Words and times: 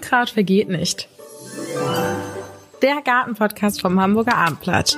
Unkraut 0.00 0.30
vergeht 0.30 0.70
nicht. 0.70 1.08
Der 2.80 3.02
Gartenpodcast 3.04 3.82
vom 3.82 4.00
Hamburger 4.00 4.34
Abendblatt. 4.34 4.96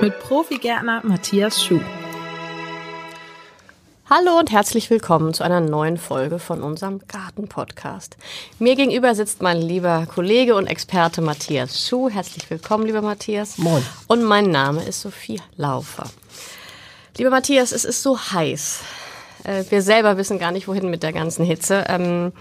Mit 0.00 0.20
Profigärtner 0.20 1.00
Matthias 1.02 1.64
Schuh. 1.64 1.80
Hallo 4.08 4.38
und 4.38 4.52
herzlich 4.52 4.88
willkommen 4.88 5.34
zu 5.34 5.42
einer 5.42 5.58
neuen 5.58 5.96
Folge 5.96 6.38
von 6.38 6.62
unserem 6.62 7.00
Garten-Podcast. 7.08 8.16
Mir 8.60 8.76
gegenüber 8.76 9.16
sitzt 9.16 9.42
mein 9.42 9.60
lieber 9.60 10.06
Kollege 10.06 10.54
und 10.54 10.68
Experte 10.68 11.22
Matthias 11.22 11.88
Schuh. 11.88 12.08
Herzlich 12.08 12.48
willkommen, 12.50 12.86
lieber 12.86 13.02
Matthias. 13.02 13.58
Moin. 13.58 13.84
Und 14.06 14.22
mein 14.22 14.52
Name 14.52 14.84
ist 14.84 15.00
Sophie 15.00 15.40
Laufer. 15.56 16.08
Lieber 17.18 17.30
Matthias, 17.30 17.72
es 17.72 17.84
ist 17.84 18.00
so 18.00 18.16
heiß. 18.16 18.84
Äh, 19.44 19.64
wir 19.68 19.82
selber 19.82 20.16
wissen 20.16 20.38
gar 20.38 20.52
nicht, 20.52 20.68
wohin 20.68 20.90
mit 20.90 21.02
der 21.02 21.12
ganzen 21.12 21.44
Hitze. 21.44 21.84
Ähm, 21.88 22.32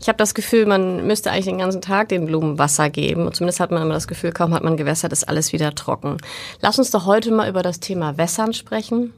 ich 0.00 0.08
habe 0.08 0.18
das 0.18 0.34
Gefühl, 0.34 0.66
man 0.66 1.06
müsste 1.06 1.30
eigentlich 1.30 1.46
den 1.46 1.58
ganzen 1.58 1.80
Tag 1.80 2.08
den 2.08 2.26
Blumen 2.26 2.58
Wasser 2.58 2.90
geben. 2.90 3.26
Und 3.26 3.36
zumindest 3.36 3.60
hat 3.60 3.70
man 3.70 3.82
immer 3.82 3.94
das 3.94 4.08
Gefühl, 4.08 4.32
kaum 4.32 4.54
hat 4.54 4.64
man 4.64 4.76
gewässert, 4.76 5.12
ist 5.12 5.28
alles 5.28 5.52
wieder 5.52 5.74
trocken. 5.74 6.16
Lass 6.60 6.78
uns 6.78 6.90
doch 6.90 7.06
heute 7.06 7.30
mal 7.30 7.48
über 7.48 7.62
das 7.62 7.80
Thema 7.80 8.18
Wässern 8.18 8.52
sprechen. 8.52 9.12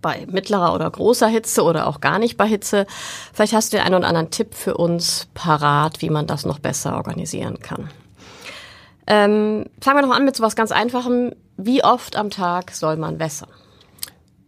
Bei 0.00 0.26
mittlerer 0.30 0.74
oder 0.74 0.88
großer 0.88 1.26
Hitze 1.26 1.62
oder 1.62 1.86
auch 1.88 2.00
gar 2.00 2.18
nicht 2.18 2.36
bei 2.36 2.46
Hitze. 2.46 2.86
Vielleicht 3.32 3.52
hast 3.52 3.72
du 3.72 3.76
den 3.76 3.86
einen 3.86 3.96
oder 3.96 4.08
anderen 4.08 4.30
Tipp 4.30 4.54
für 4.54 4.76
uns 4.76 5.28
parat, 5.34 6.00
wie 6.02 6.10
man 6.10 6.26
das 6.26 6.44
noch 6.44 6.60
besser 6.60 6.96
organisieren 6.96 7.58
kann. 7.58 7.90
Ähm, 9.08 9.66
fangen 9.80 9.98
wir 9.98 10.06
noch 10.06 10.14
an 10.14 10.24
mit 10.24 10.36
so 10.36 10.42
was 10.42 10.54
ganz 10.54 10.70
Einfachem. 10.70 11.32
Wie 11.56 11.82
oft 11.82 12.16
am 12.16 12.30
Tag 12.30 12.70
soll 12.70 12.96
man 12.96 13.18
wässern? 13.18 13.50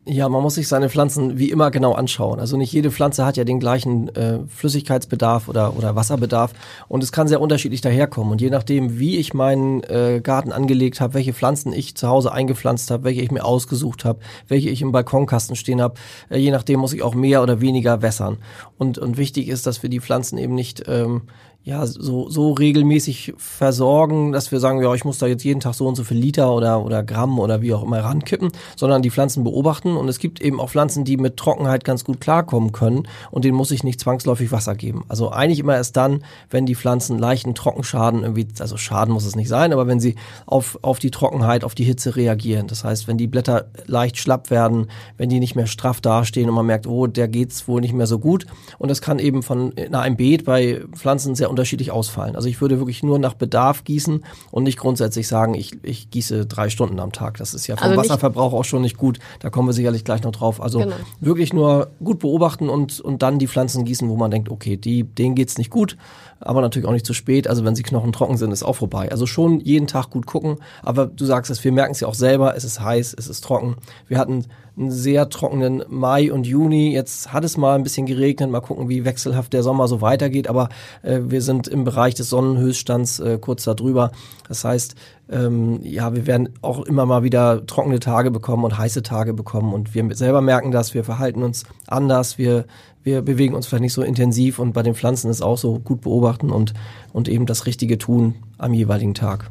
Ja, 0.06 0.28
man 0.28 0.42
muss 0.42 0.56
sich 0.56 0.68
seine 0.68 0.90
Pflanzen 0.90 1.38
wie 1.38 1.50
immer 1.50 1.70
genau 1.70 1.92
anschauen. 1.92 2.38
Also 2.38 2.58
nicht 2.58 2.70
jede 2.70 2.90
Pflanze 2.90 3.24
hat 3.24 3.38
ja 3.38 3.44
den 3.44 3.58
gleichen 3.58 4.14
äh, 4.14 4.40
Flüssigkeitsbedarf 4.48 5.48
oder, 5.48 5.78
oder 5.78 5.96
Wasserbedarf 5.96 6.52
und 6.88 7.02
es 7.02 7.11
kann 7.11 7.27
sehr 7.27 7.41
unterschiedlich 7.41 7.80
daherkommen. 7.80 8.33
Und 8.33 8.42
je 8.42 8.50
nachdem, 8.50 8.98
wie 8.98 9.16
ich 9.16 9.33
meinen 9.33 9.83
äh, 9.84 10.20
Garten 10.22 10.52
angelegt 10.52 11.00
habe, 11.00 11.14
welche 11.14 11.33
Pflanzen 11.33 11.72
ich 11.72 11.96
zu 11.96 12.06
Hause 12.08 12.33
eingepflanzt 12.33 12.91
habe, 12.91 13.05
welche 13.05 13.22
ich 13.22 13.30
mir 13.30 13.46
ausgesucht 13.46 14.05
habe, 14.05 14.19
welche 14.46 14.69
ich 14.69 14.83
im 14.83 14.92
Balkonkasten 14.92 15.56
stehen 15.56 15.80
habe, 15.80 15.94
äh, 16.28 16.36
je 16.36 16.50
nachdem 16.50 16.80
muss 16.80 16.92
ich 16.92 17.02
auch 17.02 17.14
mehr 17.14 17.42
oder 17.42 17.62
weniger 17.62 18.02
wässern. 18.02 18.36
Und, 18.77 18.98
und 18.98 19.16
wichtig 19.16 19.48
ist, 19.48 19.66
dass 19.66 19.83
wir 19.83 19.89
die 19.89 20.00
Pflanzen 20.00 20.36
eben 20.36 20.55
nicht 20.55 20.84
ähm, 20.86 21.22
ja, 21.67 21.87
so, 21.87 22.29
so 22.29 22.53
regelmäßig 22.53 23.33
versorgen, 23.39 24.33
dass 24.33 24.53
wir 24.53 24.61
sagen, 24.61 24.83
ja, 24.83 24.93
ich 24.93 25.07
muss 25.07 25.17
da 25.17 25.27
jetzt 25.27 25.45
jeden 25.45 25.61
Tag 25.61 25.73
so 25.73 25.87
und 25.87 25.95
so 25.95 26.05
viel 26.05 26.19
Liter 26.19 26.55
oder, 26.55 26.84
oder 26.84 27.03
Gramm 27.03 27.39
oder 27.39 27.62
wie 27.62 27.73
auch 27.73 27.83
immer 27.83 28.01
rankippen, 28.01 28.51
sondern 28.77 29.01
die 29.01 29.11
Pflanzen 29.11 29.45
beobachten. 29.45 29.97
Und 29.97 30.11
es 30.11 30.19
gibt 30.19 30.42
eben 30.42 30.61
auch 30.61 30.69
Pflanzen, 30.69 31.07
die 31.07 31.17
mit 31.17 31.39
Trockenheit 31.39 31.83
ganz 31.83 32.05
gut 32.05 32.20
klarkommen 32.20 32.73
können 32.73 33.09
und 33.31 33.47
denen 33.47 33.57
muss 33.57 33.70
ich 33.70 33.83
nicht 33.83 33.98
zwangsläufig 33.98 34.53
Wasser 34.53 34.75
geben. 34.75 35.05
Also 35.09 35.31
eigentlich 35.31 35.59
immer 35.59 35.75
erst 35.75 35.97
dann, 35.97 36.23
wenn 36.51 36.67
die 36.67 36.75
Pflanzen 36.75 37.19
leichten 37.19 37.55
Trockenschaden 37.55 38.25
irgendwie, 38.25 38.47
also 38.59 38.77
Schaden 38.77 39.15
muss 39.15 39.25
es 39.25 39.35
nicht 39.35 39.48
sein, 39.48 39.73
aber 39.73 39.87
wenn 39.87 40.01
sie 40.01 40.17
auf, 40.45 40.79
auf 40.83 40.98
die 40.98 41.11
Trockenheit, 41.11 41.65
auf 41.65 41.75
die 41.75 41.85
Hitze 41.85 42.15
reagieren. 42.15 42.67
Das 42.67 42.85
heißt, 42.85 43.09
wenn 43.09 43.17
die 43.17 43.27
Blätter 43.27 43.69
leicht 43.87 44.19
schlapp 44.19 44.51
werden, 44.51 44.89
wenn 45.17 45.31
die 45.31 45.41
nicht 45.41 45.55
mehr 45.55 45.67
straff 45.67 46.03
dastehen 46.03 46.51
und 46.51 46.57
man 46.57 46.67
merkt, 46.67 46.87
oh, 46.87 47.07
der 47.07 47.27
geht's 47.27 47.67
wohl 47.69 47.81
nicht 47.81 47.95
mehr 47.95 48.07
so 48.07 48.19
gut. 48.19 48.45
Und 48.79 48.91
das 48.91 49.01
kann 49.01 49.19
eben 49.19 49.42
von 49.42 49.73
in 49.73 49.95
einem 49.95 50.19
Beet 50.19 50.45
bei 50.45 50.83
Pflanzen 50.95 51.35
sehr 51.35 51.53
unterschiedlich 51.55 51.92
ausfallen. 51.92 52.34
Also 52.34 52.48
ich 52.48 52.60
würde 52.60 52.78
wirklich 52.78 53.05
nur 53.05 53.20
nach 53.20 53.34
Bedarf 53.34 53.84
gießen 53.84 54.24
und 54.50 54.64
nicht 54.64 54.77
grundsätzlich 54.77 55.28
sagen, 55.28 55.55
ich, 55.55 55.78
ich 55.84 56.11
gieße 56.11 56.46
drei 56.46 56.69
Stunden 56.69 56.98
am 56.98 57.12
Tag. 57.12 57.36
Das 57.36 57.55
ist 57.55 57.69
ja 57.69 57.77
vom 57.77 57.91
also 57.91 58.00
Wasserverbrauch 58.00 58.52
auch 58.52 58.64
schon 58.64 58.83
nicht 58.83 58.96
gut. 58.96 59.20
Da 59.38 59.50
kommen 59.50 59.69
wir 59.69 59.72
sicherlich 59.72 60.05
gleich 60.05 60.24
noch 60.24 60.33
drauf. 60.33 60.61
Also 60.61 60.80
genau. 60.80 60.96
wirklich 61.20 61.52
nur 61.52 61.92
gut 62.02 62.19
beobachten 62.19 62.69
und, 62.69 63.00
und 63.00 63.22
dann 63.22 63.38
die 63.38 63.46
Pflanzen 63.46 63.84
gießen, 63.84 64.08
wo 64.08 64.16
man 64.16 64.33
denkt, 64.33 64.48
okay, 64.48 64.77
die, 64.77 65.05
denen 65.05 65.36
geht's 65.36 65.56
nicht 65.56 65.70
gut, 65.70 65.96
aber 66.45 66.61
natürlich 66.61 66.87
auch 66.87 66.92
nicht 66.92 67.06
zu 67.06 67.14
spät. 67.14 67.48
Also 67.48 67.64
wenn 67.64 67.75
sie 67.75 67.83
knochentrocken 67.83 68.37
sind, 68.37 68.53
ist 68.53 68.62
auch 68.62 68.77
vorbei. 68.77 69.11
Also 69.11 69.27
schon 69.27 69.61
jeden 69.61 69.87
Tag 69.87 70.11
gut 70.11 70.27
gucken. 70.27 70.58
Aber 70.83 71.07
du 71.07 71.24
sagst 71.24 71.51
es, 71.51 71.63
wir 71.64 71.73
merken 71.73 71.92
es 71.92 72.01
ja 72.01 72.08
auch 72.08 72.14
selber, 72.14 72.57
es 72.57 72.64
ist 72.64 72.80
heiß, 72.80 73.14
es 73.18 73.29
ist 73.29 73.42
trocken. 73.42 73.77
Wir 74.08 74.18
hatten 74.18 74.46
einen 74.77 74.91
sehr 74.91 75.29
trockenen 75.29 75.85
Mai 75.89 76.33
und 76.33 76.46
Juni. 76.46 76.92
Jetzt 76.92 77.33
hat 77.33 77.45
es 77.45 77.57
mal 77.57 77.77
ein 77.77 77.83
bisschen 77.83 78.07
geregnet. 78.07 78.51
Mal 78.51 78.61
gucken, 78.61 78.89
wie 78.89 79.05
wechselhaft 79.05 79.52
der 79.52 79.63
Sommer 79.63 79.89
so 79.89 80.01
weitergeht. 80.01 80.48
Aber 80.48 80.68
äh, 81.02 81.20
wir 81.24 81.42
sind 81.42 81.68
im 81.68 81.85
Bereich 81.85 82.14
des 82.14 82.30
Sonnenhöchststands 82.30 83.20
äh, 83.20 83.39
kurz 83.41 83.64
darüber. 83.64 84.11
Das 84.48 84.64
heißt, 84.64 84.97
ähm, 85.30 85.80
ja, 85.83 86.14
wir 86.14 86.27
werden 86.27 86.51
auch 86.61 86.83
immer 86.83 87.07
mal 87.07 87.23
wieder 87.23 87.67
trockene 87.67 88.01
Tage 88.01 88.30
bekommen 88.30 88.64
und 88.64 88.77
heiße 88.77 89.02
Tage 89.02 89.33
bekommen. 89.33 89.73
Und 89.73 89.95
wir 89.95 90.14
selber 90.14 90.40
merken 90.40 90.70
das. 90.70 90.95
Wir 90.95 91.05
verhalten 91.05 91.42
uns 91.42 91.64
anders. 91.86 92.39
Wir 92.39 92.67
wir 93.05 93.20
bewegen 93.20 93.55
uns 93.55 93.67
vielleicht 93.67 93.83
nicht 93.83 93.92
so 93.92 94.02
intensiv 94.02 94.58
und 94.58 94.73
bei 94.73 94.83
den 94.83 94.95
Pflanzen 94.95 95.30
ist 95.30 95.42
auch 95.42 95.58
so 95.58 95.79
gut 95.79 96.01
beobachten 96.01 96.51
und, 96.51 96.73
und 97.12 97.29
eben 97.29 97.46
das 97.46 97.67
Richtige 97.67 97.98
tun 97.98 98.35
am 98.57 98.73
jeweiligen 98.73 99.14
Tag. 99.14 99.51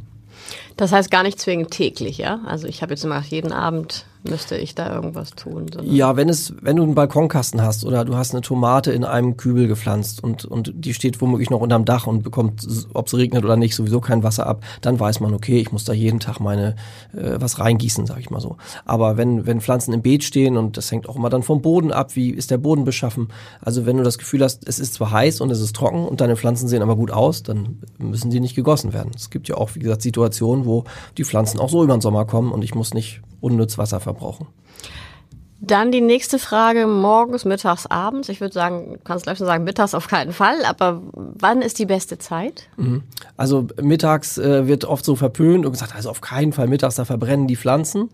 Das 0.75 0.91
heißt 0.91 1.11
gar 1.11 1.21
nicht 1.21 1.39
zwingend 1.39 1.69
täglich, 1.69 2.17
ja? 2.17 2.41
Also 2.45 2.67
ich 2.67 2.81
habe 2.81 2.93
jetzt 2.93 3.05
immer 3.05 3.21
jeden 3.21 3.53
Abend 3.53 4.07
müsste 4.23 4.55
ich 4.55 4.73
da 4.73 4.93
irgendwas 4.93 5.31
tun. 5.31 5.65
Ja, 5.83 6.15
wenn 6.15 6.29
es, 6.29 6.53
wenn 6.61 6.77
du 6.77 6.83
einen 6.83 6.95
Balkonkasten 6.95 7.61
hast 7.61 7.85
oder 7.85 8.05
du 8.05 8.15
hast 8.15 8.33
eine 8.33 8.41
Tomate 8.41 8.91
in 8.91 9.03
einem 9.03 9.37
Kübel 9.37 9.67
gepflanzt 9.67 10.23
und, 10.23 10.45
und 10.45 10.71
die 10.75 10.93
steht 10.93 11.21
womöglich 11.21 11.49
noch 11.49 11.59
unterm 11.59 11.85
Dach 11.85 12.07
und 12.07 12.23
bekommt, 12.23 12.65
ob 12.93 13.07
es 13.07 13.15
regnet 13.15 13.43
oder 13.43 13.57
nicht, 13.57 13.75
sowieso 13.75 13.99
kein 13.99 14.23
Wasser 14.23 14.47
ab, 14.47 14.63
dann 14.81 14.99
weiß 14.99 15.19
man, 15.19 15.33
okay, 15.33 15.59
ich 15.59 15.71
muss 15.71 15.83
da 15.83 15.93
jeden 15.93 16.19
Tag 16.19 16.39
meine 16.39 16.75
äh, 17.13 17.35
was 17.39 17.59
reingießen, 17.59 18.05
sag 18.05 18.19
ich 18.19 18.29
mal 18.29 18.39
so. 18.39 18.57
Aber 18.85 19.17
wenn, 19.17 19.45
wenn 19.45 19.59
Pflanzen 19.59 19.93
im 19.93 20.01
Beet 20.01 20.23
stehen 20.23 20.55
und 20.57 20.77
das 20.77 20.91
hängt 20.91 21.09
auch 21.09 21.15
immer 21.15 21.29
dann 21.29 21.43
vom 21.43 21.61
Boden 21.61 21.91
ab, 21.91 22.15
wie 22.15 22.29
ist 22.29 22.49
der 22.51 22.57
Boden 22.57 22.85
beschaffen? 22.85 23.27
Also 23.61 23.85
wenn 23.85 23.97
du 23.97 24.03
das 24.03 24.17
Gefühl 24.17 24.43
hast, 24.43 24.67
es 24.67 24.79
ist 24.79 24.93
zwar 24.93 25.11
heiß 25.11 25.41
und 25.41 25.51
es 25.51 25.59
ist 25.59 25.75
trocken 25.75 26.05
und 26.05 26.21
deine 26.21 26.37
Pflanzen 26.37 26.67
sehen 26.67 26.81
aber 26.81 26.95
gut 26.95 27.11
aus, 27.11 27.43
dann 27.43 27.79
müssen 27.97 28.31
die 28.31 28.39
nicht 28.39 28.55
gegossen 28.55 28.93
werden. 28.93 29.11
Es 29.15 29.29
gibt 29.29 29.49
ja 29.49 29.55
auch, 29.55 29.75
wie 29.75 29.79
gesagt, 29.79 30.01
Situationen, 30.01 30.65
wo 30.65 30.85
die 31.17 31.25
Pflanzen 31.25 31.59
auch 31.59 31.69
so 31.69 31.83
über 31.83 31.95
den 31.95 32.01
Sommer 32.01 32.25
kommen 32.25 32.51
und 32.51 32.63
ich 32.63 32.73
muss 32.73 32.93
nicht 32.93 33.21
unnütz 33.43 33.77
Wasser 33.77 33.99
verbrauchen. 33.99 34.47
Dann 35.65 35.93
die 35.93 36.01
nächste 36.01 36.39
Frage, 36.39 36.87
morgens, 36.87 37.45
mittags, 37.45 37.85
abends. 37.85 38.27
Ich 38.27 38.41
würde 38.41 38.53
sagen, 38.53 38.99
kannst 39.05 39.23
gleich 39.23 39.37
schon 39.37 39.47
sagen, 39.47 39.63
mittags 39.63 39.93
auf 39.93 40.09
keinen 40.09 40.33
Fall, 40.33 40.65
aber 40.65 41.01
wann 41.13 41.61
ist 41.61 41.79
die 41.79 41.85
beste 41.85 42.17
Zeit? 42.17 42.67
Mhm. 42.75 43.03
Also 43.37 43.67
mittags 43.81 44.37
äh, 44.37 44.67
wird 44.67 44.83
oft 44.83 45.05
so 45.05 45.15
verpönt 45.15 45.65
und 45.65 45.71
gesagt, 45.71 45.95
also 45.95 46.09
auf 46.09 46.19
keinen 46.19 46.51
Fall 46.51 46.67
mittags, 46.67 46.95
da 46.95 47.05
verbrennen 47.05 47.47
die 47.47 47.55
Pflanzen. 47.55 48.09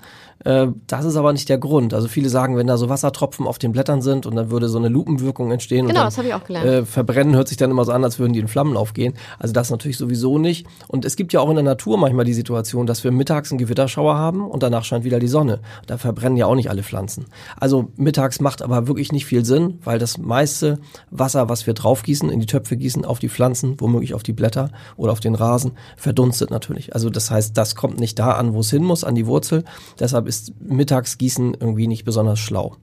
Äh, 0.46 0.68
das 0.88 1.06
ist 1.06 1.16
aber 1.16 1.34
nicht 1.34 1.50
der 1.50 1.58
Grund. 1.58 1.94
Also 1.94 2.08
viele 2.08 2.30
sagen, 2.30 2.56
wenn 2.58 2.68
da 2.68 2.78
so 2.78 2.90
Wassertropfen 2.90 3.48
auf 3.48 3.60
den 3.60 3.72
Blättern 3.72 4.02
sind 4.02 4.26
und 4.26 4.36
dann 4.36 4.52
würde 4.52 4.70
so 4.70 4.78
eine 4.78 4.90
Lupenwirkung 4.90 5.52
entstehen. 5.52 5.88
Genau, 5.88 6.00
dann, 6.00 6.08
das 6.08 6.18
habe 6.18 6.28
ich 6.28 6.34
auch 6.34 6.44
gelernt. 6.44 6.68
Äh, 6.68 6.86
verbrennen 6.86 7.36
hört 7.36 7.48
sich 7.48 7.58
dann 7.58 7.72
immer 7.72 7.86
so 7.86 7.92
an, 7.92 8.04
als 8.04 8.20
würden 8.20 8.34
die 8.34 8.40
in 8.40 8.48
Flammen 8.48 8.78
aufgehen. 8.78 9.14
Also 9.38 9.54
das 9.54 9.70
natürlich 9.70 9.98
sowieso 9.98 10.38
nicht. 10.38 10.66
Und 10.88 11.06
es 11.06 11.16
gibt 11.16 11.34
ja 11.34 11.40
auch 11.40 11.50
in 11.50 11.56
der 11.56 11.64
Natur 11.64 11.98
manchmal 11.98 12.26
die 12.26 12.34
Situation, 12.34 12.86
dass 12.86 13.04
wir 13.04 13.12
mittags 13.12 13.52
einen 13.52 13.58
Gewitterschauer 13.58 14.16
haben 14.16 14.50
und 14.50 14.64
danach 14.64 14.84
scheint 14.84 15.04
wieder 15.04 15.20
die 15.20 15.28
Sonne. 15.28 15.60
Da 15.88 15.98
verbrennen 15.98 16.38
ja 16.38 16.46
auch 16.46 16.56
nicht 16.56 16.70
alle 16.70 16.84
Pflanzen. 16.84 17.26
Also 17.58 17.90
mittags 17.98 18.40
macht 18.40 18.62
aber 18.62 18.88
wirklich 18.88 19.12
nicht 19.12 19.26
viel 19.26 19.44
Sinn, 19.44 19.80
weil 19.84 20.00
das 20.00 20.18
meiste 20.18 20.80
Wasser, 21.12 21.50
was 21.50 21.68
wir 21.68 21.74
draufgießen, 21.74 22.30
in 22.30 22.40
die 22.40 22.46
Töpfe 22.46 22.78
gießen, 22.78 23.04
auf 23.04 23.20
die 23.20 23.30
Pflanzen, 23.30 23.76
womöglich 23.80 24.14
auf 24.14 24.24
die 24.24 24.34
Blätter 24.34 24.72
oder 24.96 25.12
auf 25.12 25.20
den 25.20 25.36
Rasen, 25.36 25.72
verdunstet 25.98 26.50
natürlich. 26.50 26.94
Also 26.94 27.10
das 27.10 27.30
heißt, 27.30 27.58
das 27.58 27.76
kommt 27.76 28.00
nicht 28.00 28.18
da 28.20 28.32
an, 28.34 28.54
wo 28.54 28.62
es 28.62 28.70
hin 28.70 28.84
muss, 28.84 29.04
an 29.04 29.16
die 29.16 29.28
Wurzel. 29.28 29.64
Deshalb 30.00 30.29
ist 30.30 30.54
Mittagsgießen 30.62 31.58
irgendwie 31.60 31.88
nicht 31.88 32.06
besonders 32.06 32.40
schlau. 32.40 32.78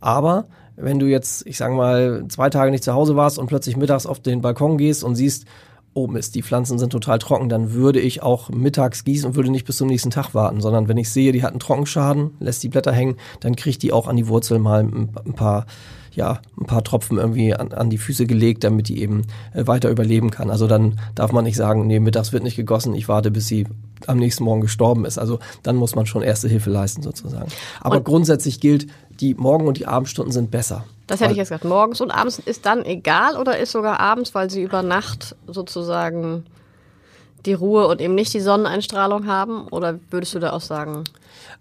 Aber 0.00 0.46
wenn 0.76 0.98
du 0.98 1.06
jetzt, 1.06 1.46
ich 1.46 1.58
sag 1.58 1.72
mal, 1.72 2.24
zwei 2.28 2.50
Tage 2.50 2.70
nicht 2.70 2.84
zu 2.84 2.94
Hause 2.94 3.14
warst 3.14 3.38
und 3.38 3.46
plötzlich 3.46 3.76
mittags 3.76 4.06
auf 4.06 4.20
den 4.20 4.40
Balkon 4.40 4.78
gehst 4.78 5.04
und 5.04 5.14
siehst, 5.14 5.46
oh 5.94 6.06
Mist, 6.06 6.34
die 6.34 6.42
Pflanzen 6.42 6.78
sind 6.78 6.90
total 6.90 7.18
trocken, 7.18 7.48
dann 7.48 7.72
würde 7.72 8.00
ich 8.00 8.22
auch 8.22 8.50
mittags 8.50 9.04
gießen 9.04 9.30
und 9.30 9.36
würde 9.36 9.50
nicht 9.50 9.66
bis 9.66 9.78
zum 9.78 9.88
nächsten 9.88 10.10
Tag 10.10 10.34
warten, 10.34 10.60
sondern 10.60 10.88
wenn 10.88 10.98
ich 10.98 11.10
sehe, 11.10 11.32
die 11.32 11.42
hat 11.42 11.52
einen 11.52 11.60
Trockenschaden, 11.60 12.32
lässt 12.38 12.62
die 12.62 12.68
Blätter 12.68 12.92
hängen, 12.92 13.16
dann 13.40 13.56
kriegt 13.56 13.82
die 13.82 13.92
auch 13.92 14.06
an 14.06 14.16
die 14.16 14.28
Wurzel 14.28 14.58
mal 14.58 14.80
ein, 14.80 15.32
paar 15.34 15.64
ja, 16.12 16.40
ein 16.60 16.66
paar 16.66 16.82
Tropfen 16.82 17.18
irgendwie 17.18 17.54
an, 17.54 17.72
an 17.72 17.90
die 17.90 17.98
Füße 17.98 18.26
gelegt, 18.26 18.64
damit 18.64 18.88
die 18.88 19.00
eben 19.00 19.22
äh, 19.54 19.66
weiter 19.66 19.90
überleben 19.90 20.30
kann. 20.30 20.50
Also 20.50 20.66
dann 20.66 20.98
darf 21.14 21.32
man 21.32 21.44
nicht 21.44 21.56
sagen, 21.56 21.86
nee, 21.86 22.00
mittags 22.00 22.32
wird 22.32 22.42
nicht 22.42 22.56
gegossen, 22.56 22.94
ich 22.94 23.08
warte, 23.08 23.30
bis 23.30 23.46
sie 23.46 23.66
am 24.06 24.18
nächsten 24.18 24.44
Morgen 24.44 24.60
gestorben 24.60 25.04
ist. 25.04 25.18
Also 25.18 25.38
dann 25.62 25.76
muss 25.76 25.94
man 25.94 26.06
schon 26.06 26.22
erste 26.22 26.48
Hilfe 26.48 26.70
leisten 26.70 27.02
sozusagen. 27.02 27.48
Aber 27.80 27.98
und 27.98 28.04
grundsätzlich 28.04 28.60
gilt, 28.60 28.86
die 29.20 29.34
Morgen- 29.34 29.66
und 29.66 29.78
die 29.78 29.86
Abendstunden 29.86 30.32
sind 30.32 30.50
besser. 30.50 30.84
Das 31.06 31.20
hätte 31.20 31.32
ich 31.32 31.38
jetzt 31.38 31.48
gesagt. 31.48 31.64
Morgens 31.64 32.00
und 32.00 32.10
abends 32.10 32.38
ist 32.38 32.66
dann 32.66 32.84
egal 32.84 33.36
oder 33.36 33.58
ist 33.58 33.72
sogar 33.72 34.00
abends, 34.00 34.34
weil 34.34 34.50
sie 34.50 34.62
über 34.62 34.82
Nacht 34.82 35.36
sozusagen 35.46 36.44
die 37.46 37.54
Ruhe 37.54 37.86
und 37.86 38.00
eben 38.00 38.14
nicht 38.14 38.34
die 38.34 38.40
Sonneneinstrahlung 38.40 39.26
haben? 39.26 39.68
Oder 39.68 39.98
würdest 40.10 40.34
du 40.34 40.40
da 40.40 40.52
auch 40.52 40.60
sagen? 40.60 41.04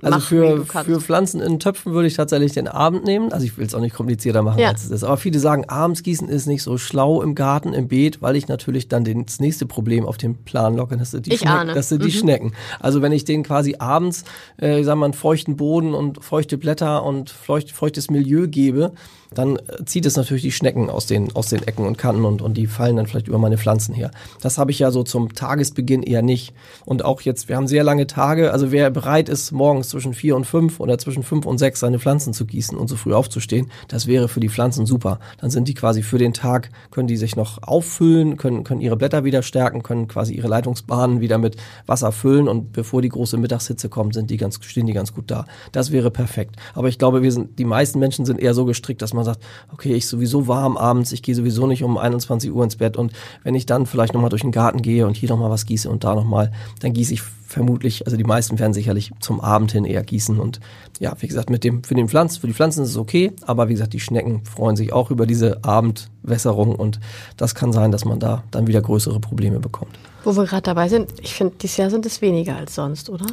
Also 0.01 0.17
Mach, 0.17 0.25
für, 0.25 0.65
für 0.65 0.99
Pflanzen 1.01 1.39
in 1.41 1.59
Töpfen 1.59 1.93
würde 1.93 2.07
ich 2.07 2.15
tatsächlich 2.15 2.51
den 2.51 2.67
Abend 2.67 3.05
nehmen. 3.05 3.31
Also 3.31 3.45
ich 3.45 3.57
will 3.57 3.65
es 3.65 3.73
auch 3.73 3.79
nicht 3.79 3.95
komplizierter 3.95 4.41
machen, 4.41 4.59
Ja. 4.59 4.69
als 4.69 4.83
es 4.83 4.91
ist. 4.91 5.03
Aber 5.03 5.17
viele 5.17 5.39
sagen, 5.39 5.65
abends 5.69 6.03
gießen 6.03 6.27
ist 6.27 6.45
nicht 6.47 6.63
so 6.63 6.77
schlau 6.77 7.21
im 7.21 7.33
Garten, 7.35 7.73
im 7.73 7.87
Beet, 7.87 8.21
weil 8.21 8.35
ich 8.35 8.47
natürlich 8.47 8.87
dann 8.87 9.03
den- 9.05 9.25
das 9.25 9.39
nächste 9.39 9.65
Problem 9.65 10.05
auf 10.05 10.17
den 10.17 10.35
Plan 10.43 10.75
locke. 10.75 10.97
Das 10.97 11.11
sind 11.11 11.25
die, 11.27 11.33
Ich 11.33 11.39
Schnecken, 11.39 11.55
ahne. 11.57 11.73
das 11.73 11.89
sind 11.89 12.03
die 12.03 12.11
Schnecken. 12.11 12.53
Also 12.79 13.01
wenn 13.01 13.11
ich 13.11 13.25
den 13.25 13.43
quasi 13.43 13.75
abends, 13.79 14.25
äh, 14.61 14.79
ich 14.79 14.85
sag 14.85 14.95
mal, 14.95 15.05
einen 15.05 15.13
feuchten 15.13 15.55
Boden 15.55 15.93
und 15.93 16.23
feuchte 16.23 16.57
Blätter 16.57 17.03
und 17.03 17.29
feucht, 17.29 17.71
feuchtes 17.71 18.09
Milieu 18.09 18.47
gebe, 18.47 18.91
dann 19.33 19.57
äh, 19.57 19.83
zieht 19.85 20.05
es 20.05 20.15
natürlich 20.15 20.43
die 20.43 20.51
Schnecken 20.51 20.89
aus 20.89 21.07
den, 21.07 21.35
aus 21.35 21.49
den 21.49 21.63
Ecken 21.63 21.85
und 21.85 21.97
Kanten 21.97 22.23
und, 22.25 22.41
und 22.41 22.55
die 22.55 22.67
fallen 22.67 22.95
dann 22.95 23.05
vielleicht 23.07 23.27
über 23.27 23.37
meine 23.37 23.57
Pflanzen 23.57 23.93
her. 23.93 24.11
Das 24.41 24.57
habe 24.57 24.71
ich 24.71 24.79
ja 24.79 24.91
so 24.91 25.03
zum 25.03 25.33
Tagesbeginn 25.33 26.03
eher 26.03 26.21
nicht. 26.21 26.53
Und 26.85 27.03
auch 27.03 27.19
jetzt, 27.21 27.49
wir 27.49 27.57
haben 27.57 27.67
sehr 27.67 27.83
lange 27.83 28.07
Tage, 28.07 28.51
also 28.53 28.71
wer 28.71 28.89
bereit 28.91 29.27
ist, 29.27 29.51
morgens 29.65 29.89
zwischen 29.89 30.13
vier 30.13 30.35
und 30.35 30.45
fünf 30.45 30.79
oder 30.79 30.99
zwischen 30.99 31.23
fünf 31.23 31.47
und 31.47 31.57
sechs 31.57 31.79
seine 31.79 31.97
Pflanzen 31.97 32.33
zu 32.33 32.45
gießen 32.45 32.77
und 32.77 32.87
so 32.87 32.95
früh 32.95 33.15
aufzustehen, 33.15 33.71
das 33.87 34.05
wäre 34.05 34.27
für 34.27 34.39
die 34.39 34.49
Pflanzen 34.49 34.85
super. 34.85 35.19
Dann 35.39 35.49
sind 35.49 35.67
die 35.67 35.73
quasi 35.73 36.03
für 36.03 36.19
den 36.19 36.33
Tag, 36.33 36.69
können 36.91 37.07
die 37.07 37.17
sich 37.17 37.35
noch 37.35 37.63
auffüllen, 37.63 38.37
können, 38.37 38.63
können 38.63 38.79
ihre 38.79 38.95
Blätter 38.95 39.23
wieder 39.23 39.41
stärken, 39.41 39.81
können 39.81 40.07
quasi 40.07 40.35
ihre 40.35 40.47
Leitungsbahnen 40.47 41.19
wieder 41.19 41.39
mit 41.39 41.57
Wasser 41.87 42.11
füllen 42.11 42.47
und 42.47 42.73
bevor 42.73 43.01
die 43.01 43.09
große 43.09 43.37
Mittagshitze 43.37 43.89
kommt, 43.89 44.13
sind 44.13 44.29
die 44.29 44.37
ganz, 44.37 44.59
stehen 44.61 44.85
die 44.85 44.93
ganz 44.93 45.15
gut 45.15 45.31
da. 45.31 45.45
Das 45.71 45.91
wäre 45.91 46.11
perfekt. 46.11 46.57
Aber 46.75 46.87
ich 46.87 46.99
glaube, 46.99 47.23
wir 47.23 47.31
sind, 47.31 47.57
die 47.57 47.65
meisten 47.65 47.97
Menschen 47.97 48.27
sind 48.27 48.39
eher 48.39 48.53
so 48.53 48.65
gestrickt, 48.65 49.01
dass 49.01 49.15
man 49.15 49.25
sagt, 49.25 49.41
okay, 49.73 49.95
ich 49.95 50.05
sowieso 50.05 50.47
warm 50.47 50.77
abends, 50.77 51.11
ich 51.11 51.23
gehe 51.23 51.33
sowieso 51.33 51.65
nicht 51.65 51.81
um 51.81 51.97
21 51.97 52.51
Uhr 52.51 52.63
ins 52.63 52.75
Bett 52.75 52.97
und 52.97 53.13
wenn 53.41 53.55
ich 53.55 53.65
dann 53.65 53.87
vielleicht 53.87 54.13
nochmal 54.13 54.29
durch 54.29 54.43
den 54.43 54.51
Garten 54.51 54.83
gehe 54.83 55.07
und 55.07 55.17
hier 55.17 55.29
nochmal 55.29 55.49
was 55.49 55.65
gieße 55.65 55.89
und 55.89 56.03
da 56.03 56.13
nochmal, 56.13 56.51
dann 56.81 56.93
gieße 56.93 57.15
ich 57.15 57.23
vermutlich, 57.55 58.05
also 58.05 58.17
die 58.17 58.25
meisten 58.25 58.59
werden 58.59 58.73
sicherlich 58.73 59.11
zum 59.21 59.39
Abend 59.39 59.71
hin 59.71 59.85
eher 59.85 60.03
gießen 60.03 60.39
und 60.39 60.59
ja, 60.99 61.15
wie 61.19 61.27
gesagt, 61.27 61.49
mit 61.49 61.63
dem, 61.63 61.85
für 61.85 61.95
den 61.95 62.09
Pflanzen, 62.09 62.41
für 62.41 62.47
die 62.47 62.53
Pflanzen 62.53 62.83
ist 62.83 62.89
es 62.89 62.97
okay, 62.97 63.31
aber 63.43 63.69
wie 63.69 63.73
gesagt, 63.73 63.93
die 63.93 64.01
Schnecken 64.01 64.43
freuen 64.43 64.75
sich 64.75 64.91
auch 64.91 65.09
über 65.09 65.25
diese 65.25 65.63
Abendwässerung 65.63 66.75
und 66.75 66.99
das 67.37 67.55
kann 67.55 67.71
sein, 67.71 67.93
dass 67.93 68.03
man 68.03 68.19
da 68.19 68.43
dann 68.51 68.67
wieder 68.67 68.81
größere 68.81 69.21
Probleme 69.21 69.59
bekommt. 69.59 69.97
Wo 70.25 70.35
wir 70.35 70.43
gerade 70.43 70.63
dabei 70.63 70.89
sind, 70.89 71.09
ich 71.21 71.33
finde, 71.33 71.55
dieses 71.61 71.77
Jahr 71.77 71.89
sind 71.89 72.05
es 72.05 72.21
weniger 72.21 72.57
als 72.57 72.75
sonst, 72.75 73.09
oder? 73.09 73.25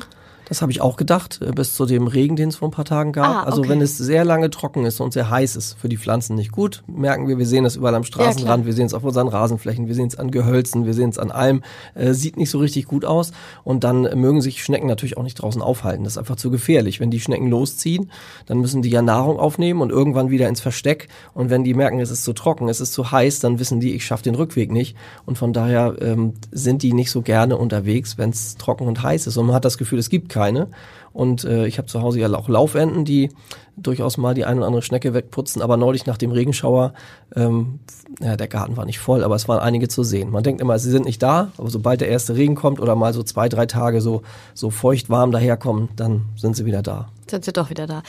Das 0.48 0.62
habe 0.62 0.72
ich 0.72 0.80
auch 0.80 0.96
gedacht, 0.96 1.40
äh, 1.42 1.52
bis 1.52 1.74
zu 1.74 1.86
dem 1.86 2.06
Regen, 2.06 2.36
den 2.36 2.48
es 2.48 2.56
vor 2.56 2.68
ein 2.68 2.72
paar 2.72 2.84
Tagen 2.84 3.12
gab. 3.12 3.26
Ah, 3.26 3.42
Also 3.42 3.60
okay. 3.60 3.70
wenn 3.70 3.80
es 3.80 3.96
sehr 3.96 4.24
lange 4.24 4.50
trocken 4.50 4.84
ist 4.84 5.00
und 5.00 5.12
sehr 5.12 5.30
heiß 5.30 5.56
ist, 5.56 5.78
für 5.78 5.88
die 5.88 5.96
Pflanzen 5.96 6.34
nicht 6.36 6.52
gut. 6.52 6.82
Merken 6.86 7.28
wir, 7.28 7.38
wir 7.38 7.46
sehen 7.46 7.64
das 7.64 7.76
überall 7.76 7.94
am 7.94 8.04
Straßenrand, 8.04 8.62
klar. 8.62 8.66
wir 8.66 8.72
sehen 8.72 8.86
es 8.86 8.94
auf 8.94 9.04
unseren 9.04 9.28
Rasenflächen, 9.28 9.86
wir 9.86 9.94
sehen 9.94 10.08
es 10.08 10.18
an 10.18 10.30
Gehölzen, 10.30 10.84
wir 10.86 10.94
sehen 10.94 11.10
es 11.10 11.18
an 11.18 11.30
allem. 11.30 11.62
Äh, 11.94 12.12
sieht 12.12 12.36
nicht 12.36 12.50
so 12.50 12.58
richtig 12.58 12.86
gut 12.86 13.04
aus. 13.04 13.32
Und 13.64 13.84
dann 13.84 14.02
mögen 14.20 14.40
sich 14.40 14.62
Schnecken 14.62 14.86
natürlich 14.86 15.16
auch 15.16 15.22
nicht 15.22 15.36
draußen 15.36 15.62
aufhalten. 15.62 16.04
Das 16.04 16.14
ist 16.14 16.18
einfach 16.18 16.36
zu 16.36 16.50
gefährlich. 16.50 17.00
Wenn 17.00 17.10
die 17.10 17.20
Schnecken 17.20 17.48
losziehen, 17.48 18.10
dann 18.46 18.58
müssen 18.58 18.82
die 18.82 18.90
ja 18.90 19.02
Nahrung 19.02 19.38
aufnehmen 19.38 19.80
und 19.80 19.90
irgendwann 19.90 20.30
wieder 20.30 20.48
ins 20.48 20.60
Versteck. 20.60 21.08
Und 21.34 21.50
wenn 21.50 21.64
die 21.64 21.74
merken, 21.74 22.00
es 22.00 22.10
ist 22.10 22.24
zu 22.24 22.32
trocken, 22.32 22.68
es 22.68 22.80
ist 22.80 22.92
zu 22.92 23.10
heiß, 23.10 23.40
dann 23.40 23.58
wissen 23.58 23.80
die, 23.80 23.94
ich 23.94 24.04
schaffe 24.04 24.24
den 24.24 24.34
Rückweg 24.34 24.70
nicht. 24.70 24.96
Und 25.24 25.38
von 25.38 25.52
daher 25.52 25.96
ähm, 26.00 26.34
sind 26.50 26.82
die 26.82 26.92
nicht 26.92 27.10
so 27.10 27.22
gerne 27.22 27.56
unterwegs, 27.56 28.18
wenn 28.18 28.30
es 28.30 28.56
trocken 28.56 28.86
und 28.86 29.02
heiß 29.02 29.26
ist. 29.26 29.36
Und 29.36 29.46
man 29.46 29.54
hat 29.54 29.64
das 29.64 29.78
Gefühl, 29.78 29.98
es 29.98 30.10
gibt 30.10 30.28
keine. 30.32 30.68
Und 31.12 31.44
äh, 31.44 31.66
ich 31.66 31.78
habe 31.78 31.88
zu 31.88 32.00
Hause 32.00 32.20
ja 32.20 32.32
auch 32.32 32.48
Laufenten, 32.48 33.04
die 33.04 33.30
durchaus 33.76 34.16
mal 34.16 34.34
die 34.34 34.44
eine 34.44 34.58
oder 34.58 34.66
andere 34.66 34.82
Schnecke 34.82 35.14
wegputzen. 35.14 35.62
Aber 35.62 35.76
neulich 35.76 36.06
nach 36.06 36.16
dem 36.16 36.30
Regenschauer, 36.30 36.94
ähm, 37.36 37.80
ja, 38.20 38.36
der 38.36 38.48
Garten 38.48 38.76
war 38.76 38.86
nicht 38.86 38.98
voll, 38.98 39.24
aber 39.24 39.34
es 39.34 39.48
waren 39.48 39.58
einige 39.58 39.88
zu 39.88 40.04
sehen. 40.04 40.30
Man 40.30 40.42
denkt 40.42 40.60
immer, 40.60 40.78
sie 40.78 40.90
sind 40.90 41.04
nicht 41.04 41.22
da, 41.22 41.50
aber 41.58 41.70
sobald 41.70 42.00
der 42.00 42.08
erste 42.08 42.34
Regen 42.34 42.54
kommt 42.54 42.80
oder 42.80 42.96
mal 42.96 43.12
so 43.12 43.22
zwei, 43.22 43.48
drei 43.48 43.66
Tage 43.66 44.00
so, 44.00 44.22
so 44.54 44.70
feucht 44.70 45.10
warm 45.10 45.32
daherkommen, 45.32 45.90
dann 45.96 46.26
sind 46.36 46.56
sie 46.56 46.64
wieder 46.64 46.82
da. 46.82 47.08
Sind 47.30 47.44
sie 47.44 47.52
doch 47.52 47.70
wieder 47.70 47.86
da. 47.86 48.02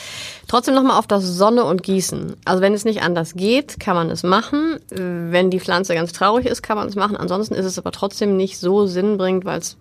Trotzdem 0.48 0.76
nochmal 0.76 0.98
auf 0.98 1.08
das 1.08 1.24
Sonne 1.24 1.64
und 1.66 1.84
Gießen. 1.84 2.36
Also 2.46 2.62
wenn 2.62 2.74
es 2.74 2.84
nicht 2.84 3.02
anders 3.02 3.36
geht, 3.36 3.80
kann 3.80 3.96
man 3.96 4.10
es 4.10 4.24
machen. 4.24 4.80
Wenn 4.90 5.50
die 5.50 5.60
Pflanze 5.60 5.94
ganz 5.94 6.12
traurig 6.14 6.46
ist, 6.46 6.62
kann 6.62 6.78
man 6.78 6.88
es 6.88 6.96
machen. 6.96 7.16
Ansonsten 7.16 7.54
ist 7.54 7.66
es 7.66 7.78
aber 7.78 7.92
trotzdem 7.92 8.36
nicht 8.36 8.58
so 8.58 8.86
sinnbringend, 8.86 9.46
weil 9.46 9.60
es 9.60 9.78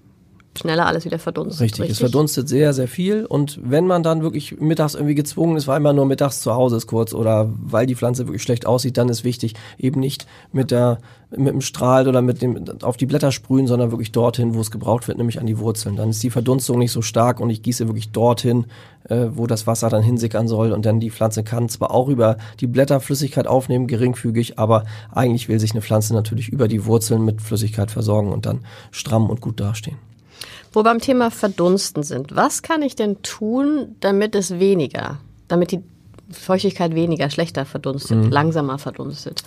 schneller 0.59 0.87
alles 0.87 1.05
wieder 1.05 1.19
verdunstet. 1.19 1.61
Richtig, 1.61 1.91
es 1.91 1.99
verdunstet 1.99 2.49
sehr, 2.49 2.73
sehr 2.73 2.89
viel. 2.89 3.25
Und 3.25 3.59
wenn 3.63 3.87
man 3.87 4.03
dann 4.03 4.23
wirklich 4.23 4.61
mittags 4.61 4.95
irgendwie 4.95 5.15
gezwungen 5.15 5.57
ist, 5.57 5.67
weil 5.67 5.81
man 5.81 5.97
nur 5.97 6.07
mittags 6.07 6.41
zu 6.41 6.55
Hause 6.55 6.77
ist 6.77 6.87
kurz 6.87 7.15
oder 7.15 7.53
weil 7.63 7.87
die 7.87 7.95
Pflanze 7.95 8.27
wirklich 8.27 8.43
schlecht 8.43 8.67
aussieht, 8.67 8.97
dann 8.97 9.09
ist 9.09 9.25
wichtig, 9.25 9.55
eben 9.79 10.01
nicht 10.01 10.27
mit 10.53 10.71
der 10.71 10.99
mit 11.37 11.49
dem 11.49 11.63
Strahl 11.63 12.09
oder 12.09 12.21
mit 12.21 12.43
dem 12.43 12.63
auf 12.83 12.99
die 12.99 13.07
Blätter 13.07 13.33
sprühen, 13.33 13.67
sondern 13.67 13.91
wirklich 13.91 14.13
dorthin, 14.13 14.55
wo 14.55 14.61
es 14.61 14.71
gebraucht 14.71 15.09
wird, 15.09 15.19
nämlich 15.19 15.41
an 15.41 15.47
die 15.47 15.59
Wurzeln. 15.59 15.97
Dann 15.97 16.11
ist 16.11 16.23
die 16.23 16.29
Verdunstung 16.29 16.79
nicht 16.79 16.93
so 16.93 17.01
stark 17.01 17.41
und 17.41 17.49
ich 17.49 17.63
gieße 17.63 17.87
wirklich 17.87 18.11
dorthin, 18.11 18.67
äh, 19.09 19.29
wo 19.33 19.47
das 19.47 19.67
Wasser 19.67 19.89
dann 19.89 20.03
hinsickern 20.03 20.47
soll. 20.47 20.73
Und 20.73 20.85
dann 20.85 21.01
die 21.01 21.11
Pflanze 21.11 21.43
kann 21.43 21.71
zwar 21.71 21.91
auch 21.91 22.09
über 22.09 22.37
die 22.61 22.67
Blätter 22.67 23.01
Flüssigkeit 23.01 23.47
aufnehmen, 23.47 23.87
geringfügig, 23.87 24.59
aber 24.59 24.85
eigentlich 25.11 25.49
will 25.49 25.59
sich 25.59 25.73
eine 25.73 25.83
Pflanze 25.83 26.13
natürlich 26.13 26.51
über 26.51 26.69
die 26.69 26.85
Wurzeln 26.85 27.25
mit 27.25 27.41
Flüssigkeit 27.41 27.91
versorgen 27.91 28.31
und 28.33 28.45
dann 28.45 28.61
stramm 28.91 29.31
und 29.31 29.41
gut 29.41 29.59
dastehen. 29.59 29.97
Wo 30.73 30.81
wir 30.81 30.85
beim 30.85 31.01
Thema 31.01 31.31
Verdunsten 31.31 32.03
sind. 32.03 32.35
Was 32.35 32.63
kann 32.63 32.83
ich 32.83 32.97
denn 32.97 33.23
tun, 33.23 33.97
damit 34.01 34.35
es 34.35 34.59
weniger, 34.59 35.19
damit 35.49 35.71
die 35.73 35.83
Feuchtigkeit 36.31 36.95
weniger, 36.95 37.29
schlechter 37.29 37.67
verdunstet, 37.67 38.31
langsamer 38.31 38.79
verdunstet? 38.79 39.43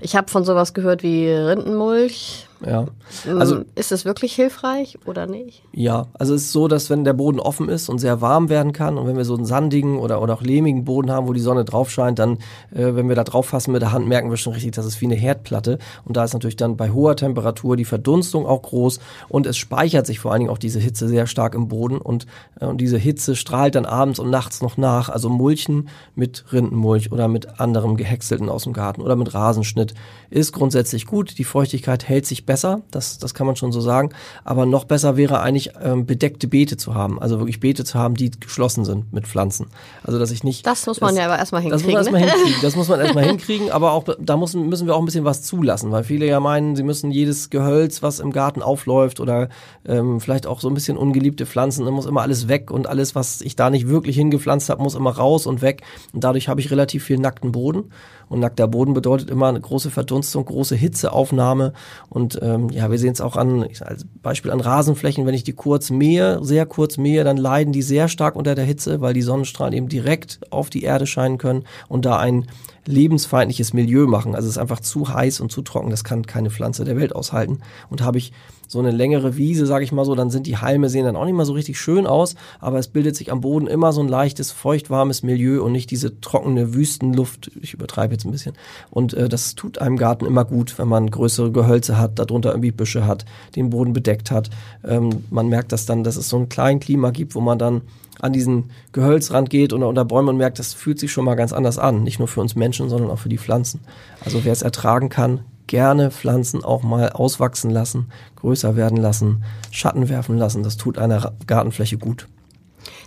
Ich 0.00 0.14
habe 0.16 0.30
von 0.30 0.44
sowas 0.44 0.74
gehört 0.74 1.02
wie 1.02 1.30
Rindenmulch. 1.30 2.47
Ja. 2.64 2.86
Also 3.26 3.38
Also 3.40 3.64
ist 3.74 3.92
es 3.92 4.04
wirklich 4.04 4.34
hilfreich 4.34 4.98
oder 5.06 5.26
nicht? 5.26 5.62
Ja, 5.72 6.06
also 6.14 6.34
es 6.34 6.42
ist 6.42 6.52
so, 6.52 6.68
dass 6.68 6.90
wenn 6.90 7.04
der 7.04 7.12
Boden 7.12 7.38
offen 7.40 7.68
ist 7.68 7.88
und 7.88 7.98
sehr 7.98 8.20
warm 8.20 8.48
werden 8.48 8.72
kann 8.72 8.98
und 8.98 9.06
wenn 9.06 9.16
wir 9.16 9.24
so 9.24 9.36
einen 9.36 9.44
sandigen 9.44 9.98
oder, 9.98 10.20
oder 10.20 10.34
auch 10.34 10.42
lehmigen 10.42 10.84
Boden 10.84 11.10
haben, 11.10 11.28
wo 11.28 11.32
die 11.32 11.40
Sonne 11.40 11.64
drauf 11.64 11.90
scheint, 11.90 12.18
dann, 12.18 12.38
äh, 12.72 12.94
wenn 12.94 13.08
wir 13.08 13.16
da 13.16 13.24
drauf 13.24 13.46
fassen 13.46 13.72
mit 13.72 13.82
der 13.82 13.92
Hand, 13.92 14.08
merken 14.08 14.30
wir 14.30 14.36
schon 14.36 14.52
richtig, 14.52 14.72
das 14.72 14.86
ist 14.86 15.00
wie 15.00 15.06
eine 15.06 15.14
Herdplatte. 15.14 15.78
Und 16.04 16.16
da 16.16 16.24
ist 16.24 16.32
natürlich 16.32 16.56
dann 16.56 16.76
bei 16.76 16.90
hoher 16.90 17.16
Temperatur 17.16 17.76
die 17.76 17.84
Verdunstung 17.84 18.46
auch 18.46 18.62
groß 18.62 18.98
und 19.28 19.46
es 19.46 19.56
speichert 19.56 20.06
sich 20.06 20.18
vor 20.18 20.32
allen 20.32 20.40
Dingen 20.40 20.50
auch 20.50 20.58
diese 20.58 20.80
Hitze 20.80 21.08
sehr 21.08 21.26
stark 21.26 21.54
im 21.54 21.68
Boden 21.68 21.98
und, 21.98 22.26
äh, 22.60 22.66
und 22.66 22.80
diese 22.80 22.98
Hitze 22.98 23.36
strahlt 23.36 23.76
dann 23.76 23.86
abends 23.86 24.18
und 24.18 24.30
nachts 24.30 24.62
noch 24.62 24.76
nach. 24.76 25.08
Also 25.08 25.28
Mulchen 25.28 25.88
mit 26.14 26.44
Rindenmulch 26.52 27.12
oder 27.12 27.28
mit 27.28 27.60
anderem 27.60 27.96
Gehäckselten 27.96 28.48
aus 28.48 28.64
dem 28.64 28.72
Garten 28.72 29.00
oder 29.00 29.14
mit 29.16 29.32
Rasenschnitt 29.32 29.94
ist 30.30 30.52
grundsätzlich 30.52 31.06
gut. 31.06 31.38
Die 31.38 31.44
Feuchtigkeit 31.44 32.08
hält 32.08 32.26
sich 32.26 32.44
besser, 32.48 32.80
das, 32.90 33.18
das 33.18 33.34
kann 33.34 33.46
man 33.46 33.54
schon 33.54 33.72
so 33.72 33.80
sagen. 33.80 34.08
Aber 34.42 34.64
noch 34.66 34.84
besser 34.84 35.16
wäre 35.18 35.40
eigentlich 35.40 35.72
ähm, 35.80 36.06
bedeckte 36.06 36.48
Beete 36.48 36.78
zu 36.78 36.94
haben. 36.94 37.20
Also 37.20 37.38
wirklich 37.38 37.60
Beete 37.60 37.84
zu 37.84 37.98
haben, 37.98 38.14
die 38.14 38.30
geschlossen 38.30 38.86
sind 38.86 39.12
mit 39.12 39.28
Pflanzen. 39.28 39.66
Also 40.02 40.18
dass 40.18 40.30
ich 40.30 40.42
nicht. 40.44 40.66
Das 40.66 40.86
muss 40.86 41.00
man 41.02 41.14
ja 41.14 41.26
aber 41.26 41.38
erstmal 41.38 41.62
Das 41.62 41.84
muss 41.84 41.92
hinkriegen. 41.92 42.12
man 42.12 42.22
erstmal 42.22 42.22
ne? 42.22 42.42
hinkriegen. 42.42 42.62
Das 42.62 42.74
muss 42.74 42.88
man 42.88 43.00
erstmal 43.00 43.24
hinkriegen, 43.28 43.70
aber 43.70 43.92
auch 43.92 44.04
da 44.18 44.36
müssen, 44.38 44.66
müssen 44.68 44.86
wir 44.86 44.96
auch 44.96 45.00
ein 45.00 45.04
bisschen 45.04 45.26
was 45.26 45.42
zulassen, 45.42 45.92
weil 45.92 46.04
viele 46.04 46.26
ja 46.26 46.40
meinen, 46.40 46.74
sie 46.74 46.82
müssen 46.82 47.10
jedes 47.10 47.50
Gehölz, 47.50 48.02
was 48.02 48.18
im 48.18 48.32
Garten 48.32 48.62
aufläuft 48.62 49.20
oder 49.20 49.50
ähm, 49.86 50.20
vielleicht 50.20 50.46
auch 50.46 50.60
so 50.60 50.68
ein 50.68 50.74
bisschen 50.74 50.96
ungeliebte 50.96 51.44
Pflanzen, 51.44 51.84
dann 51.84 51.92
muss 51.92 52.06
immer 52.06 52.22
alles 52.22 52.48
weg 52.48 52.70
und 52.70 52.86
alles, 52.86 53.14
was 53.14 53.42
ich 53.42 53.56
da 53.56 53.68
nicht 53.68 53.88
wirklich 53.88 54.16
hingepflanzt 54.16 54.70
habe, 54.70 54.82
muss 54.82 54.94
immer 54.94 55.10
raus 55.10 55.46
und 55.46 55.60
weg. 55.60 55.82
Und 56.14 56.24
dadurch 56.24 56.48
habe 56.48 56.60
ich 56.62 56.70
relativ 56.70 57.04
viel 57.04 57.18
nackten 57.18 57.52
Boden. 57.52 57.90
Und 58.28 58.40
nackter 58.40 58.68
Boden 58.68 58.94
bedeutet 58.94 59.30
immer 59.30 59.48
eine 59.48 59.60
große 59.60 59.90
Verdunstung, 59.90 60.44
große 60.44 60.76
Hitzeaufnahme. 60.76 61.72
Und 62.08 62.37
ähm, 62.42 62.70
ja, 62.70 62.90
wir 62.90 62.98
sehen 62.98 63.12
es 63.12 63.20
auch 63.20 63.36
an, 63.36 63.66
ich 63.68 63.78
sag 63.78 63.88
als 63.88 64.06
Beispiel 64.22 64.50
an 64.50 64.60
Rasenflächen, 64.60 65.26
wenn 65.26 65.34
ich 65.34 65.44
die 65.44 65.52
kurz 65.52 65.90
mähe, 65.90 66.38
sehr 66.42 66.66
kurz 66.66 66.96
mähe, 66.96 67.24
dann 67.24 67.36
leiden 67.36 67.72
die 67.72 67.82
sehr 67.82 68.08
stark 68.08 68.36
unter 68.36 68.54
der 68.54 68.64
Hitze, 68.64 69.00
weil 69.00 69.14
die 69.14 69.22
Sonnenstrahlen 69.22 69.74
eben 69.74 69.88
direkt 69.88 70.40
auf 70.50 70.70
die 70.70 70.82
Erde 70.82 71.06
scheinen 71.06 71.38
können 71.38 71.64
und 71.88 72.04
da 72.04 72.18
ein 72.18 72.46
lebensfeindliches 72.86 73.72
Milieu 73.72 74.06
machen. 74.06 74.34
Also 74.34 74.46
es 74.46 74.54
ist 74.56 74.58
einfach 74.58 74.80
zu 74.80 75.12
heiß 75.12 75.40
und 75.40 75.52
zu 75.52 75.62
trocken, 75.62 75.90
das 75.90 76.04
kann 76.04 76.26
keine 76.26 76.50
Pflanze 76.50 76.84
der 76.84 76.96
Welt 76.96 77.14
aushalten. 77.14 77.60
Und 77.90 78.02
habe 78.02 78.18
ich 78.18 78.32
so 78.68 78.78
eine 78.78 78.90
längere 78.90 79.36
Wiese, 79.36 79.66
sage 79.66 79.82
ich 79.82 79.92
mal 79.92 80.04
so, 80.04 80.14
dann 80.14 80.30
sind 80.30 80.46
die 80.46 80.58
Halme 80.58 80.88
sehen 80.88 81.04
dann 81.04 81.16
auch 81.16 81.24
nicht 81.24 81.34
mal 81.34 81.44
so 81.44 81.54
richtig 81.54 81.80
schön 81.80 82.06
aus, 82.06 82.36
aber 82.60 82.78
es 82.78 82.88
bildet 82.88 83.16
sich 83.16 83.32
am 83.32 83.40
Boden 83.40 83.66
immer 83.66 83.92
so 83.92 84.02
ein 84.02 84.08
leichtes, 84.08 84.52
feuchtwarmes 84.52 85.22
Milieu 85.22 85.64
und 85.64 85.72
nicht 85.72 85.90
diese 85.90 86.20
trockene 86.20 86.74
Wüstenluft. 86.74 87.50
Ich 87.60 87.74
übertreibe 87.74 88.14
jetzt 88.14 88.24
ein 88.24 88.30
bisschen. 88.30 88.54
Und 88.90 89.14
äh, 89.14 89.28
das 89.28 89.54
tut 89.54 89.78
einem 89.78 89.96
Garten 89.96 90.26
immer 90.26 90.44
gut, 90.44 90.78
wenn 90.78 90.88
man 90.88 91.10
größere 91.10 91.50
Gehölze 91.50 91.98
hat, 91.98 92.18
darunter 92.18 92.50
irgendwie 92.50 92.70
Büsche 92.70 93.06
hat, 93.06 93.24
den 93.56 93.70
Boden 93.70 93.94
bedeckt 93.94 94.30
hat. 94.30 94.50
Ähm, 94.86 95.24
man 95.30 95.48
merkt 95.48 95.72
das 95.72 95.86
dann, 95.86 96.04
dass 96.04 96.16
es 96.16 96.28
so 96.28 96.36
ein 96.36 96.48
kleines 96.48 96.84
Klima 96.84 97.10
gibt, 97.10 97.34
wo 97.34 97.40
man 97.40 97.58
dann 97.58 97.80
an 98.20 98.32
diesen 98.32 98.70
Gehölzrand 98.92 99.48
geht 99.48 99.72
oder 99.72 99.88
unter 99.88 100.04
Bäumen 100.04 100.30
und 100.30 100.36
merkt, 100.36 100.58
das 100.58 100.74
fühlt 100.74 100.98
sich 100.98 101.12
schon 101.12 101.24
mal 101.24 101.36
ganz 101.36 101.52
anders 101.52 101.78
an. 101.78 102.02
Nicht 102.02 102.18
nur 102.18 102.28
für 102.28 102.40
uns 102.40 102.54
Menschen, 102.54 102.88
sondern 102.88 103.10
auch 103.10 103.18
für 103.18 103.28
die 103.28 103.38
Pflanzen. 103.38 103.80
Also 104.24 104.44
wer 104.44 104.52
es 104.52 104.62
ertragen 104.62 105.08
kann, 105.08 105.40
gerne 105.68 106.10
Pflanzen 106.10 106.64
auch 106.64 106.82
mal 106.82 107.10
auswachsen 107.10 107.70
lassen, 107.70 108.10
größer 108.36 108.74
werden 108.74 108.98
lassen, 108.98 109.44
Schatten 109.70 110.08
werfen 110.08 110.36
lassen. 110.36 110.62
Das 110.64 110.76
tut 110.76 110.98
einer 110.98 111.32
Gartenfläche 111.46 111.96
gut. 111.98 112.26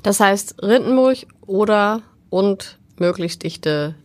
Das 0.03 0.19
heißt 0.19 0.63
Rindenmulch 0.63 1.27
oder 1.45 2.01
und 2.29 2.79
möglichst 2.97 3.43
dichte 3.43 3.95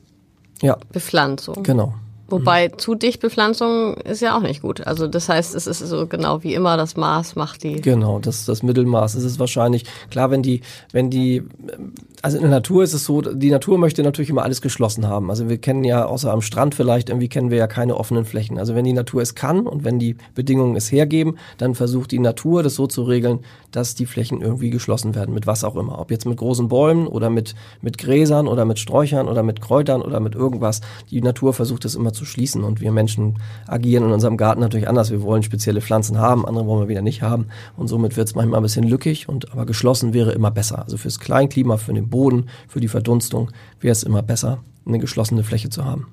Ja, 0.61 0.77
Bepflanzung. 0.93 1.63
genau. 1.63 1.95
Wobei 2.29 2.69
mhm. 2.69 2.79
zu 2.79 2.95
dicht 2.97 3.21
Bepflanzung 3.21 3.95
ist 3.99 4.21
ja 4.21 4.37
auch 4.37 4.43
nicht 4.43 4.63
gut. 4.63 4.87
Also 4.87 5.07
das 5.07 5.29
heißt, 5.29 5.55
es 5.55 5.67
ist 5.67 5.79
so 5.79 6.07
genau 6.07 6.43
wie 6.43 6.55
immer, 6.55 6.77
das 6.77 6.97
Maß 6.97 7.37
macht 7.37 7.63
die. 7.63 7.81
Genau, 7.81 8.19
das, 8.19 8.45
das 8.47 8.63
Mittelmaß 8.65 9.15
ist 9.15 9.25
es 9.25 9.39
wahrscheinlich. 9.39 9.85
Klar, 10.11 10.31
wenn 10.31 10.43
die, 10.43 10.63
wenn 10.93 11.09
die, 11.09 11.45
also 12.23 12.37
in 12.37 12.43
der 12.43 12.51
Natur 12.51 12.83
ist 12.83 12.95
es 12.95 13.05
so, 13.05 13.21
die 13.21 13.51
Natur 13.51 13.79
möchte 13.79 14.03
natürlich 14.03 14.31
immer 14.31 14.43
alles 14.43 14.61
geschlossen 14.61 15.07
haben. 15.07 15.31
Also 15.31 15.49
wir 15.49 15.59
kennen 15.59 15.85
ja, 15.85 16.05
außer 16.05 16.33
am 16.33 16.43
Strand 16.43 16.75
vielleicht, 16.75 17.11
irgendwie 17.11 17.29
kennen 17.29 17.51
wir 17.51 17.59
ja 17.59 17.69
keine 17.69 17.97
offenen 17.97 18.25
Flächen. 18.25 18.59
Also 18.59 18.75
wenn 18.75 18.85
die 18.85 18.93
Natur 18.93 19.23
es 19.23 19.37
kann 19.37 19.67
und 19.67 19.85
wenn 19.85 20.01
die 20.01 20.17
Bedingungen 20.35 20.75
es 20.75 20.91
hergeben, 20.91 21.39
dann 21.59 21.77
versucht 21.77 22.11
die 22.11 22.19
Natur 22.19 22.65
das 22.65 22.75
so 22.75 22.89
zu 22.89 23.05
regeln, 23.05 23.41
dass 23.71 23.95
die 23.95 24.07
Flächen 24.07 24.41
irgendwie 24.43 24.71
geschlossen 24.71 25.15
werden, 25.15 25.33
mit 25.33 25.47
was 25.47 25.63
auch 25.63 25.77
immer. 25.77 26.01
Ob 26.01 26.11
jetzt 26.11 26.27
mit 26.27 26.39
großen 26.39 26.67
Bäumen 26.69 27.07
oder 27.07 27.31
mit, 27.31 27.55
mit 27.83 27.99
Gräsern 27.99 28.49
oder 28.49 28.65
mit 28.65 28.81
Sträuchern 28.81 29.29
oder 29.29 29.45
mit 29.45 29.61
Kräutern 29.61 30.03
oder 30.03 30.19
mit 30.19 30.35
irgendwas. 30.35 30.81
Die 31.11 31.23
Natur 31.23 31.53
versucht 31.53 31.85
es 31.85 31.95
immer 31.95 32.13
zu 32.17 32.25
schließen 32.25 32.65
und 32.65 32.81
wir 32.81 32.91
Menschen 32.91 33.39
agieren 33.67 34.05
in 34.05 34.13
unserem 34.13 34.37
Garten 34.37 34.61
natürlich 34.61 34.89
anders. 34.89 35.11
Wir 35.11 35.23
wollen 35.23 35.43
spezielle 35.43 35.81
Pflanzen 35.81 36.19
haben, 36.19 36.45
andere 36.45 36.67
wollen 36.67 36.83
wir 36.83 36.89
wieder 36.89 37.03
nicht 37.03 37.23
haben 37.23 37.47
und 37.77 37.89
somit 37.89 38.17
wird 38.17 38.27
es 38.29 38.35
manchmal 38.35 38.59
ein 38.61 38.65
bisschen 38.65 38.85
lückig 38.85 39.29
und 39.29 39.53
aber 39.53 39.67
geschlossen 39.67 40.13
wäre 40.15 40.33
immer 40.33 40.51
besser. 40.51 40.83
Also 40.83 40.97
fürs 40.97 41.21
Kleinklima, 41.21 41.77
für 41.77 41.93
den 41.93 42.09
Boden, 42.09 42.49
für 42.67 42.81
die 42.81 42.89
Verdunstung 42.89 43.51
wäre 43.81 43.93
es 43.93 44.03
immer 44.03 44.23
besser, 44.23 44.59
eine 44.85 44.99
geschlossene 44.99 45.45
Fläche 45.45 45.71
zu 45.71 45.85
haben. 45.85 46.09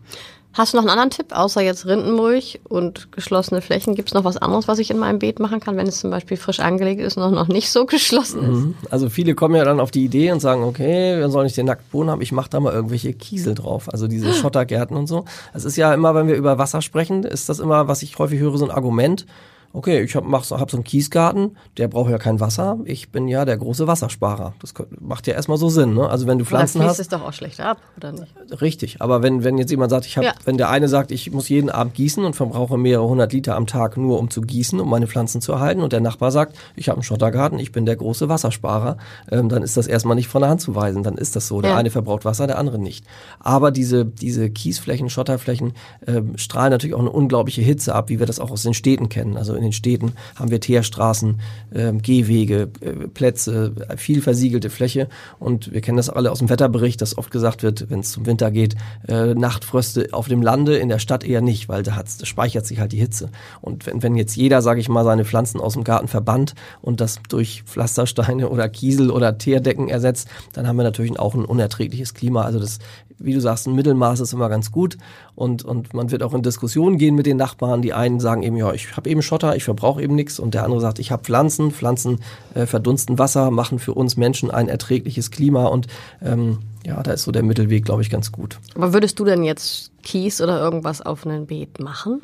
Hast 0.54 0.74
du 0.74 0.78
noch 0.78 0.84
einen 0.84 0.92
anderen 0.92 1.10
Tipp, 1.10 1.28
außer 1.32 1.62
jetzt 1.62 1.88
Rindenmulch 1.88 2.62
und 2.70 3.12
geschlossene 3.12 3.62
Flächen? 3.62 3.96
Gibt 3.96 4.10
es 4.10 4.14
noch 4.14 4.24
was 4.24 4.38
anderes, 4.38 4.68
was 4.68 4.78
ich 4.78 4.92
in 4.92 5.00
meinem 5.00 5.18
Beet 5.18 5.40
machen 5.40 5.60
kann, 5.60 5.78
wenn 5.78 5.88
es 5.88 6.00
zum 6.00 6.12
Beispiel 6.12 6.38
frisch 6.38 6.60
angelegt 6.60 7.02
ist 7.02 7.18
und 7.18 7.34
noch 7.34 7.48
nicht 7.48 7.72
so 7.72 7.86
geschlossen 7.88 8.42
ist? 8.42 8.48
Mhm. 8.48 8.76
Also 8.92 9.10
viele 9.10 9.34
kommen 9.34 9.56
ja 9.56 9.66
dann 9.66 9.80
auf 9.80 9.90
die 9.90 10.04
Idee 10.04 10.32
und 10.32 10.42
sagen, 10.42 10.64
okay, 10.64 11.18
wir 11.18 11.30
sollen 11.30 11.46
nicht 11.46 11.58
den 11.58 11.66
Nacktboden 11.66 12.12
haben, 12.12 12.22
ich 12.22 12.32
mache 12.32 12.52
da 12.52 12.60
mal 12.60 12.72
irgendwelche 12.72 13.14
Kiesel 13.14 13.56
drauf, 13.56 13.92
also 13.92 14.08
diese 14.08 14.32
Schottergärten 14.32 14.96
und 14.96 15.08
so. 15.08 15.26
Es 15.54 15.66
ist 15.66 15.76
ja 15.76 15.92
immer, 15.92 16.14
wenn 16.14 16.28
wir 16.28 16.36
über 16.36 16.60
Wasser 16.60 16.84
sprechen, 16.84 17.24
ist 17.24 17.50
das 17.50 17.60
immer, 17.60 17.88
was 17.88 18.04
ich 18.04 18.20
häufig 18.20 18.40
höre, 18.40 18.58
so 18.58 18.66
ein 18.66 18.72
Argument, 18.72 19.26
okay, 19.74 20.02
ich 20.04 20.16
habe 20.16 20.32
hab 20.32 20.46
so 20.46 20.56
einen 20.56 20.84
Kiesgarten, 20.84 21.58
der 21.78 21.88
braucht 21.88 22.12
ja 22.12 22.20
kein 22.20 22.40
Wasser. 22.40 22.78
Ich 22.86 23.12
bin 23.12 23.28
ja 23.28 23.44
der 23.44 23.58
große 23.58 23.88
Wassersparer. 23.88 24.54
Das 24.62 24.74
macht 25.00 25.28
ja 25.28 25.34
erstmal 25.34 25.58
so 25.58 25.70
Sinn, 25.70 25.96
ne? 25.96 26.08
Also 26.08 26.28
wenn 26.28 26.38
du 26.38 26.46
Pflanzen 26.46 26.84
hast. 26.84 27.00
es 27.00 27.08
doch 27.08 27.24
auch 27.24 27.34
schlechter 27.34 27.66
ab, 27.66 27.78
oder 27.98 28.12
nicht? 28.12 28.34
Richtig, 28.62 29.02
aber 29.02 29.24
wenn, 29.24 29.44
wenn 29.44 29.58
jetzt 29.58 29.72
jemand 29.72 29.90
sagt, 29.90 30.06
ich 30.06 30.18
habe, 30.18 30.28
ja. 30.28 30.34
wenn 30.46 30.58
der 30.58 30.70
eine 30.70 30.88
sagt, 30.88 31.12
ich 31.12 31.32
muss 31.32 31.50
jeden 31.50 31.70
Abend 31.70 31.96
gießen 31.96 32.24
und 32.24 32.36
verbrauche 32.36 32.78
mehrere 32.78 33.08
hundert 33.08 33.34
Liter 33.34 33.56
am 33.56 33.66
Tag 33.66 33.98
nur 33.98 34.20
um 34.20 34.30
zu 34.30 34.42
gießen, 34.42 34.80
um 34.80 34.90
meine 34.90 35.08
Pflanzen 35.08 35.42
zu 35.42 35.54
erhalten, 35.54 35.82
und 35.82 35.92
der 35.92 36.02
Nachbar 36.02 36.32
sagt, 36.32 36.56
ich 36.76 36.90
habe 36.90 36.98
einen 36.98 37.04
Schottergarten, 37.04 37.58
ich 37.58 37.72
bin 37.72 37.86
der 37.86 37.96
große 37.96 38.30
Wassersparer, 38.30 38.98
ähm, 39.32 39.50
dann 39.50 39.64
ist 39.64 39.76
das 39.76 39.88
erstmal 39.88 40.16
nicht 40.16 40.28
von 40.28 40.42
der 40.42 40.52
Hand 40.52 40.62
zu 40.62 40.76
weisen. 40.76 41.02
Dann 41.02 41.18
ist 41.18 41.36
das 41.36 41.48
so. 41.48 41.62
Der 41.62 41.72
ja. 41.72 41.78
eine 41.78 41.90
verbraucht 41.90 42.26
Wasser, 42.26 42.46
der 42.46 42.60
andere 42.60 42.78
nicht. 42.78 43.06
Aber 43.40 43.72
diese, 43.72 44.06
diese 44.06 44.50
Kiesflächen, 44.50 45.10
Schotterflächen 45.10 45.74
ähm, 46.06 46.38
strahlen 46.38 46.72
natürlich 46.72 46.96
auch 46.96 47.00
eine 47.00 47.10
unglaubliche 47.10 47.62
Hitze 47.62 47.96
ab, 47.96 48.10
wie 48.10 48.20
wir 48.20 48.28
das 48.28 48.40
auch 48.40 48.52
aus 48.52 48.64
den 48.64 48.74
Städten 48.74 49.10
kennen. 49.10 49.38
Also 49.38 49.56
in 49.64 49.70
den 49.70 49.74
Städten 49.74 50.14
haben 50.36 50.52
wir 50.52 50.60
Teerstraßen, 50.60 51.40
äh, 51.72 51.94
Gehwege, 51.94 52.70
äh, 52.82 53.08
Plätze, 53.08 53.74
viel 53.98 54.22
versiegelte 54.22 54.70
Fläche. 54.70 55.08
Und 55.40 55.72
wir 55.72 55.82
kennen 55.82 55.98
das 55.98 56.10
alle 56.10 56.32
aus 56.32 56.40
dem 56.40 56.50
Wetterbericht, 56.50 57.02
dass 57.02 57.18
oft 57.18 57.32
gesagt 57.32 57.64
wird, 57.64 57.90
wenn 57.90 58.02
es 58.02 58.12
zum 58.12 58.26
Winter 58.26 58.52
geht, 58.52 58.76
äh, 59.08 59.34
Nachtfröste 59.34 60.10
auf 60.12 60.28
dem 60.28 60.42
Lande, 60.42 60.78
in 60.78 60.90
der 60.90 61.00
Stadt 61.00 61.24
eher 61.24 61.42
nicht, 61.42 61.70
weil 61.70 61.84
da, 61.84 61.96
hat's, 61.96 62.18
da 62.18 62.26
speichert 62.26 62.66
sich 62.66 62.80
halt 62.80 62.92
die 62.92 62.98
Hitze. 62.98 63.30
Und 63.62 63.86
wenn, 63.86 64.04
wenn 64.04 64.16
jetzt 64.16 64.36
jeder, 64.36 64.62
sage 64.62 64.80
ich 64.80 64.90
mal, 64.90 65.04
seine 65.04 65.26
Pflanzen 65.26 65.62
aus 65.62 65.74
dem 65.74 65.84
Garten 65.84 66.08
verbannt 66.08 66.56
und 66.82 67.00
das 67.00 67.20
durch 67.30 67.64
Pflastersteine 67.64 68.50
oder 68.54 68.68
Kiesel 68.70 69.10
oder 69.10 69.38
Teerdecken 69.38 69.88
ersetzt, 69.88 70.28
dann 70.54 70.68
haben 70.68 70.76
wir 70.76 70.84
natürlich 70.84 71.18
auch 71.20 71.34
ein 71.34 71.46
unerträgliches 71.46 72.14
Klima. 72.14 72.44
Also 72.44 72.60
das 72.60 72.80
wie 73.20 73.34
du 73.34 73.40
sagst, 73.40 73.68
ein 73.68 73.76
Mittelmaß 73.76 74.20
ist 74.20 74.34
immer 74.34 74.50
ganz 74.50 74.72
gut 74.72 74.98
und, 75.36 75.64
und 75.64 75.94
man 75.94 76.12
wird 76.12 76.24
auch 76.24 76.34
in 76.34 76.42
Diskussionen 76.42 76.98
gehen 76.98 77.16
mit 77.16 77.26
den 77.26 77.38
Nachbarn. 77.38 77.82
Die 77.82 77.94
einen 77.94 78.20
sagen 78.20 78.44
eben, 78.44 78.58
ja, 78.58 78.74
ich 78.74 78.96
habe 78.96 79.10
eben 79.10 79.22
Schotter, 79.22 79.56
ich 79.56 79.64
verbrauche 79.64 80.02
eben 80.02 80.16
nichts 80.16 80.40
und 80.40 80.54
der 80.54 80.64
andere 80.64 80.82
sagt, 80.82 81.00
ich 81.00 81.12
habe 81.12 81.24
Pflanzen, 81.24 81.72
Pflanzen 81.72 82.20
äh, 82.54 82.66
verdunsten 82.66 83.20
Wasser, 83.20 83.52
machen 83.52 83.80
für 83.80 83.94
uns 83.94 84.18
Menschen 84.18 84.52
ein 84.52 84.70
erträgliches 84.70 85.32
Klima 85.32 85.66
und 85.66 85.88
ähm, 86.22 86.60
ja, 86.86 87.02
da 87.02 87.12
ist 87.12 87.24
so 87.24 87.32
der 87.32 87.44
Mittelweg, 87.44 87.86
glaube 87.86 88.02
ich, 88.02 88.10
ganz 88.10 88.32
gut. 88.32 88.60
Aber 88.76 88.94
würdest 88.94 89.20
du 89.20 89.26
denn 89.26 89.44
jetzt 89.44 89.92
Kies 90.04 90.42
oder 90.42 90.60
irgendwas 90.60 91.02
auf 91.02 91.26
ein 91.26 91.48
Beet 91.48 91.80
machen? 91.80 92.22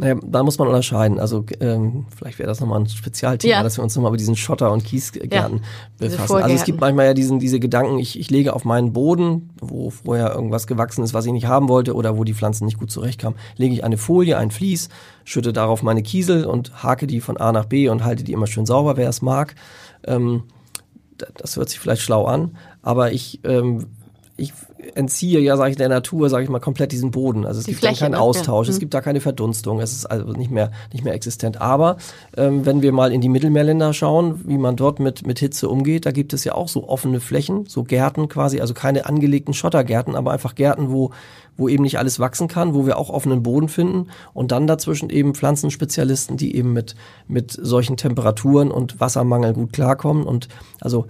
Naja, 0.00 0.16
da 0.24 0.42
muss 0.42 0.58
man 0.58 0.66
unterscheiden. 0.66 1.20
Also 1.20 1.44
ähm, 1.60 2.06
vielleicht 2.16 2.38
wäre 2.38 2.46
das 2.46 2.58
nochmal 2.58 2.80
ein 2.80 2.88
Spezialthema, 2.88 3.52
ja. 3.52 3.62
dass 3.62 3.76
wir 3.76 3.84
uns 3.84 3.94
nochmal 3.94 4.12
mit 4.12 4.20
diesen 4.20 4.34
Schotter- 4.34 4.72
und 4.72 4.82
Kiesgärten 4.82 5.30
ja, 5.30 6.08
befassen. 6.08 6.36
Also 6.36 6.54
es 6.54 6.64
gibt 6.64 6.80
manchmal 6.80 7.04
ja 7.04 7.14
diesen, 7.14 7.38
diese 7.38 7.60
Gedanken, 7.60 7.98
ich, 7.98 8.18
ich 8.18 8.30
lege 8.30 8.54
auf 8.54 8.64
meinen 8.64 8.94
Boden, 8.94 9.50
wo 9.60 9.90
vorher 9.90 10.34
irgendwas 10.34 10.66
gewachsen 10.66 11.04
ist, 11.04 11.12
was 11.12 11.26
ich 11.26 11.32
nicht 11.32 11.46
haben 11.46 11.68
wollte 11.68 11.94
oder 11.94 12.16
wo 12.16 12.24
die 12.24 12.32
Pflanzen 12.32 12.64
nicht 12.64 12.78
gut 12.78 12.90
zurechtkamen, 12.90 13.38
lege 13.56 13.74
ich 13.74 13.84
eine 13.84 13.98
Folie, 13.98 14.38
ein 14.38 14.50
Vlies, 14.50 14.88
schütte 15.24 15.52
darauf 15.52 15.82
meine 15.82 16.02
Kiesel 16.02 16.46
und 16.46 16.82
hake 16.82 17.06
die 17.06 17.20
von 17.20 17.36
A 17.36 17.52
nach 17.52 17.66
B 17.66 17.90
und 17.90 18.02
halte 18.02 18.24
die 18.24 18.32
immer 18.32 18.46
schön 18.46 18.64
sauber, 18.64 18.96
wer 18.96 19.10
es 19.10 19.20
mag. 19.20 19.54
Ähm, 20.06 20.44
das 21.36 21.56
hört 21.56 21.68
sich 21.68 21.78
vielleicht 21.78 22.00
schlau 22.00 22.24
an, 22.24 22.56
aber 22.80 23.12
ich 23.12 23.40
ähm, 23.44 23.88
ich 24.38 24.54
entziehe 24.94 25.40
ja, 25.40 25.56
sage 25.56 25.70
ich, 25.70 25.76
der 25.76 25.88
Natur, 25.88 26.28
sage 26.28 26.44
ich 26.44 26.50
mal, 26.50 26.58
komplett 26.58 26.92
diesen 26.92 27.10
Boden. 27.10 27.46
Also 27.46 27.60
es 27.60 27.66
Die 27.66 27.72
gibt 27.72 27.80
Fläche, 27.80 28.04
keinen 28.04 28.12
ne? 28.12 28.20
Austausch, 28.20 28.66
ja. 28.66 28.70
es 28.70 28.76
mhm. 28.76 28.80
gibt 28.80 28.94
da 28.94 29.00
keine 29.00 29.20
Verdunstung, 29.20 29.80
es 29.80 29.92
ist 29.92 30.06
also 30.06 30.32
nicht 30.32 30.50
mehr, 30.50 30.70
nicht 30.92 31.04
mehr 31.04 31.14
existent. 31.14 31.60
Aber 31.60 31.96
ähm, 32.36 32.66
wenn 32.66 32.82
wir 32.82 32.92
mal 32.92 33.12
in 33.12 33.20
die 33.20 33.28
Mittelmeerländer 33.28 33.92
schauen, 33.92 34.40
wie 34.46 34.58
man 34.58 34.76
dort 34.76 35.00
mit, 35.00 35.26
mit 35.26 35.38
Hitze 35.38 35.68
umgeht, 35.68 36.06
da 36.06 36.12
gibt 36.12 36.32
es 36.32 36.44
ja 36.44 36.54
auch 36.54 36.68
so 36.68 36.88
offene 36.88 37.20
Flächen, 37.20 37.66
so 37.66 37.84
Gärten 37.84 38.28
quasi, 38.28 38.60
also 38.60 38.74
keine 38.74 39.06
angelegten 39.06 39.54
Schottergärten, 39.54 40.16
aber 40.16 40.32
einfach 40.32 40.54
Gärten, 40.54 40.90
wo, 40.90 41.10
wo 41.56 41.68
eben 41.68 41.82
nicht 41.82 41.98
alles 41.98 42.18
wachsen 42.18 42.48
kann, 42.48 42.74
wo 42.74 42.86
wir 42.86 42.98
auch 42.98 43.10
offenen 43.10 43.42
Boden 43.42 43.68
finden 43.68 44.08
und 44.32 44.52
dann 44.52 44.66
dazwischen 44.66 45.10
eben 45.10 45.34
Pflanzenspezialisten, 45.34 46.36
die 46.36 46.56
eben 46.56 46.72
mit, 46.72 46.94
mit 47.28 47.52
solchen 47.52 47.96
Temperaturen 47.96 48.70
und 48.70 49.00
Wassermangel 49.00 49.52
gut 49.52 49.72
klarkommen 49.72 50.24
und 50.24 50.48
also 50.80 51.06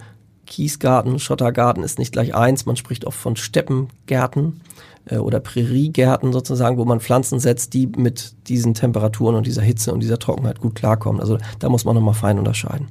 Kiesgarten, 0.51 1.17
Schottergarten 1.17 1.81
ist 1.81 1.97
nicht 1.97 2.11
gleich 2.11 2.35
eins. 2.35 2.65
Man 2.65 2.75
spricht 2.75 3.05
oft 3.05 3.17
von 3.17 3.37
Steppengärten 3.37 4.59
äh, 5.05 5.15
oder 5.15 5.39
Präriegärten 5.39 6.33
sozusagen, 6.33 6.77
wo 6.77 6.83
man 6.83 6.99
Pflanzen 6.99 7.39
setzt, 7.39 7.73
die 7.73 7.87
mit 7.87 8.33
diesen 8.49 8.73
Temperaturen 8.73 9.35
und 9.35 9.47
dieser 9.47 9.61
Hitze 9.61 9.93
und 9.93 10.01
dieser 10.01 10.19
Trockenheit 10.19 10.59
gut 10.59 10.75
klarkommen. 10.75 11.21
Also 11.21 11.37
da 11.59 11.69
muss 11.69 11.85
man 11.85 11.95
nochmal 11.95 12.15
fein 12.15 12.37
unterscheiden. 12.37 12.89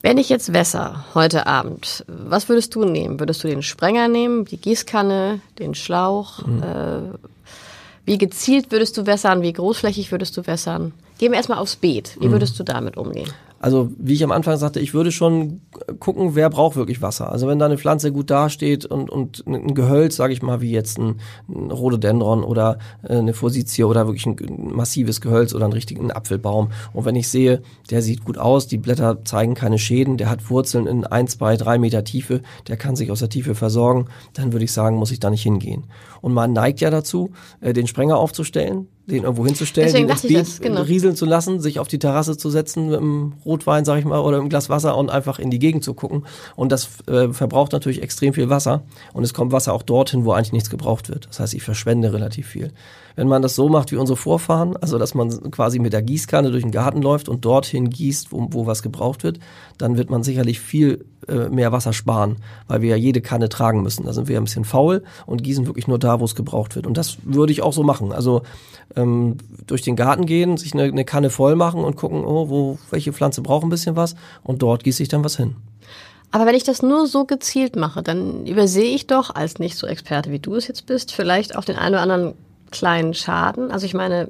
Wenn 0.00 0.16
ich 0.16 0.28
jetzt 0.28 0.52
wässer 0.52 1.04
heute 1.12 1.48
Abend, 1.48 2.04
was 2.06 2.48
würdest 2.48 2.72
du 2.76 2.84
nehmen? 2.84 3.18
Würdest 3.18 3.42
du 3.42 3.48
den 3.48 3.64
Sprenger 3.64 4.06
nehmen, 4.06 4.44
die 4.44 4.58
Gießkanne, 4.58 5.40
den 5.58 5.74
Schlauch? 5.74 6.46
Mhm. 6.46 6.62
Äh, 6.62 7.18
wie 8.04 8.16
gezielt 8.16 8.70
würdest 8.70 8.96
du 8.96 9.06
wässern? 9.06 9.42
Wie 9.42 9.52
großflächig 9.52 10.12
würdest 10.12 10.36
du 10.36 10.46
wässern? 10.46 10.92
Gehen 11.18 11.32
wir 11.32 11.36
erstmal 11.36 11.58
aufs 11.58 11.74
Beet. 11.74 12.16
Wie 12.20 12.28
mhm. 12.28 12.32
würdest 12.32 12.56
du 12.60 12.62
damit 12.62 12.96
umgehen? 12.96 13.32
Also 13.60 13.90
wie 13.98 14.14
ich 14.14 14.22
am 14.22 14.30
Anfang 14.30 14.56
sagte, 14.56 14.78
ich 14.78 14.94
würde 14.94 15.10
schon 15.10 15.62
gucken, 15.98 16.34
wer 16.34 16.48
braucht 16.48 16.76
wirklich 16.76 17.02
Wasser. 17.02 17.32
Also 17.32 17.48
wenn 17.48 17.58
da 17.58 17.66
eine 17.66 17.78
Pflanze 17.78 18.12
gut 18.12 18.30
dasteht 18.30 18.84
und, 18.84 19.10
und 19.10 19.44
ein 19.46 19.74
Gehölz, 19.74 20.16
sage 20.16 20.32
ich 20.32 20.42
mal, 20.42 20.60
wie 20.60 20.70
jetzt 20.70 20.98
ein, 20.98 21.16
ein 21.48 21.70
Rhododendron 21.70 22.44
oder 22.44 22.78
äh, 23.02 23.16
eine 23.16 23.34
Forsythie 23.34 23.84
oder 23.84 24.06
wirklich 24.06 24.26
ein 24.26 24.36
massives 24.74 25.20
Gehölz 25.20 25.54
oder 25.54 25.64
einen 25.64 25.72
richtigen 25.72 26.12
Apfelbaum. 26.12 26.70
Und 26.92 27.04
wenn 27.04 27.16
ich 27.16 27.28
sehe, 27.28 27.62
der 27.90 28.02
sieht 28.02 28.24
gut 28.24 28.38
aus, 28.38 28.68
die 28.68 28.78
Blätter 28.78 29.24
zeigen 29.24 29.54
keine 29.54 29.78
Schäden, 29.78 30.18
der 30.18 30.30
hat 30.30 30.50
Wurzeln 30.50 30.86
in 30.86 31.04
ein, 31.04 31.26
zwei, 31.26 31.56
drei 31.56 31.78
Meter 31.78 32.04
Tiefe, 32.04 32.42
der 32.68 32.76
kann 32.76 32.94
sich 32.94 33.10
aus 33.10 33.20
der 33.20 33.28
Tiefe 33.28 33.54
versorgen, 33.56 34.06
dann 34.34 34.52
würde 34.52 34.64
ich 34.64 34.72
sagen, 34.72 34.96
muss 34.96 35.10
ich 35.10 35.20
da 35.20 35.30
nicht 35.30 35.42
hingehen. 35.42 35.84
Und 36.20 36.32
man 36.32 36.52
neigt 36.52 36.80
ja 36.80 36.90
dazu, 36.90 37.30
äh, 37.60 37.72
den 37.72 37.88
Sprenger 37.88 38.18
aufzustellen, 38.18 38.86
den 39.10 39.24
irgendwo 39.24 39.46
hinzustellen, 39.46 39.88
Deswegen 39.88 40.08
den 40.08 40.38
das, 40.38 40.60
genau. 40.60 40.82
rieseln 40.82 41.16
zu 41.16 41.24
lassen, 41.24 41.60
sich 41.60 41.80
auf 41.80 41.88
die 41.88 41.98
Terrasse 41.98 42.36
zu 42.36 42.50
setzen 42.50 42.90
mit 42.90 42.98
einem 42.98 43.32
Rotwein, 43.44 43.84
sag 43.84 43.98
ich 43.98 44.04
mal, 44.04 44.20
oder 44.20 44.38
im 44.38 44.48
Glas 44.48 44.68
Wasser 44.68 44.96
und 44.96 45.10
einfach 45.10 45.38
in 45.38 45.50
die 45.50 45.58
Gegend 45.58 45.82
zu 45.82 45.94
gucken. 45.94 46.24
Und 46.56 46.72
das 46.72 46.88
äh, 47.06 47.28
verbraucht 47.32 47.72
natürlich 47.72 48.02
extrem 48.02 48.34
viel 48.34 48.50
Wasser. 48.50 48.82
Und 49.14 49.24
es 49.24 49.32
kommt 49.32 49.52
Wasser 49.52 49.72
auch 49.72 49.82
dorthin, 49.82 50.24
wo 50.24 50.32
eigentlich 50.32 50.52
nichts 50.52 50.68
gebraucht 50.68 51.08
wird. 51.08 51.26
Das 51.28 51.40
heißt, 51.40 51.54
ich 51.54 51.62
verschwende 51.62 52.12
relativ 52.12 52.48
viel. 52.48 52.72
Wenn 53.16 53.28
man 53.28 53.42
das 53.42 53.56
so 53.56 53.68
macht 53.68 53.90
wie 53.90 53.96
unsere 53.96 54.16
Vorfahren, 54.16 54.76
also 54.76 54.96
dass 54.98 55.14
man 55.14 55.50
quasi 55.50 55.80
mit 55.80 55.92
der 55.92 56.02
Gießkanne 56.02 56.52
durch 56.52 56.62
den 56.62 56.70
Garten 56.70 57.02
läuft 57.02 57.28
und 57.28 57.44
dorthin 57.44 57.90
gießt, 57.90 58.30
wo, 58.30 58.46
wo 58.52 58.66
was 58.66 58.82
gebraucht 58.82 59.24
wird, 59.24 59.40
dann 59.76 59.96
wird 59.96 60.08
man 60.08 60.22
sicherlich 60.22 60.60
viel 60.60 61.04
äh, 61.26 61.48
mehr 61.48 61.72
Wasser 61.72 61.92
sparen, 61.92 62.36
weil 62.68 62.80
wir 62.80 62.90
ja 62.90 62.96
jede 62.96 63.20
Kanne 63.20 63.48
tragen 63.48 63.82
müssen. 63.82 64.06
Da 64.06 64.12
sind 64.12 64.28
wir 64.28 64.38
ein 64.38 64.44
bisschen 64.44 64.64
faul 64.64 65.02
und 65.26 65.42
gießen 65.42 65.66
wirklich 65.66 65.88
nur 65.88 65.98
da, 65.98 66.20
wo 66.20 66.24
es 66.24 66.36
gebraucht 66.36 66.76
wird. 66.76 66.86
Und 66.86 66.96
das 66.96 67.18
würde 67.24 67.52
ich 67.52 67.60
auch 67.60 67.72
so 67.72 67.82
machen. 67.82 68.12
Also 68.12 68.42
ähm, 68.98 69.38
durch 69.66 69.82
den 69.82 69.96
Garten 69.96 70.26
gehen, 70.26 70.56
sich 70.56 70.74
eine, 70.74 70.84
eine 70.84 71.04
Kanne 71.04 71.30
voll 71.30 71.56
machen 71.56 71.84
und 71.84 71.96
gucken, 71.96 72.24
oh, 72.24 72.48
wo 72.48 72.78
welche 72.90 73.12
Pflanze 73.12 73.40
braucht 73.40 73.64
ein 73.64 73.70
bisschen 73.70 73.96
was 73.96 74.16
und 74.42 74.62
dort 74.62 74.84
gieße 74.84 75.02
ich 75.02 75.08
dann 75.08 75.24
was 75.24 75.36
hin. 75.36 75.56
Aber 76.30 76.44
wenn 76.44 76.54
ich 76.54 76.64
das 76.64 76.82
nur 76.82 77.06
so 77.06 77.24
gezielt 77.24 77.76
mache, 77.76 78.02
dann 78.02 78.46
übersehe 78.46 78.94
ich 78.94 79.06
doch 79.06 79.34
als 79.34 79.58
nicht 79.58 79.78
so 79.78 79.86
Experte 79.86 80.30
wie 80.30 80.38
du 80.38 80.56
es 80.56 80.68
jetzt 80.68 80.86
bist, 80.86 81.12
vielleicht 81.12 81.56
auch 81.56 81.64
den 81.64 81.76
einen 81.76 81.94
oder 81.94 82.02
anderen 82.02 82.34
kleinen 82.70 83.14
Schaden. 83.14 83.70
Also 83.70 83.86
ich 83.86 83.94
meine, 83.94 84.28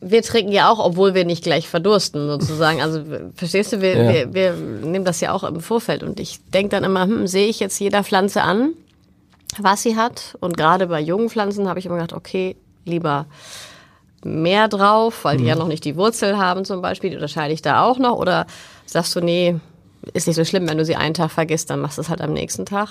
wir 0.00 0.22
trinken 0.22 0.52
ja 0.52 0.70
auch, 0.70 0.78
obwohl 0.78 1.14
wir 1.14 1.24
nicht 1.26 1.44
gleich 1.44 1.68
verdursten, 1.68 2.26
sozusagen. 2.28 2.80
Also 2.80 3.02
verstehst 3.34 3.72
du, 3.74 3.82
wir, 3.82 3.96
ja. 3.96 4.12
wir, 4.12 4.34
wir 4.34 4.52
nehmen 4.54 5.04
das 5.04 5.20
ja 5.20 5.32
auch 5.32 5.44
im 5.44 5.60
Vorfeld. 5.60 6.02
Und 6.02 6.18
ich 6.18 6.40
denke 6.54 6.70
dann 6.70 6.84
immer, 6.84 7.02
hm, 7.02 7.26
sehe 7.26 7.48
ich 7.48 7.60
jetzt 7.60 7.78
jeder 7.78 8.02
Pflanze 8.02 8.42
an, 8.42 8.72
was 9.58 9.82
sie 9.82 9.96
hat. 9.96 10.38
Und 10.40 10.56
gerade 10.56 10.86
bei 10.86 11.00
jungen 11.00 11.28
Pflanzen 11.28 11.68
habe 11.68 11.78
ich 11.78 11.86
immer 11.86 11.96
gedacht, 11.96 12.14
okay, 12.14 12.56
lieber 12.84 13.26
mehr 14.24 14.68
drauf, 14.68 15.24
weil 15.24 15.38
die 15.38 15.44
ja 15.44 15.54
noch 15.54 15.68
nicht 15.68 15.84
die 15.84 15.96
Wurzel 15.96 16.36
haben 16.36 16.64
zum 16.64 16.82
Beispiel. 16.82 17.14
Unterscheide 17.14 17.54
ich 17.54 17.62
da 17.62 17.84
auch 17.84 17.98
noch? 17.98 18.16
Oder 18.16 18.46
sagst 18.84 19.16
du, 19.16 19.20
nee, 19.20 19.56
ist 20.12 20.26
nicht 20.26 20.36
so 20.36 20.44
schlimm, 20.44 20.68
wenn 20.68 20.78
du 20.78 20.84
sie 20.84 20.96
einen 20.96 21.14
Tag 21.14 21.30
vergisst, 21.30 21.70
dann 21.70 21.80
machst 21.80 21.98
du 21.98 22.02
es 22.02 22.08
halt 22.08 22.20
am 22.20 22.32
nächsten 22.32 22.66
Tag? 22.66 22.88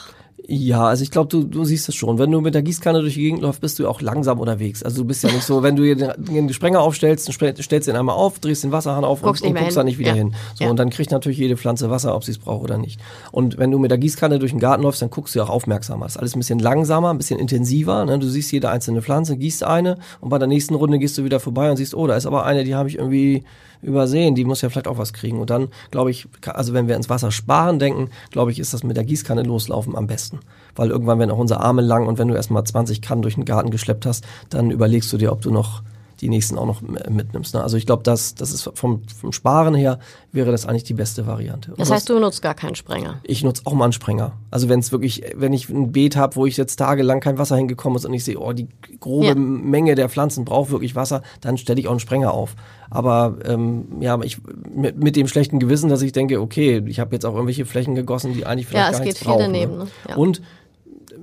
Ja, 0.48 0.86
also 0.88 1.03
ich 1.03 1.12
glaube, 1.12 1.27
du, 1.29 1.43
du 1.43 1.63
siehst 1.63 1.89
es 1.89 1.96
schon. 1.96 2.17
Wenn 2.17 2.31
du 2.31 2.41
mit 2.41 2.55
der 2.55 2.62
Gießkanne 2.63 3.01
durch 3.01 3.13
die 3.13 3.22
Gegend 3.22 3.41
läufst, 3.41 3.62
bist 3.62 3.77
du 3.77 3.88
auch 3.88 4.01
langsam 4.01 4.39
unterwegs. 4.39 4.81
Also 4.81 5.01
du 5.01 5.08
bist 5.08 5.24
ja 5.24 5.31
nicht 5.31 5.43
so, 5.43 5.62
wenn 5.63 5.75
du 5.75 5.84
den, 5.96 6.51
Sprenger 6.53 6.81
aufstellst, 6.81 7.31
stellst 7.31 7.88
den 7.88 7.96
einmal 7.96 8.15
auf, 8.15 8.39
drehst 8.39 8.63
den 8.63 8.72
Wasserhahn 8.72 9.03
auf 9.03 9.22
Guckst 9.22 9.43
und, 9.43 9.50
und 9.50 9.55
guckst 9.55 9.67
hin. 9.74 9.75
da 9.75 9.84
nicht 9.84 10.00
wieder 10.00 10.10
Ja. 10.10 10.15
hin. 10.15 10.36
So, 10.55 10.63
Ja. 10.63 10.69
und 10.72 10.77
dann 10.79 10.89
kriegt 10.89 11.12
natürlich 11.12 11.38
jede 11.38 11.55
Pflanze 11.58 11.89
Wasser, 11.89 12.15
ob 12.15 12.24
sie 12.24 12.31
es 12.31 12.39
braucht 12.39 12.63
oder 12.63 12.77
nicht. 12.77 13.00
Und 13.31 13.58
wenn 13.58 13.69
du 13.69 13.77
mit 13.79 13.91
der 13.91 13.98
Gießkanne 14.00 14.39
durch 14.39 14.51
den 14.51 14.60
Garten 14.60 14.84
läufst, 14.84 15.01
dann 15.01 15.10
guckst 15.10 15.36
du 15.36 15.41
auch 15.43 15.50
aufmerksamer. 15.50 16.05
Das 16.05 16.13
ist 16.15 16.17
alles 16.19 16.36
ein 16.36 16.39
bisschen 16.39 16.60
langsamer, 16.60 17.10
ein 17.12 17.17
bisschen 17.17 17.39
intensiver. 17.39 18.05
Ne? 18.05 18.17
Du 18.17 18.27
siehst 18.27 18.51
jede 18.51 18.69
einzelne 18.69 19.01
Pflanze, 19.01 19.38
gießt 19.38 19.63
eine 19.63 19.98
und 20.22 20.29
bei 20.29 20.39
der 20.39 20.48
nächsten 20.48 20.74
Runde 20.75 21.00
gehst 21.00 21.17
du 21.17 21.24
wieder 21.24 21.39
vorbei 21.39 21.69
und 21.69 21.77
siehst, 21.77 21.93
oh, 21.93 22.08
da 22.08 22.15
ist 22.15 22.25
aber 22.25 22.46
eine, 22.46 22.63
die 22.63 22.75
habe 22.75 22.89
ich 22.89 22.98
irgendwie 22.98 23.43
übersehen, 23.81 24.36
die 24.36 24.43
muss 24.43 24.62
ja 24.62 24.69
vielleicht 24.69 24.89
auch 24.89 24.98
was 24.98 25.13
kriegen. 25.13 25.39
Und 25.39 25.50
dann, 25.50 25.69
glaube 25.89 26.12
ich, 26.12 26.27
also 26.48 26.74
wenn 26.74 26.88
wir 26.89 26.98
ins 26.98 27.10
Wasser 27.10 27.31
sparen 27.31 27.79
denken, 27.79 28.10
glaube 28.29 28.51
ich, 28.51 28.60
ist 28.60 28.74
das 28.74 28.84
mit 28.84 28.98
der 28.98 29.05
Gießkanne 29.05 29.43
loslaufen 29.43 29.96
am 29.96 30.05
besten. 30.05 30.28
Weil 30.75 30.89
irgendwann 30.89 31.19
werden 31.19 31.31
auch 31.31 31.38
unsere 31.38 31.62
Arme 31.62 31.81
lang 31.81 32.07
und 32.07 32.19
wenn 32.19 32.27
du 32.27 32.36
erstmal 32.36 32.63
20 32.63 33.01
Kannen 33.01 33.21
durch 33.21 33.36
den 33.36 33.45
Garten 33.45 33.71
geschleppt 33.71 34.05
hast, 34.05 34.25
dann 34.50 34.71
überlegst 34.71 35.12
du 35.12 35.17
dir, 35.17 35.31
ob 35.31 35.41
du 35.41 35.51
noch 35.51 35.81
die 36.21 36.29
nächsten 36.29 36.57
auch 36.57 36.65
noch 36.65 36.81
mitnimmst. 36.81 37.53
Ne? 37.53 37.63
Also 37.63 37.77
ich 37.77 37.85
glaube, 37.85 38.03
das, 38.03 38.35
das 38.35 38.51
ist 38.51 38.69
vom, 38.73 39.01
vom 39.07 39.31
Sparen 39.31 39.73
her 39.73 39.99
wäre 40.31 40.51
das 40.51 40.65
eigentlich 40.65 40.83
die 40.83 40.93
beste 40.93 41.25
Variante. 41.27 41.71
Und 41.71 41.79
Das 41.79 41.89
heißt, 41.91 42.09
du 42.09 42.19
nutzt 42.19 42.41
gar 42.41 42.53
keinen 42.53 42.75
Sprenger. 42.75 43.19
ich 43.23 43.43
nutze 43.43 43.61
auch 43.65 43.73
mal 43.73 43.85
einen 43.85 43.93
Sprenger. 43.93 44.33
Also 44.51 44.69
wenn 44.69 44.79
es 44.79 44.91
wirklich, 44.91 45.23
wenn 45.35 45.53
ich 45.53 45.69
ein 45.69 45.91
Beet 45.91 46.15
habe, 46.15 46.35
wo 46.35 46.45
ich 46.45 46.57
jetzt 46.57 46.75
tagelang 46.75 47.19
kein 47.19 47.38
Wasser 47.38 47.55
hingekommen 47.55 47.97
ist 47.97 48.05
und 48.05 48.13
ich 48.13 48.23
sehe, 48.23 48.38
oh, 48.39 48.53
die 48.53 48.67
grobe 48.99 49.27
Ja. 49.27 49.35
Menge 49.35 49.95
der 49.95 50.09
Pflanzen 50.09 50.45
braucht 50.45 50.71
wirklich 50.71 50.95
Wasser, 50.95 51.21
dann 51.41 51.57
stelle 51.57 51.79
ich 51.79 51.88
auch 51.88 51.91
einen 51.91 51.99
Sprenger 51.99 52.33
auf. 52.33 52.55
Aber 52.89 53.38
ähm, 53.45 53.85
ja, 54.01 54.19
ich 54.21 54.39
mit, 54.73 54.97
mit 55.01 55.15
dem 55.15 55.27
schlechten 55.27 55.59
Gewissen, 55.59 55.89
dass 55.89 56.01
ich 56.01 56.11
denke, 56.11 56.41
okay, 56.41 56.83
ich 56.88 56.99
habe 56.99 57.15
jetzt 57.15 57.25
auch 57.25 57.33
irgendwelche 57.33 57.65
Flächen 57.65 57.95
gegossen, 57.95 58.33
die 58.33 58.45
eigentlich 58.45 58.67
vielleicht 58.67 58.85
Ja, 58.88 58.91
gar 58.91 58.99
es 58.99 59.05
nichts 59.05 59.19
geht 59.19 59.27
viel 59.27 59.33
brauchen. 59.38 59.53
daneben, 59.53 59.77
Ne? 59.77 59.83
ne? 59.85 59.89
Ja. 60.09 60.15
Und 60.15 60.41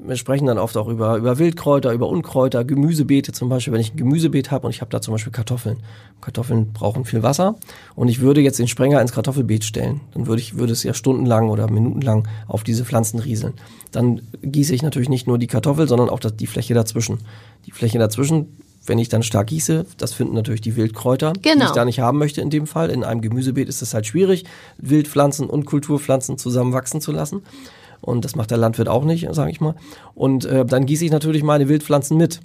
wir 0.09 0.17
sprechen 0.17 0.47
dann 0.47 0.59
oft 0.59 0.77
auch 0.77 0.89
über, 0.89 1.17
über 1.17 1.39
Wildkräuter, 1.39 1.93
über 1.93 2.09
Unkräuter, 2.09 2.65
Gemüsebeete 2.65 3.33
zum 3.33 3.49
Beispiel. 3.49 3.73
Wenn 3.73 3.81
ich 3.81 3.93
ein 3.95 3.97
Gemüsebeet 3.97 4.51
habe 4.51 4.67
und 4.67 4.75
ich 4.75 4.81
habe 4.81 4.91
da 4.91 5.01
zum 5.01 5.13
Beispiel 5.13 5.33
Kartoffeln. 5.33 5.79
Kartoffeln 6.21 6.73
brauchen 6.73 7.05
viel 7.05 7.23
Wasser 7.23 7.57
und 7.95 8.09
ich 8.09 8.21
würde 8.21 8.41
jetzt 8.41 8.59
den 8.59 8.69
Sprenger 8.69 9.01
ins 9.01 9.13
Kartoffelbeet 9.13 9.65
stellen. 9.65 10.01
Dann 10.15 10.27
würde 10.27 10.41
ich, 10.41 10.57
würde 10.57 10.73
es 10.73 10.83
ja 10.83 10.95
stundenlang 10.95 11.51
oder 11.51 11.71
minutenlang 11.71 12.27
auf 12.47 12.65
diese 12.65 12.85
Pflanzen 12.85 13.19
rieseln. 13.21 13.55
Dann 13.93 14.21
gieße 14.43 14.75
ich 14.75 14.83
natürlich 14.83 15.09
nicht 15.09 15.27
nur 15.27 15.39
die 15.39 15.47
Kartoffel, 15.47 15.89
sondern 15.89 16.09
auch 16.09 16.21
das, 16.21 16.37
die 16.37 16.47
Fläche 16.47 16.75
dazwischen. 16.75 17.19
Die 17.67 17.73
Fläche 17.73 17.99
dazwischen, 17.99 18.57
wenn 18.87 18.99
ich 18.99 19.09
dann 19.09 19.23
stark 19.23 19.49
gieße, 19.49 19.87
das 19.99 20.13
finden 20.13 20.35
natürlich 20.35 20.61
die 20.61 20.77
Wildkräuter, 20.77 21.33
die 21.33 21.43
Genau. 21.43 21.67
ich 21.67 21.71
da 21.73 21.85
nicht 21.85 22.01
haben 22.01 22.19
möchte 22.19 22.41
in 22.41 22.51
dem 22.51 22.67
Fall. 22.67 22.91
In 22.91 23.05
einem 23.05 23.21
Gemüsebeet 23.21 23.69
ist 23.69 23.83
es 23.83 23.95
halt 23.95 24.07
schwierig, 24.07 24.45
Wildpflanzen 24.79 25.49
und 25.49 25.65
Kulturpflanzen 25.67 26.39
zusammen 26.39 26.73
wachsen 26.73 27.01
zu 27.01 27.13
lassen. 27.13 27.43
Und 28.07 28.25
das 28.25 28.37
macht 28.37 28.53
der 28.53 28.59
Landwirt 28.59 28.89
auch 28.89 29.05
nicht, 29.05 29.27
sage 29.33 29.51
ich 29.51 29.61
mal. 29.61 29.75
Und 30.15 30.45
äh, 30.45 30.65
dann 30.65 30.87
gieße 30.87 31.05
ich 31.05 31.11
natürlich 31.11 31.43
meine 31.43 31.69
Wildpflanzen 31.69 32.17
mit. 32.17 32.41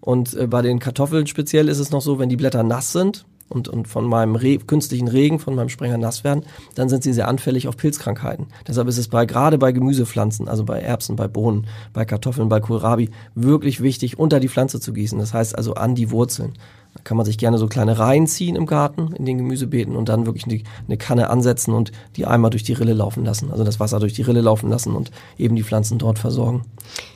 Und 0.00 0.34
äh, 0.34 0.46
bei 0.46 0.62
den 0.62 0.78
Kartoffeln 0.78 1.26
speziell 1.26 1.68
ist 1.68 1.78
es 1.78 1.90
noch 1.90 2.00
so, 2.00 2.18
wenn 2.18 2.30
die 2.30 2.36
Blätter 2.36 2.62
nass 2.62 2.92
sind 2.92 3.26
und, 3.50 3.68
und 3.68 3.88
von 3.88 4.06
meinem 4.06 4.36
Re 4.36 4.56
künstlichen 4.56 5.08
Regen, 5.08 5.38
von 5.38 5.54
meinem 5.54 5.68
Sprenger 5.68 5.98
nass 5.98 6.24
werden, 6.24 6.44
dann 6.76 6.88
sind 6.88 7.02
sie 7.02 7.12
sehr 7.12 7.28
anfällig 7.28 7.68
auf 7.68 7.76
Pilzkrankheiten. 7.76 8.46
Deshalb 8.66 8.88
ist 8.88 8.96
es 8.96 9.08
bei, 9.08 9.26
gerade 9.26 9.58
bei 9.58 9.72
Gemüsepflanzen, 9.72 10.48
also 10.48 10.64
bei 10.64 10.80
Erbsen, 10.80 11.14
bei 11.14 11.28
Bohnen, 11.28 11.66
bei 11.92 12.06
Kartoffeln, 12.06 12.48
bei 12.48 12.60
Kohlrabi, 12.60 13.10
wirklich 13.34 13.82
wichtig, 13.82 14.18
unter 14.18 14.40
die 14.40 14.48
Pflanze 14.48 14.80
zu 14.80 14.94
gießen. 14.94 15.18
Das 15.18 15.34
heißt 15.34 15.54
also 15.54 15.74
an 15.74 15.94
die 15.94 16.10
Wurzeln. 16.10 16.54
Da 16.94 17.00
kann 17.04 17.16
man 17.16 17.24
sich 17.24 17.38
gerne 17.38 17.58
so 17.58 17.68
kleine 17.68 17.98
Reihen 17.98 18.26
ziehen 18.26 18.54
im 18.54 18.66
Garten, 18.66 19.12
in 19.14 19.24
den 19.24 19.38
Gemüsebeeten 19.38 19.96
und 19.96 20.08
dann 20.08 20.26
wirklich 20.26 20.44
eine, 20.44 20.62
eine 20.86 20.96
Kanne 20.96 21.30
ansetzen 21.30 21.72
und 21.72 21.90
die 22.16 22.26
einmal 22.26 22.50
durch 22.50 22.64
die 22.64 22.74
Rille 22.74 22.92
laufen 22.92 23.24
lassen. 23.24 23.50
Also 23.50 23.64
das 23.64 23.80
Wasser 23.80 23.98
durch 23.98 24.12
die 24.12 24.22
Rille 24.22 24.42
laufen 24.42 24.68
lassen 24.68 24.94
und 24.94 25.10
eben 25.38 25.56
die 25.56 25.62
Pflanzen 25.62 25.98
dort 25.98 26.18
versorgen, 26.18 26.62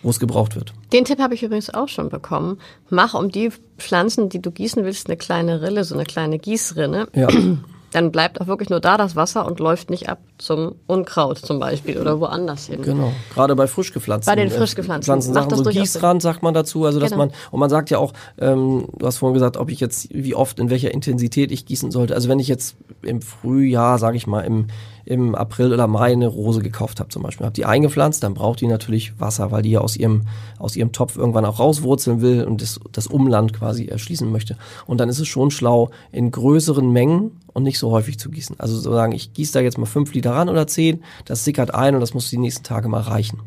wo 0.02 0.10
es 0.10 0.18
gebraucht 0.18 0.56
wird. 0.56 0.72
Den 0.92 1.04
Tipp 1.04 1.18
habe 1.18 1.34
ich 1.34 1.42
übrigens 1.42 1.72
auch 1.72 1.88
schon 1.88 2.08
bekommen. 2.08 2.58
Mach 2.88 3.14
um 3.14 3.30
die 3.30 3.50
Pflanzen, 3.78 4.28
die 4.28 4.40
du 4.40 4.50
gießen 4.50 4.84
willst, 4.84 5.08
eine 5.08 5.16
kleine 5.16 5.60
Rille, 5.60 5.84
so 5.84 5.94
eine 5.94 6.04
kleine 6.04 6.38
Gießrinne. 6.38 7.08
Ja. 7.14 7.28
Dann 7.96 8.12
bleibt 8.12 8.42
auch 8.42 8.46
wirklich 8.46 8.68
nur 8.68 8.80
da 8.80 8.98
das 8.98 9.16
Wasser 9.16 9.46
und 9.46 9.58
läuft 9.58 9.88
nicht 9.88 10.10
ab 10.10 10.18
zum 10.36 10.74
Unkraut 10.86 11.38
zum 11.38 11.58
Beispiel 11.58 11.98
oder 11.98 12.20
woanders 12.20 12.66
hin. 12.66 12.82
Genau, 12.82 13.10
gerade 13.32 13.56
bei 13.56 13.66
frisch 13.66 13.90
gepflanzten. 13.90 14.30
Bei 14.30 14.36
den 14.36 14.48
äh, 14.48 14.54
frisch 14.54 14.74
gepflanzten. 14.74 15.06
Pflanzen, 15.14 15.32
Macht 15.32 15.48
Sachen, 15.48 15.64
das 15.64 15.74
so. 15.74 15.80
Gießrand 15.80 16.20
sagt 16.20 16.42
man 16.42 16.52
dazu, 16.52 16.84
also 16.84 17.00
dass 17.00 17.12
Genau. 17.12 17.24
man, 17.24 17.32
und 17.50 17.58
man 17.58 17.70
sagt 17.70 17.88
ja 17.88 17.96
auch, 17.96 18.12
ähm, 18.38 18.88
du 18.98 19.06
hast 19.06 19.16
vorhin 19.16 19.32
gesagt, 19.32 19.56
ob 19.56 19.70
ich 19.70 19.80
jetzt, 19.80 20.08
wie 20.12 20.34
oft, 20.34 20.58
in 20.58 20.68
welcher 20.68 20.92
Intensität 20.92 21.50
ich 21.50 21.64
gießen 21.64 21.90
sollte. 21.90 22.14
Also 22.14 22.28
wenn 22.28 22.38
ich 22.38 22.48
jetzt 22.48 22.76
im 23.00 23.22
Frühjahr, 23.22 23.98
sage 23.98 24.18
ich 24.18 24.26
mal, 24.26 24.42
im, 24.42 24.66
im 25.06 25.36
April 25.36 25.72
oder 25.72 25.86
Mai 25.86 26.12
eine 26.12 26.26
Rose 26.26 26.60
gekauft 26.60 26.98
habe 26.98 27.08
zum 27.10 27.22
Beispiel, 27.22 27.46
habe 27.46 27.54
die 27.54 27.64
eingepflanzt, 27.64 28.22
dann 28.24 28.34
braucht 28.34 28.60
die 28.60 28.66
natürlich 28.66 29.18
Wasser, 29.20 29.52
weil 29.52 29.62
die 29.62 29.70
ja 29.70 29.80
aus 29.80 29.96
ihrem, 29.96 30.22
aus 30.58 30.74
ihrem 30.74 30.90
Topf 30.92 31.16
irgendwann 31.16 31.44
auch 31.44 31.60
rauswurzeln 31.60 32.20
will 32.20 32.42
und 32.44 32.60
das, 32.60 32.80
das 32.90 33.06
Umland 33.06 33.52
quasi 33.52 33.86
erschließen 33.86 34.30
möchte. 34.30 34.56
Und 34.84 34.98
dann 34.98 35.08
ist 35.08 35.20
es 35.20 35.28
schon 35.28 35.52
schlau, 35.52 35.90
in 36.10 36.32
größeren 36.32 36.90
Mengen 36.90 37.40
und 37.52 37.62
nicht 37.62 37.78
so 37.78 37.92
häufig 37.92 38.18
zu 38.18 38.30
gießen. 38.30 38.58
Also 38.58 38.76
so 38.76 38.92
sagen, 38.92 39.12
ich 39.12 39.32
gieße 39.32 39.52
da 39.52 39.60
jetzt 39.60 39.78
mal 39.78 39.86
fünf 39.86 40.12
Liter 40.12 40.32
ran 40.32 40.48
oder 40.48 40.66
zehn, 40.66 41.04
das 41.24 41.44
sickert 41.44 41.72
ein 41.72 41.94
und 41.94 42.00
das 42.00 42.12
muss 42.12 42.28
die 42.28 42.38
nächsten 42.38 42.64
Tage 42.64 42.88
mal 42.88 43.00
reichen. 43.00 43.38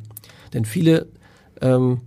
Denn 0.53 0.63
viele 0.63 1.07
ähm, 1.61 1.99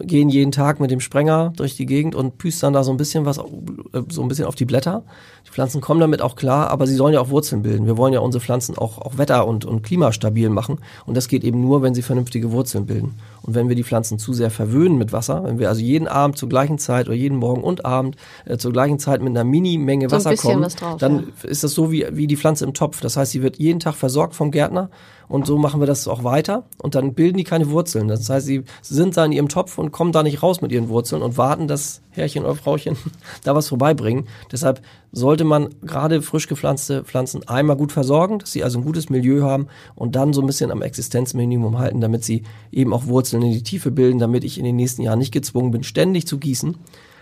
gehen 0.00 0.28
jeden 0.28 0.52
Tag 0.52 0.80
mit 0.80 0.90
dem 0.90 1.00
Sprenger 1.00 1.52
durch 1.56 1.76
die 1.76 1.86
Gegend 1.86 2.14
und 2.14 2.38
püstern 2.38 2.72
da 2.72 2.84
so 2.84 2.90
ein 2.90 2.96
bisschen 2.96 3.24
was, 3.24 3.38
äh, 3.38 4.02
so 4.08 4.22
ein 4.22 4.28
bisschen 4.28 4.46
auf 4.46 4.54
die 4.54 4.64
Blätter. 4.64 5.04
Die 5.46 5.50
Pflanzen 5.50 5.80
kommen 5.80 6.00
damit 6.00 6.22
auch 6.22 6.36
klar, 6.36 6.70
aber 6.70 6.86
sie 6.86 6.94
sollen 6.94 7.14
ja 7.14 7.20
auch 7.20 7.30
Wurzeln 7.30 7.62
bilden. 7.62 7.86
Wir 7.86 7.96
wollen 7.96 8.12
ja 8.12 8.20
unsere 8.20 8.42
Pflanzen 8.42 8.78
auch, 8.78 8.98
auch 8.98 9.18
wetter- 9.18 9.46
und, 9.46 9.64
und 9.64 9.82
klimastabil 9.82 10.48
machen. 10.48 10.78
Und 11.06 11.16
das 11.16 11.28
geht 11.28 11.44
eben 11.44 11.60
nur, 11.60 11.82
wenn 11.82 11.94
sie 11.94 12.02
vernünftige 12.02 12.52
Wurzeln 12.52 12.86
bilden. 12.86 13.14
Und 13.44 13.54
wenn 13.54 13.68
wir 13.68 13.76
die 13.76 13.84
Pflanzen 13.84 14.18
zu 14.18 14.32
sehr 14.32 14.50
verwöhnen 14.50 14.96
mit 14.96 15.12
Wasser, 15.12 15.44
wenn 15.44 15.58
wir 15.58 15.68
also 15.68 15.82
jeden 15.82 16.08
Abend 16.08 16.38
zur 16.38 16.48
gleichen 16.48 16.78
Zeit 16.78 17.06
oder 17.06 17.16
jeden 17.16 17.36
Morgen 17.36 17.62
und 17.62 17.84
Abend 17.84 18.16
äh, 18.46 18.56
zur 18.56 18.72
gleichen 18.72 18.98
Zeit 18.98 19.20
mit 19.20 19.30
einer 19.30 19.44
Mini-Menge 19.44 20.08
So 20.08 20.16
Wasser 20.16 20.34
kommen, 20.36 20.62
was 20.62 20.76
drauf, 20.76 20.96
dann 20.98 21.32
ist 21.42 21.62
das 21.62 21.72
so 21.72 21.92
wie, 21.92 22.06
wie 22.12 22.26
die 22.26 22.36
Pflanze 22.36 22.64
im 22.64 22.72
Topf. 22.72 23.00
Das 23.00 23.16
heißt, 23.16 23.32
sie 23.32 23.42
wird 23.42 23.58
jeden 23.58 23.80
Tag 23.80 23.94
versorgt 23.94 24.34
vom 24.34 24.50
Gärtner 24.50 24.88
und 25.28 25.46
so 25.46 25.58
machen 25.58 25.80
wir 25.80 25.86
das 25.86 26.08
auch 26.08 26.24
weiter 26.24 26.64
und 26.78 26.94
dann 26.94 27.14
bilden 27.14 27.36
die 27.36 27.44
keine 27.44 27.70
Wurzeln. 27.70 28.08
Das 28.08 28.28
heißt, 28.28 28.46
sie 28.46 28.64
sind 28.82 29.16
da 29.16 29.24
in 29.24 29.32
ihrem 29.32 29.48
Topf 29.48 29.78
und 29.78 29.92
kommen 29.92 30.12
da 30.12 30.22
nicht 30.22 30.42
raus 30.42 30.60
mit 30.60 30.72
ihren 30.72 30.88
Wurzeln 30.88 31.22
und 31.22 31.36
warten, 31.36 31.68
dass 31.68 32.02
Herrchen 32.10 32.44
oder 32.44 32.54
Frauchen 32.54 32.96
da 33.44 33.54
was 33.54 33.68
vorbeibringen. 33.68 34.26
Deshalb 34.52 34.80
sollte 35.14 35.44
man 35.44 35.68
gerade 35.82 36.22
frisch 36.22 36.48
gepflanzte 36.48 37.04
Pflanzen 37.04 37.46
einmal 37.48 37.76
gut 37.76 37.92
versorgen, 37.92 38.40
dass 38.40 38.52
sie 38.52 38.64
also 38.64 38.78
ein 38.78 38.84
gutes 38.84 39.10
Milieu 39.10 39.42
haben 39.42 39.68
und 39.94 40.16
dann 40.16 40.32
so 40.32 40.40
ein 40.40 40.46
bisschen 40.46 40.70
am 40.70 40.82
Existenzminimum 40.82 41.78
halten, 41.78 42.00
damit 42.00 42.24
sie 42.24 42.42
eben 42.72 42.92
auch 42.92 43.06
Wurzeln 43.06 43.42
in 43.42 43.52
die 43.52 43.62
Tiefe 43.62 43.90
bilden, 43.90 44.18
damit 44.18 44.44
ich 44.44 44.58
in 44.58 44.64
den 44.64 44.76
nächsten 44.76 45.02
Jahren 45.02 45.20
nicht 45.20 45.32
gezwungen 45.32 45.70
bin, 45.70 45.84
ständig 45.84 46.26
zu 46.26 46.38
gießen. 46.38 46.76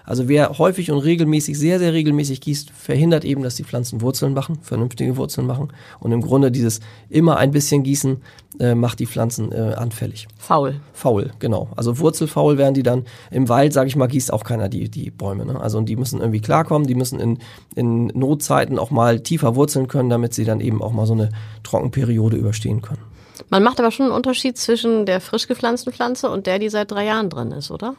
Also 0.05 0.29
wer 0.29 0.59
häufig 0.59 0.91
und 0.91 0.99
regelmäßig, 0.99 1.59
sehr, 1.59 1.79
sehr 1.79 1.93
regelmäßig 1.93 2.41
gießt, 2.41 2.71
verhindert 2.71 3.25
eben, 3.25 3.43
dass 3.43 3.55
die 3.55 3.65
Pflanzen 3.65 4.01
Wurzeln 4.01 4.35
machen, 4.35 4.59
vernünftige 4.63 5.17
Wurzeln 5.17 5.47
machen. 5.47 5.73
Und 6.01 6.13
im 6.13 6.21
Grunde 6.21 6.51
dieses 6.51 6.81
immer 7.09 7.37
ein 7.37 7.51
bisschen 7.51 7.83
Gießen 7.83 8.23
äh, 8.61 8.75
macht 8.75 8.99
die 8.99 9.07
Pflanzen 9.07 9.53
äh, 9.53 9.75
anfällig. 9.75 10.29
Faul. 10.39 10.81
Faul, 10.93 11.31
genau. 11.39 11.69
Also 11.77 11.99
wurzelfaul 11.99 12.59
werden 12.59 12.75
die 12.75 12.83
dann. 12.83 13.05
Im 13.31 13.49
Wald, 13.49 13.73
sage 13.73 13.89
ich 13.89 13.97
mal, 13.97 14.09
gießt 14.09 14.33
auch 14.33 14.45
keiner 14.45 14.69
die, 14.69 14.89
die 14.89 15.11
Bäume. 15.11 15.47
Ne? 15.47 15.61
Also 15.61 15.79
und 15.79 15.89
die 15.89 15.97
müssen 15.97 16.21
irgendwie 16.21 16.41
klarkommen, 16.41 16.87
die 16.87 16.95
müssen 16.95 17.21
in, 17.21 17.39
in 17.75 18.07
Notzeiten 18.09 18.79
auch 18.79 18.91
mal 18.91 19.21
tiefer 19.21 19.57
wurzeln 19.57 19.89
können, 19.89 20.11
damit 20.11 20.35
sie 20.35 20.45
dann 20.45 20.61
eben 20.61 20.83
auch 20.83 20.93
mal 20.93 21.07
so 21.07 21.15
eine 21.15 21.31
Trockenperiode 21.63 22.37
überstehen 22.37 22.83
können. 22.83 23.03
Man 23.49 23.63
macht 23.63 23.81
aber 23.81 23.91
schon 23.91 24.07
einen 24.07 24.15
Unterschied 24.15 24.57
zwischen 24.59 25.07
der 25.07 25.21
frisch 25.21 25.49
gepflanzten 25.49 25.93
Pflanze 25.93 26.31
und 26.31 26.47
der, 26.47 26.59
die 26.59 26.69
seit 26.69 26.91
drei 26.91 27.07
Jahren 27.07 27.31
drin 27.31 27.53
ist, 27.53 27.71
oder? 27.71 27.95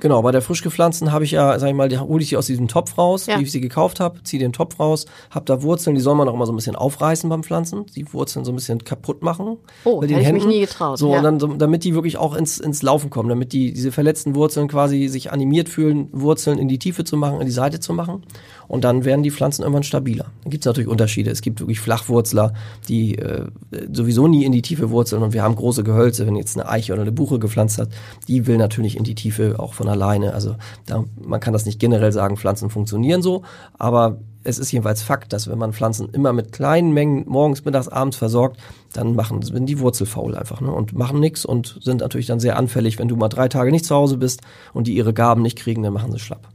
Genau, 0.00 0.22
bei 0.22 0.30
der 0.32 0.42
frisch 0.42 0.62
gepflanzten 0.62 1.12
habe 1.12 1.24
ich 1.24 1.32
ja, 1.32 1.58
sag 1.58 1.68
ich 1.68 1.74
mal, 1.74 1.88
die 1.88 1.98
hole 1.98 2.22
ich 2.22 2.28
die 2.28 2.36
aus 2.36 2.46
diesem 2.46 2.68
Topf 2.68 2.96
raus, 2.98 3.26
Ja. 3.26 3.38
wie 3.38 3.42
ich 3.42 3.52
sie 3.52 3.60
gekauft 3.60 4.00
habe, 4.00 4.22
ziehe 4.22 4.40
den 4.40 4.52
Topf 4.52 4.78
raus, 4.78 5.06
habe 5.30 5.44
da 5.44 5.62
Wurzeln, 5.62 5.94
die 5.96 6.00
soll 6.00 6.14
man 6.14 6.28
auch 6.28 6.34
immer 6.34 6.46
so 6.46 6.52
ein 6.52 6.56
bisschen 6.56 6.76
aufreißen 6.76 7.28
beim 7.28 7.42
Pflanzen, 7.42 7.86
die 7.96 8.12
Wurzeln 8.12 8.44
so 8.44 8.52
ein 8.52 8.54
bisschen 8.54 8.84
kaputt 8.84 9.22
machen. 9.22 9.56
Oh, 9.84 10.00
mit 10.00 10.10
hätte 10.10 10.20
ich 10.22 10.32
mich 10.32 10.46
nie 10.46 10.60
getraut, 10.60 10.98
So, 10.98 11.10
ja. 11.12 11.18
und 11.18 11.24
dann, 11.24 11.40
so, 11.40 11.46
damit 11.48 11.84
die 11.84 11.94
wirklich 11.94 12.16
auch 12.16 12.34
ins, 12.34 12.58
ins 12.58 12.82
Laufen 12.82 13.10
kommen, 13.10 13.28
damit 13.28 13.52
die, 13.52 13.72
diese 13.72 13.92
verletzten 13.92 14.34
Wurzeln 14.34 14.68
quasi 14.68 15.08
sich 15.08 15.32
animiert 15.32 15.68
fühlen, 15.68 16.08
Wurzeln 16.12 16.58
in 16.58 16.68
die 16.68 16.78
Tiefe 16.78 17.04
zu 17.04 17.16
machen, 17.16 17.40
in 17.40 17.46
die 17.46 17.52
Seite 17.52 17.80
zu 17.80 17.92
machen. 17.92 18.22
Und 18.68 18.84
dann 18.84 19.04
werden 19.04 19.22
die 19.22 19.30
Pflanzen 19.30 19.62
irgendwann 19.62 19.82
stabiler. 19.82 20.26
Dann 20.42 20.50
gibt 20.50 20.62
es 20.62 20.66
natürlich 20.66 20.88
Unterschiede. 20.88 21.30
Es 21.30 21.40
gibt 21.40 21.60
wirklich 21.60 21.80
Flachwurzler, 21.80 22.52
die 22.88 23.16
äh, 23.16 23.46
sowieso 23.92 24.28
nie 24.28 24.44
in 24.44 24.52
die 24.52 24.62
Tiefe 24.62 24.90
wurzeln 24.90 25.22
und 25.22 25.32
wir 25.32 25.42
haben 25.42 25.56
große 25.56 25.82
Gehölze, 25.82 26.26
wenn 26.26 26.36
jetzt 26.36 26.56
eine 26.56 26.68
Eiche 26.68 26.92
oder 26.92 27.02
eine 27.02 27.12
Buche 27.12 27.38
gepflanzt 27.38 27.78
hat, 27.78 27.88
die 28.28 28.46
will 28.46 28.58
natürlich 28.58 28.96
in 28.96 29.04
die 29.04 29.14
Tiefe 29.14 29.58
auch 29.58 29.74
von 29.74 29.88
alleine. 29.88 30.34
Also 30.34 30.56
da, 30.86 31.04
man 31.20 31.40
kann 31.40 31.52
das 31.52 31.66
nicht 31.66 31.80
generell 31.80 32.12
sagen, 32.12 32.36
Pflanzen 32.36 32.70
funktionieren 32.70 33.22
so, 33.22 33.42
aber 33.78 34.18
es 34.44 34.58
ist 34.58 34.72
jedenfalls 34.72 35.02
Fakt, 35.02 35.32
dass 35.32 35.48
wenn 35.48 35.58
man 35.58 35.72
Pflanzen 35.72 36.08
immer 36.10 36.32
mit 36.32 36.52
kleinen 36.52 36.92
Mengen 36.92 37.24
morgens, 37.26 37.64
mittags, 37.64 37.88
abends 37.88 38.16
versorgt, 38.16 38.58
dann 38.92 39.14
machen 39.14 39.42
sind 39.42 39.66
die 39.66 39.78
Wurzel 39.78 40.06
faul 40.06 40.34
einfach 40.34 40.60
ne? 40.60 40.72
und 40.72 40.92
machen 40.92 41.20
nichts 41.20 41.44
und 41.44 41.78
sind 41.82 42.00
natürlich 42.00 42.26
dann 42.26 42.40
sehr 42.40 42.56
anfällig. 42.56 42.98
Wenn 42.98 43.08
du 43.08 43.16
mal 43.16 43.28
drei 43.28 43.48
Tage 43.48 43.70
nicht 43.70 43.84
zu 43.84 43.94
Hause 43.94 44.16
bist 44.16 44.40
und 44.72 44.86
die 44.86 44.94
ihre 44.94 45.12
Gaben 45.12 45.42
nicht 45.42 45.58
kriegen, 45.58 45.82
dann 45.82 45.92
machen 45.92 46.12
sie 46.12 46.18
schlapp. 46.18 46.48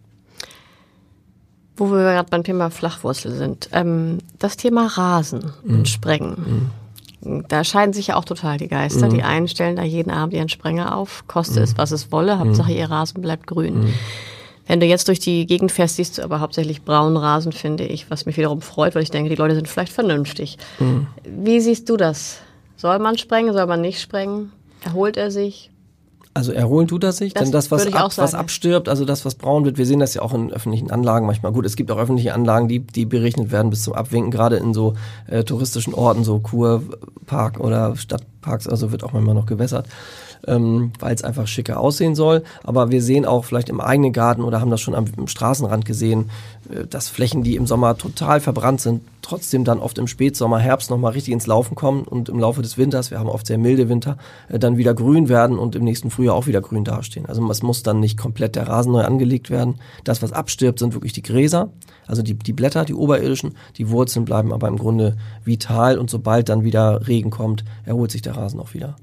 Wo 1.76 1.90
wir 1.92 1.98
gerade 1.98 2.30
beim 2.30 2.44
Thema 2.44 2.70
Flachwurzel 2.70 3.34
sind, 3.36 3.70
ähm, 3.72 4.20
das 4.40 4.58
Thema 4.58 4.88
Rasen 4.88 5.52
mhm. 5.64 5.80
und 5.80 5.88
Sprengen. 5.88 6.72
Mhm. 7.22 7.46
Da 7.48 7.64
scheiden 7.64 7.94
sich 7.94 8.08
ja 8.08 8.16
auch 8.16 8.26
total 8.26 8.58
die 8.58 8.68
Geister. 8.68 9.08
Mhm. 9.08 9.14
Die 9.14 9.24
einen 9.24 9.48
stellen 9.48 9.78
da 9.78 9.84
jeden 9.84 10.12
Abend 10.12 10.34
ihren 10.34 10.50
Sprenger 10.50 10.96
auf, 10.96 11.24
koste 11.28 11.62
es, 11.62 11.74
mhm. 11.74 11.78
was 11.78 11.92
es 11.92 12.12
wolle, 12.12 12.38
Hauptsache 12.38 12.72
mhm. 12.72 12.78
ihr 12.78 12.92
Rasen 12.92 13.22
bleibt 13.22 13.48
grün. 13.48 13.86
Mhm. 13.86 13.94
Wenn 14.68 14.80
du 14.80 14.86
jetzt 14.86 15.08
durch 15.08 15.20
die 15.20 15.46
Gegend 15.46 15.72
fährst, 15.72 15.98
siehst 15.98 16.18
du 16.18 16.24
aber 16.24 16.40
hauptsächlich 16.40 16.84
braunen 16.84 17.18
Rasen, 17.18 17.52
finde 17.52 17.86
ich, 17.86 18.10
was 18.10 18.26
mich 18.26 18.38
wiederum 18.38 18.62
freut, 18.62 18.96
weil 18.96 19.04
ich 19.04 19.12
denke, 19.12 19.30
die 19.30 19.36
Leute 19.36 19.56
sind 19.56 19.68
vielleicht 19.68 19.92
vernünftig. 19.92 20.58
Wie 21.26 21.60
siehst 21.60 21.90
du 21.90 21.98
das? 21.98 22.40
Soll 22.78 22.98
man 23.00 23.18
sprengen, 23.18 23.52
soll 23.52 23.66
man 23.66 23.82
nicht 23.82 24.00
sprengen? 24.00 24.54
Erholt 24.86 25.18
er 25.18 25.32
sich? 25.32 25.70
Also 26.36 26.52
erholen 26.52 26.88
tut 26.88 27.04
er 27.04 27.12
sich, 27.12 27.34
das 27.34 27.44
denn 27.44 27.52
das, 27.52 27.70
was, 27.70 27.94
ab, 27.94 28.12
was 28.16 28.34
abstirbt, 28.34 28.90
also 28.90 29.06
das, 29.06 29.24
was 29.24 29.36
braun 29.36 29.66
wird, 29.66 29.78
wir 29.78 29.86
sehen 29.86 30.00
das 30.00 30.16
ja 30.16 30.24
auch 30.24 30.34
in 30.34 30.52
öffentlichen 30.52 30.90
Anlagen 30.90 31.28
manchmal. 31.28 31.52
Gut, 31.52 31.66
es 31.66 31.76
gibt 31.76 31.92
auch 31.92 31.98
öffentliche 31.98 32.34
Anlagen, 32.34 32.68
die, 32.68 32.80
die 32.80 33.06
berechnet 33.06 33.52
werden 33.52 33.70
bis 33.70 33.84
zum 33.84 33.94
Abwinken, 33.94 34.32
gerade 34.32 34.58
in 34.58 34.74
so 34.74 34.96
äh, 35.28 35.44
touristischen 35.44 35.94
Orten, 35.94 36.24
so 36.24 36.40
Kurpark 36.40 37.60
oder 37.60 37.96
Stadtparks, 37.96 38.68
also 38.68 38.92
wird 38.92 39.04
auch 39.04 39.14
manchmal 39.14 39.36
noch 39.36 39.46
gewässert 39.46 39.88
ähm, 40.48 40.92
weil 41.00 41.16
es 41.16 41.24
einfach 41.24 41.48
schicker 41.48 41.80
aussehen 41.80 42.16
soll. 42.16 42.44
Aber 42.64 42.92
wir 42.92 43.02
sehen 43.02 43.26
auch 43.26 43.46
vielleicht 43.46 43.70
im 43.70 43.82
eigenen 43.82 44.14
Garten 44.14 44.44
oder 44.44 44.62
haben 44.62 44.72
das 44.72 44.82
schon 44.82 44.96
am, 44.96 45.06
am 45.18 45.28
Straßenrand 45.28 45.86
gesehen, 45.86 46.30
äh, 46.70 46.86
dass 46.86 47.10
Flächen, 47.10 47.44
die 47.44 47.56
im 47.56 47.68
Sommer 47.68 47.98
total 47.98 48.40
verbrannt 48.40 48.82
sind, 48.82 49.02
trotzdem 49.22 49.64
dann 49.64 49.80
oft 49.80 49.98
im 49.98 50.08
Spätsommer, 50.08 50.60
Herbst 50.60 50.90
nochmal 50.90 51.14
richtig 51.14 51.34
ins 51.34 51.48
Laufen 51.48 51.76
kommen 51.76 52.04
und 52.04 52.30
im 52.30 52.40
Laufe 52.40 52.62
des 52.62 52.78
Winters, 52.78 53.10
wir 53.10 53.20
haben 53.20 53.30
oft 53.30 53.48
sehr 53.48 53.58
milde 53.58 53.90
Winter, 53.90 54.18
äh, 54.50 54.60
dann 54.60 54.78
wieder 54.78 54.94
grün 54.94 55.30
werden 55.30 55.58
und 55.58 55.76
im 55.76 55.84
nächsten 55.84 56.10
Frühjahr 56.10 56.36
auch 56.36 56.48
wieder 56.48 56.62
grün 56.62 56.84
dastehen. 56.84 57.26
Also 57.26 57.50
es 57.50 57.64
muss 57.64 57.84
dann 57.84 58.00
nicht 58.00 58.18
komplett 58.18 58.56
der 58.56 58.68
Rasen 58.68 58.92
neu 58.92 59.04
angelegt 59.04 59.50
werden. 59.50 59.76
Das, 60.04 60.22
was 60.22 60.34
abstirbt, 60.34 60.80
sind 60.80 60.94
wirklich 60.94 61.14
die 61.14 61.24
Gräser, 61.24 61.70
also 62.06 62.22
die, 62.22 62.34
die 62.34 62.54
Blätter, 62.54 62.86
die 62.86 62.94
oberirdischen, 62.94 63.56
die 63.78 63.90
Wurzeln 63.90 64.26
bleiben 64.26 64.52
aber 64.52 64.68
im 64.68 64.78
Grunde 64.78 65.16
vital 65.46 65.98
und 65.98 66.10
sobald 66.10 66.50
dann 66.50 66.64
wieder 66.64 67.08
Regen 67.08 67.30
kommt, 67.30 67.64
erholt 67.86 68.12
sich 68.12 68.22
der 68.22 68.36
Rasen 68.36 68.60
auch 68.60 68.74
wieder. 68.74 68.96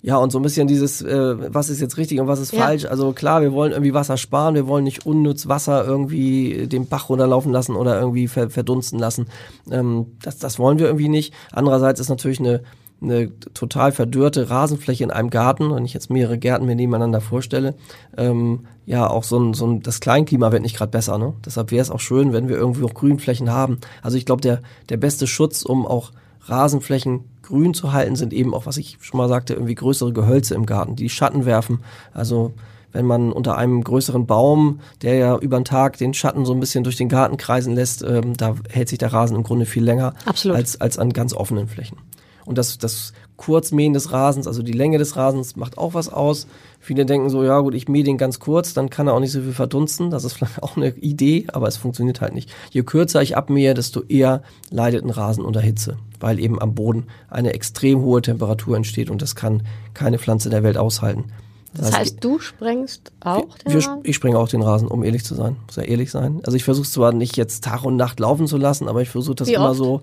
Ja, 0.00 0.16
und 0.16 0.30
so 0.30 0.38
ein 0.38 0.42
bisschen 0.42 0.68
dieses, 0.68 1.02
äh, 1.02 1.52
was 1.52 1.70
ist 1.70 1.80
jetzt 1.80 1.96
richtig 1.96 2.20
und 2.20 2.28
was 2.28 2.38
ist 2.38 2.52
ja. 2.52 2.62
falsch. 2.62 2.84
Also 2.84 3.12
klar, 3.12 3.42
wir 3.42 3.52
wollen 3.52 3.72
irgendwie 3.72 3.94
Wasser 3.94 4.16
sparen, 4.16 4.54
wir 4.54 4.68
wollen 4.68 4.84
nicht 4.84 5.06
unnütz 5.06 5.48
Wasser 5.48 5.84
irgendwie 5.84 6.68
den 6.68 6.86
Bach 6.86 7.08
runterlaufen 7.08 7.52
lassen 7.52 7.74
oder 7.74 7.98
irgendwie 7.98 8.28
ver 8.28 8.48
verdunsten 8.50 8.98
lassen. 8.98 9.26
Ähm, 9.70 10.06
das, 10.22 10.38
das 10.38 10.58
wollen 10.58 10.78
wir 10.78 10.86
irgendwie 10.86 11.08
nicht. 11.08 11.34
Andererseits 11.50 11.98
ist 11.98 12.10
natürlich 12.10 12.38
eine, 12.38 12.62
eine 13.02 13.36
total 13.54 13.90
verdürrte 13.90 14.50
Rasenfläche 14.50 15.02
in 15.02 15.10
einem 15.10 15.30
Garten, 15.30 15.74
wenn 15.74 15.84
ich 15.84 15.94
jetzt 15.94 16.10
mehrere 16.10 16.38
Gärten 16.38 16.66
mir 16.66 16.76
nebeneinander 16.76 17.20
vorstelle, 17.20 17.74
ähm, 18.16 18.66
ja, 18.86 19.08
auch 19.08 19.24
so 19.24 19.38
ein, 19.38 19.52
so 19.52 19.66
ein, 19.66 19.82
das 19.82 19.98
Kleinklima 19.98 20.52
wird 20.52 20.62
nicht 20.62 20.76
gerade 20.76 20.92
besser, 20.92 21.18
ne? 21.18 21.34
Deshalb 21.44 21.72
wäre 21.72 21.82
es 21.82 21.90
auch 21.90 22.00
schön, 22.00 22.32
wenn 22.32 22.48
wir 22.48 22.56
irgendwie 22.56 22.84
auch 22.84 22.94
Grünflächen 22.94 23.50
haben. 23.50 23.78
Also 24.00 24.16
ich 24.16 24.26
glaube, 24.26 24.42
der, 24.42 24.62
der 24.88 24.96
beste 24.96 25.26
Schutz, 25.26 25.62
um 25.62 25.86
auch 25.86 26.12
Rasenflächen 26.42 27.24
grün 27.48 27.72
zu 27.74 27.92
halten, 27.92 28.14
sind 28.14 28.32
eben 28.32 28.54
auch, 28.54 28.66
was 28.66 28.76
ich 28.76 28.98
schon 29.00 29.18
mal 29.18 29.28
sagte, 29.28 29.54
irgendwie 29.54 29.74
größere 29.74 30.12
Gehölze 30.12 30.54
im 30.54 30.66
Garten, 30.66 30.96
die 30.96 31.08
Schatten 31.08 31.46
werfen. 31.46 31.80
Also 32.12 32.52
wenn 32.92 33.06
man 33.06 33.32
unter 33.32 33.56
einem 33.56 33.82
größeren 33.82 34.26
Baum, 34.26 34.80
der 35.02 35.14
ja 35.14 35.38
über 35.38 35.58
den 35.58 35.64
Tag 35.64 35.98
den 35.98 36.14
Schatten 36.14 36.44
so 36.44 36.52
ein 36.52 36.60
bisschen 36.60 36.84
durch 36.84 36.96
den 36.96 37.08
Garten 37.08 37.36
kreisen 37.36 37.74
lässt, 37.74 38.02
ähm, 38.02 38.36
da 38.36 38.54
hält 38.68 38.88
sich 38.88 38.98
der 38.98 39.12
Rasen 39.12 39.36
im 39.36 39.42
Grunde 39.42 39.66
viel 39.66 39.84
länger 39.84 40.14
als, 40.26 40.80
als 40.80 40.98
an 40.98 41.12
ganz 41.12 41.32
offenen 41.32 41.68
Flächen. 41.68 41.98
Und 42.44 42.56
das, 42.56 42.78
das 42.78 43.12
Kurzmähen 43.36 43.92
des 43.92 44.10
Rasens, 44.10 44.46
also 44.46 44.62
die 44.62 44.72
Länge 44.72 44.98
des 44.98 45.16
Rasens, 45.16 45.56
macht 45.56 45.76
auch 45.76 45.92
was 45.94 46.08
aus. 46.08 46.46
Viele 46.80 47.04
denken 47.04 47.28
so, 47.28 47.44
ja 47.44 47.60
gut, 47.60 47.74
ich 47.74 47.88
mähe 47.88 48.04
den 48.04 48.16
ganz 48.16 48.40
kurz, 48.40 48.72
dann 48.72 48.88
kann 48.90 49.06
er 49.06 49.12
auch 49.12 49.20
nicht 49.20 49.32
so 49.32 49.42
viel 49.42 49.52
verdunsten. 49.52 50.10
Das 50.10 50.24
ist 50.24 50.32
vielleicht 50.34 50.62
auch 50.62 50.76
eine 50.76 50.88
Idee, 50.96 51.46
aber 51.52 51.68
es 51.68 51.76
funktioniert 51.76 52.20
halt 52.20 52.34
nicht. 52.34 52.50
Je 52.70 52.82
kürzer 52.82 53.20
ich 53.20 53.36
abmähe, 53.36 53.74
desto 53.74 54.02
eher 54.02 54.42
leidet 54.70 55.04
ein 55.04 55.10
Rasen 55.10 55.44
unter 55.44 55.60
Hitze, 55.60 55.98
weil 56.20 56.38
eben 56.38 56.60
am 56.60 56.74
Boden 56.74 57.06
eine 57.28 57.52
extrem 57.52 58.00
hohe 58.00 58.22
Temperatur 58.22 58.76
entsteht 58.76 59.10
und 59.10 59.22
das 59.22 59.34
kann 59.34 59.62
keine 59.94 60.18
Pflanze 60.18 60.50
der 60.50 60.62
Welt 60.62 60.76
aushalten. 60.76 61.32
Das, 61.74 61.90
das 61.90 61.98
heißt, 61.98 62.24
du 62.24 62.38
sprengst 62.38 63.12
auch 63.20 63.56
den 63.58 63.72
wir, 63.72 63.78
Rasen? 63.78 64.00
Ich 64.02 64.16
sprenge 64.16 64.38
auch 64.38 64.48
den 64.48 64.62
Rasen, 64.62 64.88
um 64.88 65.04
ehrlich 65.04 65.24
zu 65.24 65.34
sein. 65.34 65.56
Muss 65.66 65.76
ja 65.76 65.82
ehrlich 65.82 66.10
sein. 66.10 66.40
Also 66.44 66.56
ich 66.56 66.64
versuche 66.64 66.88
zwar 66.88 67.12
nicht 67.12 67.36
jetzt 67.36 67.62
Tag 67.62 67.84
und 67.84 67.96
Nacht 67.96 68.20
laufen 68.20 68.46
zu 68.46 68.56
lassen, 68.56 68.88
aber 68.88 69.02
ich 69.02 69.10
versuche 69.10 69.36
das 69.36 69.48
immer 69.48 69.74
so 69.74 70.02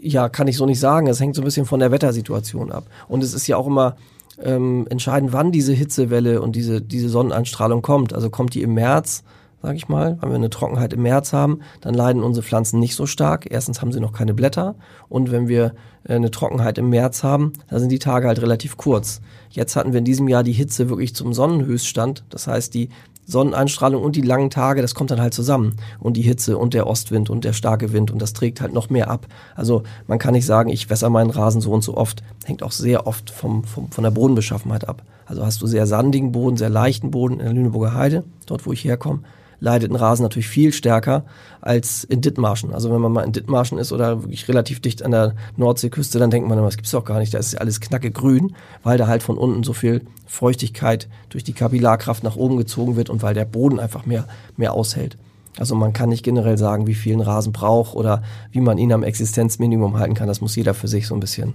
ja, 0.00 0.28
kann 0.28 0.48
ich 0.48 0.56
so 0.56 0.66
nicht 0.66 0.80
sagen. 0.80 1.06
Es 1.06 1.20
hängt 1.20 1.34
so 1.34 1.42
ein 1.42 1.44
bisschen 1.44 1.66
von 1.66 1.80
der 1.80 1.90
Wettersituation 1.90 2.72
ab. 2.72 2.86
Und 3.08 3.22
es 3.22 3.34
ist 3.34 3.46
ja 3.46 3.56
auch 3.56 3.66
immer 3.66 3.96
ähm, 4.42 4.86
entscheidend, 4.90 5.32
wann 5.32 5.52
diese 5.52 5.72
Hitzewelle 5.72 6.40
und 6.40 6.56
diese, 6.56 6.80
diese 6.80 7.08
Sonneneinstrahlung 7.08 7.82
kommt. 7.82 8.12
Also 8.12 8.30
kommt 8.30 8.54
die 8.54 8.62
im 8.62 8.74
März, 8.74 9.24
sage 9.64 9.78
ich 9.78 9.88
mal, 9.88 10.18
wenn 10.20 10.28
wir 10.28 10.36
eine 10.36 10.50
Trockenheit 10.50 10.92
im 10.92 11.00
März 11.00 11.32
haben, 11.32 11.60
dann 11.80 11.94
leiden 11.94 12.22
unsere 12.22 12.44
Pflanzen 12.44 12.78
nicht 12.80 12.94
so 12.94 13.06
stark. 13.06 13.46
Erstens 13.50 13.80
haben 13.80 13.92
sie 13.92 14.00
noch 14.00 14.12
keine 14.12 14.34
Blätter 14.34 14.74
und 15.08 15.32
wenn 15.32 15.48
wir 15.48 15.72
äh, 16.06 16.16
eine 16.16 16.30
Trockenheit 16.30 16.76
im 16.76 16.90
März 16.90 17.22
haben, 17.22 17.54
dann 17.70 17.80
sind 17.80 17.90
die 17.90 17.98
Tage 17.98 18.28
halt 18.28 18.42
relativ 18.42 18.76
kurz. 18.76 19.22
Jetzt 19.48 19.74
hatten 19.74 19.94
wir 19.94 20.00
in 20.00 20.04
diesem 20.04 20.28
Jahr 20.28 20.42
die 20.42 20.52
Hitze 20.52 20.90
wirklich 20.90 21.14
zum 21.14 21.32
Sonnenhöchststand. 21.32 22.24
Das 22.28 22.46
heißt, 22.46 22.74
die 22.74 22.90
Sonneneinstrahlung 23.24 24.02
und 24.02 24.16
die 24.16 24.20
langen 24.20 24.50
Tage, 24.50 24.82
das 24.82 24.94
kommt 24.94 25.10
dann 25.10 25.22
halt 25.22 25.32
zusammen. 25.32 25.76
Und 25.98 26.18
die 26.18 26.22
Hitze 26.22 26.58
und 26.58 26.74
der 26.74 26.86
Ostwind 26.86 27.30
und 27.30 27.42
der 27.42 27.54
starke 27.54 27.94
Wind 27.94 28.10
und 28.10 28.20
das 28.20 28.34
trägt 28.34 28.60
halt 28.60 28.74
noch 28.74 28.90
mehr 28.90 29.08
ab. 29.08 29.26
Also 29.54 29.82
man 30.06 30.18
kann 30.18 30.34
nicht 30.34 30.44
sagen, 30.44 30.68
ich 30.68 30.90
wässer 30.90 31.08
meinen 31.08 31.30
Rasen 31.30 31.62
so 31.62 31.72
und 31.72 31.82
so 31.82 31.96
oft. 31.96 32.22
Hängt 32.44 32.62
auch 32.62 32.72
sehr 32.72 33.06
oft 33.06 33.30
vom, 33.30 33.64
vom, 33.64 33.90
von 33.90 34.04
der 34.04 34.10
Bodenbeschaffenheit 34.10 34.86
ab. 34.86 35.02
Also 35.24 35.46
hast 35.46 35.62
du 35.62 35.66
sehr 35.66 35.86
sandigen 35.86 36.32
Boden, 36.32 36.58
sehr 36.58 36.68
leichten 36.68 37.10
Boden 37.10 37.40
in 37.40 37.46
der 37.46 37.54
Lüneburger 37.54 37.94
Heide, 37.94 38.24
dort 38.44 38.66
wo 38.66 38.72
ich 38.74 38.84
herkomme, 38.84 39.20
leidet 39.64 39.90
ein 39.90 39.96
Rasen 39.96 40.22
natürlich 40.22 40.46
viel 40.46 40.72
stärker 40.72 41.24
als 41.62 42.04
in 42.04 42.20
Dithmarschen. 42.20 42.74
Also 42.74 42.92
wenn 42.92 43.00
man 43.00 43.10
mal 43.10 43.24
in 43.24 43.32
Dithmarschen 43.32 43.78
ist 43.78 43.92
oder 43.92 44.22
wirklich 44.22 44.46
relativ 44.46 44.80
dicht 44.80 45.02
an 45.02 45.10
der 45.10 45.34
Nordseeküste, 45.56 46.18
dann 46.18 46.30
denkt 46.30 46.48
man 46.48 46.58
immer, 46.58 46.68
das 46.68 46.76
gibt's 46.76 46.90
doch 46.90 47.04
gar 47.04 47.18
nicht, 47.18 47.32
da 47.32 47.38
ist 47.38 47.58
alles 47.58 47.80
knacke 47.80 48.10
grün, 48.10 48.54
weil 48.82 48.98
da 48.98 49.06
halt 49.06 49.22
von 49.22 49.38
unten 49.38 49.64
so 49.64 49.72
viel 49.72 50.02
Feuchtigkeit 50.26 51.08
durch 51.30 51.44
die 51.44 51.54
Kapillarkraft 51.54 52.22
nach 52.22 52.36
oben 52.36 52.58
gezogen 52.58 52.96
wird 52.96 53.08
und 53.08 53.22
weil 53.22 53.32
der 53.34 53.46
Boden 53.46 53.80
einfach 53.80 54.04
mehr, 54.04 54.28
mehr 54.58 54.74
aushält. 54.74 55.16
Also 55.58 55.74
man 55.74 55.94
kann 55.94 56.10
nicht 56.10 56.24
generell 56.24 56.58
sagen, 56.58 56.86
wie 56.86 56.94
viel 56.94 57.14
ein 57.14 57.20
Rasen 57.22 57.52
braucht 57.52 57.94
oder 57.94 58.22
wie 58.52 58.60
man 58.60 58.76
ihn 58.76 58.92
am 58.92 59.02
Existenzminimum 59.02 59.98
halten 59.98 60.14
kann. 60.14 60.28
Das 60.28 60.42
muss 60.42 60.56
jeder 60.56 60.74
für 60.74 60.88
sich 60.88 61.06
so 61.06 61.14
ein 61.14 61.20
bisschen 61.20 61.54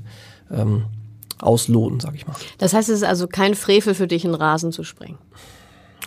ähm, 0.50 0.86
ausloten, 1.39 2.00
sag 2.00 2.15
ich 2.15 2.26
mal. 2.26 2.36
Das 2.58 2.74
heißt, 2.74 2.89
es 2.89 2.98
ist 2.98 3.04
also 3.04 3.28
kein 3.28 3.54
Frevel 3.54 3.93
für 3.93 4.08
dich, 4.08 4.26
einen 4.26 4.36
Rasen 4.36 4.72
zu 4.72 4.84
sprengen. 4.84 5.19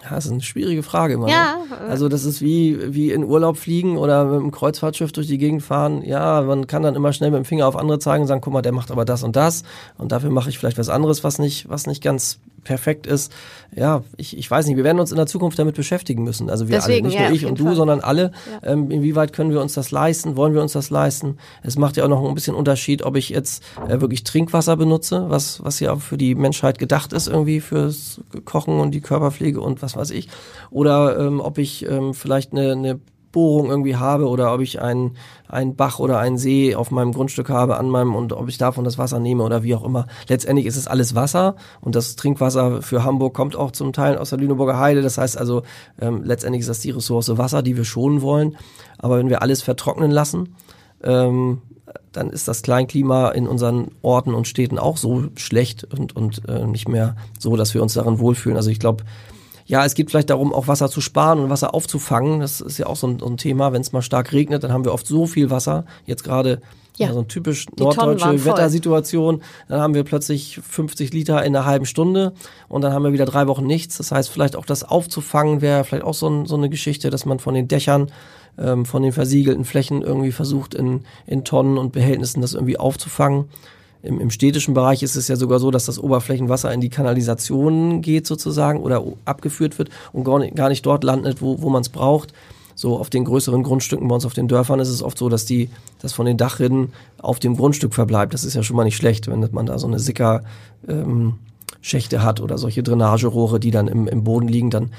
Ja, 0.02 0.10
das 0.16 0.26
ist 0.26 0.32
eine 0.32 0.40
schwierige 0.40 0.82
Frage 0.82 1.14
immer. 1.14 1.28
Ja. 1.28 1.56
Ne? 1.70 1.78
Also 1.88 2.08
das 2.08 2.24
ist 2.24 2.40
wie, 2.40 2.94
wie 2.94 3.12
in 3.12 3.24
Urlaub 3.24 3.56
fliegen 3.56 3.96
oder 3.96 4.24
mit 4.24 4.40
einem 4.40 4.50
Kreuzfahrtschiff 4.50 5.12
durch 5.12 5.28
die 5.28 5.38
Gegend 5.38 5.62
fahren. 5.62 6.02
Ja, 6.02 6.42
man 6.42 6.66
kann 6.66 6.82
dann 6.82 6.96
immer 6.96 7.12
schnell 7.12 7.30
mit 7.30 7.38
dem 7.38 7.44
Finger 7.44 7.68
auf 7.68 7.76
andere 7.76 7.98
zeigen 7.98 8.22
und 8.22 8.28
sagen, 8.28 8.40
guck 8.40 8.52
mal, 8.52 8.62
der 8.62 8.72
macht 8.72 8.90
aber 8.90 9.04
das 9.04 9.22
und 9.22 9.36
das 9.36 9.62
und 9.98 10.10
dafür 10.12 10.30
mache 10.30 10.50
ich 10.50 10.58
vielleicht 10.58 10.78
was 10.78 10.88
anderes, 10.88 11.22
was 11.22 11.38
nicht, 11.38 11.68
was 11.68 11.86
nicht 11.86 12.02
ganz 12.02 12.40
perfekt 12.64 13.06
ist. 13.06 13.32
Ja, 13.74 14.02
ich, 14.16 14.36
ich 14.36 14.50
weiß 14.50 14.66
nicht, 14.66 14.76
wir 14.76 14.84
werden 14.84 15.00
uns 15.00 15.10
in 15.10 15.16
der 15.16 15.26
Zukunft 15.26 15.58
damit 15.58 15.74
beschäftigen 15.74 16.22
müssen. 16.22 16.50
Also 16.50 16.68
wir 16.68 16.76
Deswegen, 16.76 17.06
alle, 17.06 17.14
nicht 17.14 17.20
ja, 17.20 17.28
nur 17.28 17.36
ich 17.36 17.46
und 17.46 17.58
du, 17.58 17.66
Fall. 17.66 17.74
sondern 17.74 18.00
alle. 18.00 18.32
Ja. 18.62 18.72
Ähm, 18.72 18.90
inwieweit 18.90 19.32
können 19.32 19.50
wir 19.50 19.60
uns 19.60 19.74
das 19.74 19.90
leisten? 19.90 20.36
Wollen 20.36 20.54
wir 20.54 20.62
uns 20.62 20.72
das 20.72 20.90
leisten? 20.90 21.38
Es 21.62 21.76
macht 21.76 21.96
ja 21.96 22.04
auch 22.04 22.08
noch 22.08 22.26
ein 22.26 22.34
bisschen 22.34 22.54
Unterschied, 22.54 23.02
ob 23.02 23.16
ich 23.16 23.30
jetzt 23.30 23.62
äh, 23.88 24.00
wirklich 24.00 24.24
Trinkwasser 24.24 24.76
benutze, 24.76 25.26
was, 25.28 25.64
was 25.64 25.80
ja 25.80 25.96
für 25.96 26.18
die 26.18 26.34
Menschheit 26.34 26.78
gedacht 26.78 27.12
ist, 27.12 27.28
irgendwie 27.28 27.60
fürs 27.60 28.20
Kochen 28.44 28.78
und 28.78 28.92
die 28.92 29.00
Körperpflege 29.00 29.60
und 29.60 29.82
was 29.82 29.96
weiß 29.96 30.10
ich. 30.10 30.28
Oder 30.70 31.18
ähm, 31.18 31.40
ob 31.40 31.58
ich 31.58 31.86
ähm, 31.88 32.14
vielleicht 32.14 32.52
eine, 32.52 32.72
eine 32.72 33.00
Bohrung 33.32 33.70
irgendwie 33.70 33.96
habe 33.96 34.28
oder 34.28 34.54
ob 34.54 34.60
ich 34.60 34.80
einen, 34.80 35.16
einen 35.48 35.74
Bach 35.74 35.98
oder 35.98 36.18
einen 36.18 36.38
See 36.38 36.74
auf 36.74 36.90
meinem 36.90 37.12
Grundstück 37.12 37.48
habe 37.48 37.78
an 37.78 37.88
meinem 37.88 38.14
und 38.14 38.32
ob 38.32 38.48
ich 38.48 38.58
davon 38.58 38.84
das 38.84 38.98
Wasser 38.98 39.18
nehme 39.18 39.42
oder 39.42 39.62
wie 39.62 39.74
auch 39.74 39.84
immer. 39.84 40.06
Letztendlich 40.28 40.66
ist 40.66 40.76
es 40.76 40.86
alles 40.86 41.14
Wasser 41.14 41.56
und 41.80 41.96
das 41.96 42.16
Trinkwasser 42.16 42.82
für 42.82 43.04
Hamburg 43.04 43.34
kommt 43.34 43.56
auch 43.56 43.72
zum 43.72 43.92
Teil 43.92 44.18
aus 44.18 44.30
der 44.30 44.38
Lüneburger 44.38 44.78
Heide. 44.78 45.02
Das 45.02 45.18
heißt 45.18 45.36
also, 45.38 45.62
ähm, 46.00 46.22
letztendlich 46.24 46.60
ist 46.60 46.68
das 46.68 46.80
die 46.80 46.90
Ressource 46.90 47.36
Wasser, 47.38 47.62
die 47.62 47.76
wir 47.76 47.84
schonen 47.84 48.22
wollen. 48.22 48.56
Aber 48.98 49.18
wenn 49.18 49.30
wir 49.30 49.42
alles 49.42 49.62
vertrocknen 49.62 50.10
lassen, 50.10 50.54
ähm, 51.02 51.62
dann 52.12 52.30
ist 52.30 52.48
das 52.48 52.62
Kleinklima 52.62 53.30
in 53.30 53.48
unseren 53.48 53.90
Orten 54.02 54.34
und 54.34 54.46
Städten 54.46 54.78
auch 54.78 54.96
so 54.96 55.24
schlecht 55.36 55.84
und, 55.84 56.14
und 56.14 56.48
äh, 56.48 56.66
nicht 56.66 56.88
mehr 56.88 57.16
so, 57.38 57.56
dass 57.56 57.74
wir 57.74 57.82
uns 57.82 57.94
darin 57.94 58.18
wohlfühlen. 58.18 58.56
Also 58.56 58.70
ich 58.70 58.78
glaube, 58.78 59.04
ja, 59.66 59.84
es 59.84 59.94
geht 59.94 60.10
vielleicht 60.10 60.30
darum, 60.30 60.52
auch 60.52 60.68
Wasser 60.68 60.88
zu 60.88 61.00
sparen 61.00 61.38
und 61.38 61.50
Wasser 61.50 61.74
aufzufangen. 61.74 62.40
Das 62.40 62.60
ist 62.60 62.78
ja 62.78 62.86
auch 62.86 62.96
so 62.96 63.06
ein, 63.06 63.18
so 63.18 63.26
ein 63.26 63.36
Thema. 63.36 63.72
Wenn 63.72 63.80
es 63.80 63.92
mal 63.92 64.02
stark 64.02 64.32
regnet, 64.32 64.64
dann 64.64 64.72
haben 64.72 64.84
wir 64.84 64.92
oft 64.92 65.06
so 65.06 65.26
viel 65.26 65.50
Wasser. 65.50 65.84
Jetzt 66.06 66.24
gerade 66.24 66.60
ja. 66.96 67.12
so 67.12 67.20
ein 67.20 67.28
typisch 67.28 67.66
norddeutsche 67.78 68.44
Wettersituation. 68.44 69.42
Dann 69.68 69.80
haben 69.80 69.94
wir 69.94 70.04
plötzlich 70.04 70.60
50 70.62 71.12
Liter 71.12 71.44
in 71.44 71.56
einer 71.56 71.64
halben 71.64 71.86
Stunde 71.86 72.32
und 72.68 72.82
dann 72.82 72.92
haben 72.92 73.04
wir 73.04 73.12
wieder 73.12 73.24
drei 73.24 73.46
Wochen 73.46 73.66
nichts. 73.66 73.98
Das 73.98 74.12
heißt, 74.12 74.30
vielleicht 74.30 74.56
auch 74.56 74.66
das 74.66 74.84
aufzufangen 74.84 75.60
wäre 75.60 75.84
vielleicht 75.84 76.04
auch 76.04 76.14
so, 76.14 76.28
ein, 76.28 76.46
so 76.46 76.56
eine 76.56 76.68
Geschichte, 76.68 77.10
dass 77.10 77.24
man 77.24 77.38
von 77.38 77.54
den 77.54 77.68
Dächern 77.68 78.10
ähm, 78.58 78.84
von 78.84 79.02
den 79.02 79.12
versiegelten 79.12 79.64
Flächen 79.64 80.02
irgendwie 80.02 80.32
versucht, 80.32 80.74
in, 80.74 81.04
in 81.26 81.44
Tonnen 81.44 81.78
und 81.78 81.92
Behältnissen 81.92 82.42
das 82.42 82.54
irgendwie 82.54 82.78
aufzufangen. 82.78 83.46
Im, 84.02 84.20
Im 84.20 84.30
städtischen 84.30 84.74
Bereich 84.74 85.02
ist 85.02 85.16
es 85.16 85.28
ja 85.28 85.36
sogar 85.36 85.60
so, 85.60 85.70
dass 85.70 85.86
das 85.86 85.98
Oberflächenwasser 85.98 86.72
in 86.72 86.80
die 86.80 86.88
Kanalisation 86.88 88.02
geht 88.02 88.26
sozusagen 88.26 88.80
oder 88.80 89.02
abgeführt 89.24 89.78
wird 89.78 89.90
und 90.12 90.24
gar 90.24 90.40
nicht, 90.40 90.56
gar 90.56 90.68
nicht 90.68 90.84
dort 90.84 91.04
landet, 91.04 91.40
wo, 91.40 91.62
wo 91.62 91.70
man 91.70 91.82
es 91.82 91.88
braucht. 91.88 92.32
So 92.74 92.98
auf 92.98 93.10
den 93.10 93.24
größeren 93.24 93.62
Grundstücken 93.62 94.08
bei 94.08 94.14
uns 94.14 94.24
auf 94.24 94.34
den 94.34 94.48
Dörfern 94.48 94.80
ist 94.80 94.88
es 94.88 95.02
oft 95.02 95.18
so, 95.18 95.28
dass 95.28 95.44
die, 95.44 95.70
das 96.00 96.12
von 96.12 96.26
den 96.26 96.36
Dachrinnen 96.36 96.92
auf 97.18 97.38
dem 97.38 97.56
Grundstück 97.56 97.94
verbleibt. 97.94 98.34
Das 98.34 98.44
ist 98.44 98.54
ja 98.54 98.62
schon 98.62 98.76
mal 98.76 98.84
nicht 98.84 98.96
schlecht, 98.96 99.28
wenn 99.28 99.46
man 99.52 99.66
da 99.66 99.78
so 99.78 99.86
eine 99.86 100.00
Sicker 100.00 100.42
ähm, 100.88 101.34
Schächte 101.80 102.22
hat 102.22 102.40
oder 102.40 102.58
solche 102.58 102.82
Drainagerohre, 102.82 103.60
die 103.60 103.70
dann 103.70 103.88
im, 103.88 104.08
im 104.08 104.24
Boden 104.24 104.48
liegen, 104.48 104.70
dann 104.70 104.90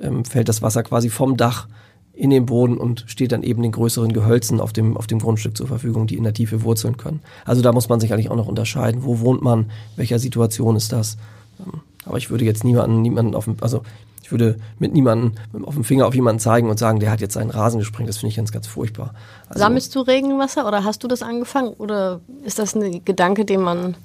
ähm, 0.00 0.24
fällt 0.24 0.48
das 0.48 0.62
Wasser 0.62 0.82
quasi 0.82 1.08
vom 1.08 1.36
Dach 1.36 1.66
in 2.14 2.30
den 2.30 2.46
Boden 2.46 2.76
und 2.76 3.04
steht 3.06 3.32
dann 3.32 3.42
eben 3.42 3.62
den 3.62 3.72
größeren 3.72 4.12
Gehölzen 4.12 4.60
auf 4.60 4.72
dem, 4.72 4.96
auf 4.96 5.06
dem 5.06 5.18
Grundstück 5.18 5.56
zur 5.56 5.66
Verfügung, 5.66 6.06
die 6.06 6.16
in 6.16 6.24
der 6.24 6.34
Tiefe 6.34 6.62
wurzeln 6.62 6.96
können. 6.96 7.20
Also 7.44 7.62
da 7.62 7.72
muss 7.72 7.88
man 7.88 8.00
sicherlich 8.00 8.30
auch 8.30 8.36
noch 8.36 8.48
unterscheiden, 8.48 9.04
wo 9.04 9.20
wohnt 9.20 9.42
man, 9.42 9.70
welcher 9.96 10.18
Situation 10.18 10.76
ist 10.76 10.92
das. 10.92 11.16
Ähm, 11.58 11.80
aber 12.04 12.18
ich 12.18 12.30
würde 12.30 12.44
jetzt 12.44 12.64
niemanden, 12.64 13.00
niemanden 13.00 13.34
auf 13.34 13.44
dem, 13.44 13.56
also 13.60 13.82
ich 14.22 14.30
würde 14.30 14.56
mit 14.78 14.92
niemandem 14.92 15.32
auf 15.64 15.74
dem 15.74 15.84
Finger 15.84 16.06
auf 16.06 16.14
jemanden 16.14 16.40
zeigen 16.40 16.68
und 16.68 16.78
sagen, 16.78 17.00
der 17.00 17.10
hat 17.10 17.20
jetzt 17.20 17.34
seinen 17.34 17.50
Rasen 17.50 17.80
gesprengt. 17.80 18.08
Das 18.08 18.18
finde 18.18 18.30
ich 18.30 18.36
ganz, 18.36 18.52
ganz 18.52 18.66
furchtbar. 18.66 19.14
Also, 19.48 19.60
Sammelst 19.60 19.94
du 19.94 20.00
Regenwasser 20.00 20.66
oder 20.66 20.84
hast 20.84 21.02
du 21.02 21.08
das 21.08 21.22
angefangen? 21.22 21.72
Oder 21.74 22.20
ist 22.44 22.58
das 22.58 22.74
ein 22.74 23.04
Gedanke, 23.04 23.44
den 23.44 23.62
man 23.62 23.96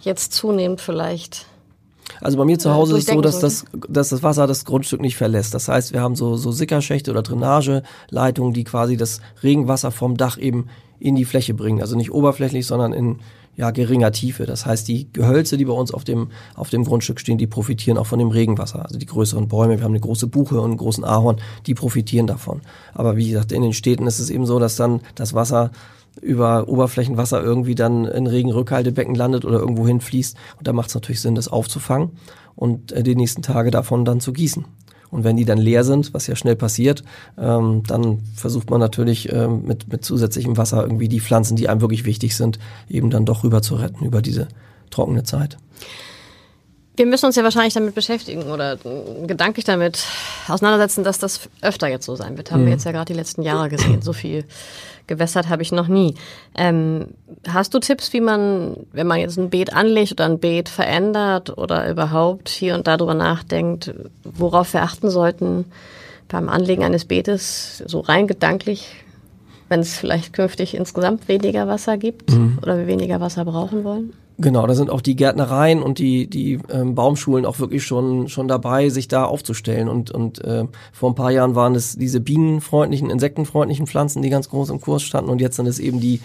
jetzt 0.00 0.32
zunehmend 0.32 0.80
vielleicht 0.80 1.46
also 2.20 2.38
bei 2.38 2.44
mir 2.44 2.58
zu 2.58 2.72
Hause 2.72 2.96
ist 2.96 3.08
es 3.08 3.14
so, 3.14 3.20
dass 3.20 3.40
das, 3.40 3.64
dass 3.88 4.10
das 4.10 4.22
Wasser 4.22 4.46
das 4.46 4.64
Grundstück 4.64 5.00
nicht 5.00 5.16
verlässt. 5.16 5.54
Das 5.54 5.68
heißt, 5.68 5.92
wir 5.92 6.00
haben 6.00 6.16
so, 6.16 6.36
so 6.36 6.52
Sickerschächte 6.52 7.10
oder 7.10 7.22
Drainageleitungen, 7.22 8.52
die 8.52 8.64
quasi 8.64 8.96
das 8.96 9.20
Regenwasser 9.42 9.90
vom 9.90 10.16
Dach 10.16 10.38
eben 10.38 10.66
in 10.98 11.14
die 11.16 11.24
Fläche 11.24 11.54
bringen. 11.54 11.80
Also 11.80 11.96
nicht 11.96 12.12
oberflächlich, 12.12 12.66
sondern 12.66 12.92
in 12.92 13.18
ja, 13.56 13.70
geringer 13.72 14.12
Tiefe. 14.12 14.46
Das 14.46 14.64
heißt, 14.64 14.88
die 14.88 15.12
Gehölze, 15.12 15.56
die 15.56 15.64
bei 15.64 15.72
uns 15.72 15.92
auf 15.92 16.04
dem, 16.04 16.28
auf 16.54 16.70
dem 16.70 16.84
Grundstück 16.84 17.20
stehen, 17.20 17.36
die 17.36 17.46
profitieren 17.46 17.98
auch 17.98 18.06
von 18.06 18.18
dem 18.18 18.28
Regenwasser. 18.28 18.84
Also 18.84 18.98
die 18.98 19.06
größeren 19.06 19.48
Bäume, 19.48 19.78
wir 19.78 19.84
haben 19.84 19.92
eine 19.92 20.00
große 20.00 20.28
Buche 20.28 20.60
und 20.60 20.70
einen 20.70 20.76
großen 20.78 21.04
Ahorn, 21.04 21.40
die 21.66 21.74
profitieren 21.74 22.26
davon. 22.26 22.62
Aber 22.94 23.16
wie 23.16 23.28
gesagt, 23.28 23.52
in 23.52 23.62
den 23.62 23.72
Städten 23.72 24.06
ist 24.06 24.18
es 24.18 24.30
eben 24.30 24.46
so, 24.46 24.58
dass 24.58 24.76
dann 24.76 25.00
das 25.14 25.34
Wasser 25.34 25.72
über 26.20 26.68
Oberflächenwasser 26.68 27.42
irgendwie 27.42 27.74
dann 27.74 28.04
in 28.04 28.26
Regenrückhaltebecken 28.26 29.14
landet 29.14 29.44
oder 29.44 29.58
irgendwo 29.58 29.86
hinfließt. 29.86 30.36
Und 30.58 30.66
da 30.66 30.72
macht 30.72 30.88
es 30.88 30.94
natürlich 30.94 31.20
Sinn, 31.20 31.34
das 31.34 31.48
aufzufangen 31.48 32.10
und 32.54 32.92
äh, 32.92 33.02
die 33.02 33.16
nächsten 33.16 33.42
Tage 33.42 33.70
davon 33.70 34.04
dann 34.04 34.20
zu 34.20 34.32
gießen. 34.32 34.64
Und 35.10 35.24
wenn 35.24 35.36
die 35.36 35.44
dann 35.44 35.58
leer 35.58 35.82
sind, 35.82 36.14
was 36.14 36.26
ja 36.26 36.36
schnell 36.36 36.56
passiert, 36.56 37.02
ähm, 37.36 37.82
dann 37.86 38.20
versucht 38.34 38.70
man 38.70 38.78
natürlich 38.78 39.32
ähm, 39.32 39.64
mit, 39.66 39.90
mit 39.90 40.04
zusätzlichem 40.04 40.56
Wasser 40.56 40.82
irgendwie 40.82 41.08
die 41.08 41.20
Pflanzen, 41.20 41.56
die 41.56 41.68
einem 41.68 41.80
wirklich 41.80 42.04
wichtig 42.04 42.36
sind, 42.36 42.58
eben 42.88 43.10
dann 43.10 43.26
doch 43.26 43.42
rüber 43.42 43.60
zu 43.60 43.74
retten 43.74 44.04
über 44.04 44.22
diese 44.22 44.48
trockene 44.90 45.24
Zeit. 45.24 45.58
Wir 47.00 47.06
müssen 47.06 47.24
uns 47.24 47.34
ja 47.34 47.42
wahrscheinlich 47.42 47.72
damit 47.72 47.94
beschäftigen 47.94 48.42
oder 48.42 48.76
gedanklich 49.26 49.64
damit 49.64 50.04
auseinandersetzen, 50.48 51.02
dass 51.02 51.18
das 51.18 51.48
öfter 51.62 51.88
jetzt 51.88 52.04
so 52.04 52.14
sein 52.14 52.36
wird. 52.36 52.52
Haben 52.52 52.60
mhm. 52.60 52.66
wir 52.66 52.72
jetzt 52.74 52.84
ja 52.84 52.92
gerade 52.92 53.10
die 53.10 53.18
letzten 53.18 53.40
Jahre 53.40 53.70
gesehen. 53.70 54.02
So 54.02 54.12
viel 54.12 54.44
gewässert 55.06 55.48
habe 55.48 55.62
ich 55.62 55.72
noch 55.72 55.88
nie. 55.88 56.14
Ähm, 56.54 57.06
hast 57.48 57.72
du 57.72 57.78
Tipps, 57.78 58.12
wie 58.12 58.20
man, 58.20 58.76
wenn 58.92 59.06
man 59.06 59.18
jetzt 59.18 59.38
ein 59.38 59.48
Beet 59.48 59.72
anlegt 59.72 60.12
oder 60.12 60.26
ein 60.26 60.40
Beet 60.40 60.68
verändert 60.68 61.56
oder 61.56 61.88
überhaupt 61.88 62.50
hier 62.50 62.74
und 62.74 62.86
da 62.86 62.98
drüber 62.98 63.14
nachdenkt, 63.14 63.94
worauf 64.22 64.74
wir 64.74 64.82
achten 64.82 65.08
sollten 65.08 65.64
beim 66.28 66.50
Anlegen 66.50 66.84
eines 66.84 67.06
Beetes, 67.06 67.82
so 67.86 68.00
rein 68.00 68.26
gedanklich, 68.26 68.92
wenn 69.70 69.80
es 69.80 69.96
vielleicht 69.96 70.34
künftig 70.34 70.74
insgesamt 70.74 71.28
weniger 71.28 71.66
Wasser 71.66 71.96
gibt 71.96 72.30
mhm. 72.30 72.58
oder 72.60 72.76
wir 72.76 72.86
weniger 72.86 73.20
Wasser 73.20 73.46
brauchen 73.46 73.84
wollen? 73.84 74.12
Genau, 74.40 74.66
da 74.66 74.74
sind 74.74 74.88
auch 74.88 75.02
die 75.02 75.16
Gärtnereien 75.16 75.82
und 75.82 75.98
die, 75.98 76.26
die 76.26 76.58
ähm, 76.72 76.94
Baumschulen 76.94 77.44
auch 77.44 77.58
wirklich 77.58 77.84
schon, 77.84 78.28
schon 78.28 78.48
dabei, 78.48 78.88
sich 78.88 79.06
da 79.06 79.24
aufzustellen. 79.24 79.88
Und, 79.88 80.10
und 80.10 80.42
äh, 80.42 80.64
vor 80.92 81.10
ein 81.10 81.14
paar 81.14 81.30
Jahren 81.30 81.54
waren 81.54 81.74
es 81.74 81.96
diese 81.96 82.20
bienenfreundlichen, 82.20 83.10
insektenfreundlichen 83.10 83.86
Pflanzen, 83.86 84.22
die 84.22 84.30
ganz 84.30 84.48
groß 84.48 84.70
im 84.70 84.80
Kurs 84.80 85.02
standen. 85.02 85.30
Und 85.30 85.42
jetzt 85.42 85.56
sind 85.56 85.66
es 85.66 85.78
eben 85.78 86.00
die 86.00 86.20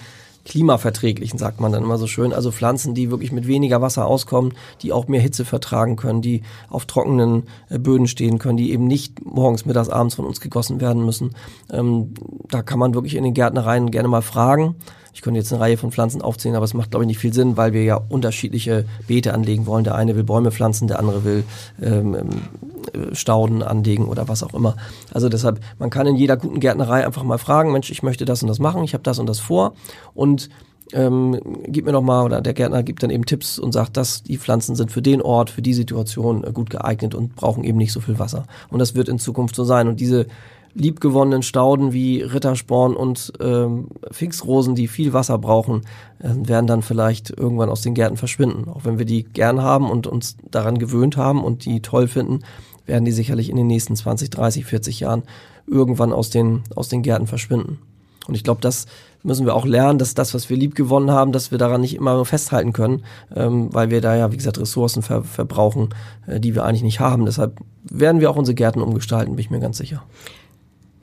klimaverträglichen, 0.45 1.37
sagt 1.37 1.59
man 1.59 1.73
dann 1.73 1.83
immer 1.83 1.97
so 1.97 2.07
schön. 2.07 2.31
Also 2.31 2.51
Pflanzen, 2.51 2.93
die 2.93 3.11
wirklich 3.11 3.33
mit 3.33 3.47
weniger 3.47 3.81
Wasser 3.81 4.05
auskommen, 4.05 4.53
die 4.81 4.93
auch 4.93 5.09
mehr 5.09 5.19
Hitze 5.19 5.43
vertragen 5.43 5.97
können, 5.97 6.21
die 6.21 6.43
auf 6.69 6.85
trockenen 6.85 7.43
äh, 7.69 7.79
Böden 7.79 8.07
stehen 8.07 8.39
können, 8.39 8.57
die 8.57 8.71
eben 8.71 8.87
nicht 8.87 9.25
morgens, 9.25 9.65
mittags, 9.65 9.89
abends 9.89 10.15
von 10.15 10.25
uns 10.25 10.39
gegossen 10.39 10.79
werden 10.79 11.03
müssen. 11.03 11.35
Ähm, 11.69 12.13
da 12.49 12.61
kann 12.61 12.79
man 12.79 12.93
wirklich 12.93 13.15
in 13.15 13.25
den 13.25 13.33
Gärtnereien 13.33 13.91
gerne 13.91 14.07
mal 14.07 14.21
fragen. 14.21 14.75
Ich 15.15 15.21
könnte 15.21 15.39
jetzt 15.39 15.53
eine 15.53 15.61
Reihe 15.61 15.77
von 15.77 15.91
Pflanzen 15.91 16.21
aufzählen, 16.21 16.57
aber 16.57 16.65
es 16.65 16.73
macht, 16.73 16.91
glaube 16.91 17.05
ich, 17.05 17.07
nicht 17.07 17.19
viel 17.19 17.33
Sinn, 17.33 17.55
weil 17.55 17.71
wir 17.71 17.83
ja 17.85 18.01
unterschiedliche 18.09 18.83
Beete 19.07 19.33
anlegen 19.33 19.65
wollen. 19.65 19.85
Der 19.85 19.95
eine 19.95 20.17
will 20.17 20.25
Bäume 20.25 20.51
pflanzen, 20.51 20.89
der 20.89 20.99
andere 20.99 21.23
will 21.23 21.45
ähm, 21.81 22.15
ähm, 22.15 23.15
Stauden 23.15 23.63
anlegen 23.63 24.05
oder 24.05 24.27
was 24.27 24.43
auch 24.43 24.53
immer. 24.53 24.75
Also 25.13 25.29
deshalb, 25.29 25.61
man 25.79 25.89
kann 25.89 26.05
in 26.05 26.17
jeder 26.17 26.35
guten 26.35 26.59
Gärtnerei 26.59 27.05
einfach 27.05 27.23
mal 27.23 27.37
fragen, 27.37 27.71
Mensch, 27.71 27.89
ich 27.91 28.03
möchte 28.03 28.25
das 28.25 28.43
und 28.43 28.49
das 28.49 28.59
machen, 28.59 28.83
ich 28.83 28.93
habe 28.93 29.03
das 29.03 29.17
und 29.17 29.27
das 29.27 29.39
vor 29.39 29.73
und 30.13 30.49
ähm, 30.93 31.39
gib 31.67 31.85
mir 31.85 31.93
noch 31.93 32.01
mal, 32.01 32.23
oder 32.23 32.41
der 32.41 32.53
Gärtner 32.53 32.83
gibt 32.83 33.01
dann 33.01 33.09
eben 33.09 33.25
Tipps 33.25 33.57
und 33.57 33.71
sagt, 33.71 33.97
dass 33.97 34.21
die 34.21 34.37
Pflanzen 34.37 34.75
sind 34.75 34.91
für 34.91 35.01
den 35.01 35.21
Ort, 35.21 35.49
für 35.49 35.61
die 35.61 35.73
Situation 35.73 36.43
äh, 36.43 36.51
gut 36.51 36.69
geeignet 36.69 37.15
und 37.15 37.35
brauchen 37.35 37.63
eben 37.63 37.77
nicht 37.77 37.91
so 37.91 38.01
viel 38.01 38.19
Wasser. 38.19 38.45
Und 38.69 38.79
das 38.79 38.95
wird 38.95 39.09
in 39.09 39.17
Zukunft 39.17 39.55
so 39.55 39.63
sein. 39.63 39.87
Und 39.87 39.99
diese 39.99 40.27
liebgewonnenen 40.75 41.41
Stauden 41.41 41.93
wie 41.93 42.21
Rittersporn 42.21 42.95
und 42.95 43.33
ähm, 43.39 43.87
Pfingstrosen, 44.11 44.75
die 44.75 44.87
viel 44.87 45.13
Wasser 45.13 45.37
brauchen, 45.37 45.81
äh, 46.19 46.29
werden 46.35 46.67
dann 46.67 46.81
vielleicht 46.81 47.31
irgendwann 47.31 47.69
aus 47.69 47.81
den 47.81 47.95
Gärten 47.95 48.17
verschwinden. 48.17 48.69
Auch 48.69 48.83
wenn 48.83 48.99
wir 48.99 49.05
die 49.05 49.23
gern 49.23 49.61
haben 49.61 49.89
und 49.89 50.05
uns 50.05 50.35
daran 50.51 50.77
gewöhnt 50.77 51.17
haben 51.17 51.43
und 51.43 51.65
die 51.65 51.81
toll 51.81 52.07
finden, 52.07 52.41
werden 52.85 53.05
die 53.05 53.13
sicherlich 53.13 53.49
in 53.49 53.55
den 53.55 53.67
nächsten 53.67 53.95
20, 53.95 54.29
30, 54.29 54.65
40 54.65 54.99
Jahren 54.99 55.23
irgendwann 55.65 56.13
aus 56.13 56.29
den, 56.29 56.63
aus 56.75 56.89
den 56.89 57.01
Gärten 57.01 57.25
verschwinden. 57.25 57.79
Und 58.27 58.35
ich 58.35 58.43
glaube, 58.43 58.61
das 58.61 58.85
müssen 59.23 59.45
wir 59.45 59.55
auch 59.55 59.65
lernen, 59.65 59.99
dass 59.99 60.13
das, 60.13 60.33
was 60.33 60.49
wir 60.49 60.57
lieb 60.57 60.75
gewonnen 60.75 61.11
haben, 61.11 61.31
dass 61.31 61.51
wir 61.51 61.57
daran 61.57 61.81
nicht 61.81 61.95
immer 61.95 62.25
festhalten 62.25 62.73
können, 62.73 63.03
ähm, 63.35 63.73
weil 63.73 63.91
wir 63.91 64.01
da 64.01 64.15
ja, 64.15 64.31
wie 64.31 64.37
gesagt, 64.37 64.59
Ressourcen 64.59 65.03
ver 65.03 65.23
verbrauchen, 65.23 65.89
äh, 66.27 66.39
die 66.39 66.53
wir 66.53 66.63
eigentlich 66.63 66.83
nicht 66.83 66.99
haben. 66.99 67.25
Deshalb 67.25 67.59
werden 67.83 68.21
wir 68.21 68.29
auch 68.29 68.35
unsere 68.35 68.55
Gärten 68.55 68.81
umgestalten, 68.81 69.35
bin 69.35 69.45
ich 69.45 69.51
mir 69.51 69.59
ganz 69.59 69.77
sicher. 69.77 70.03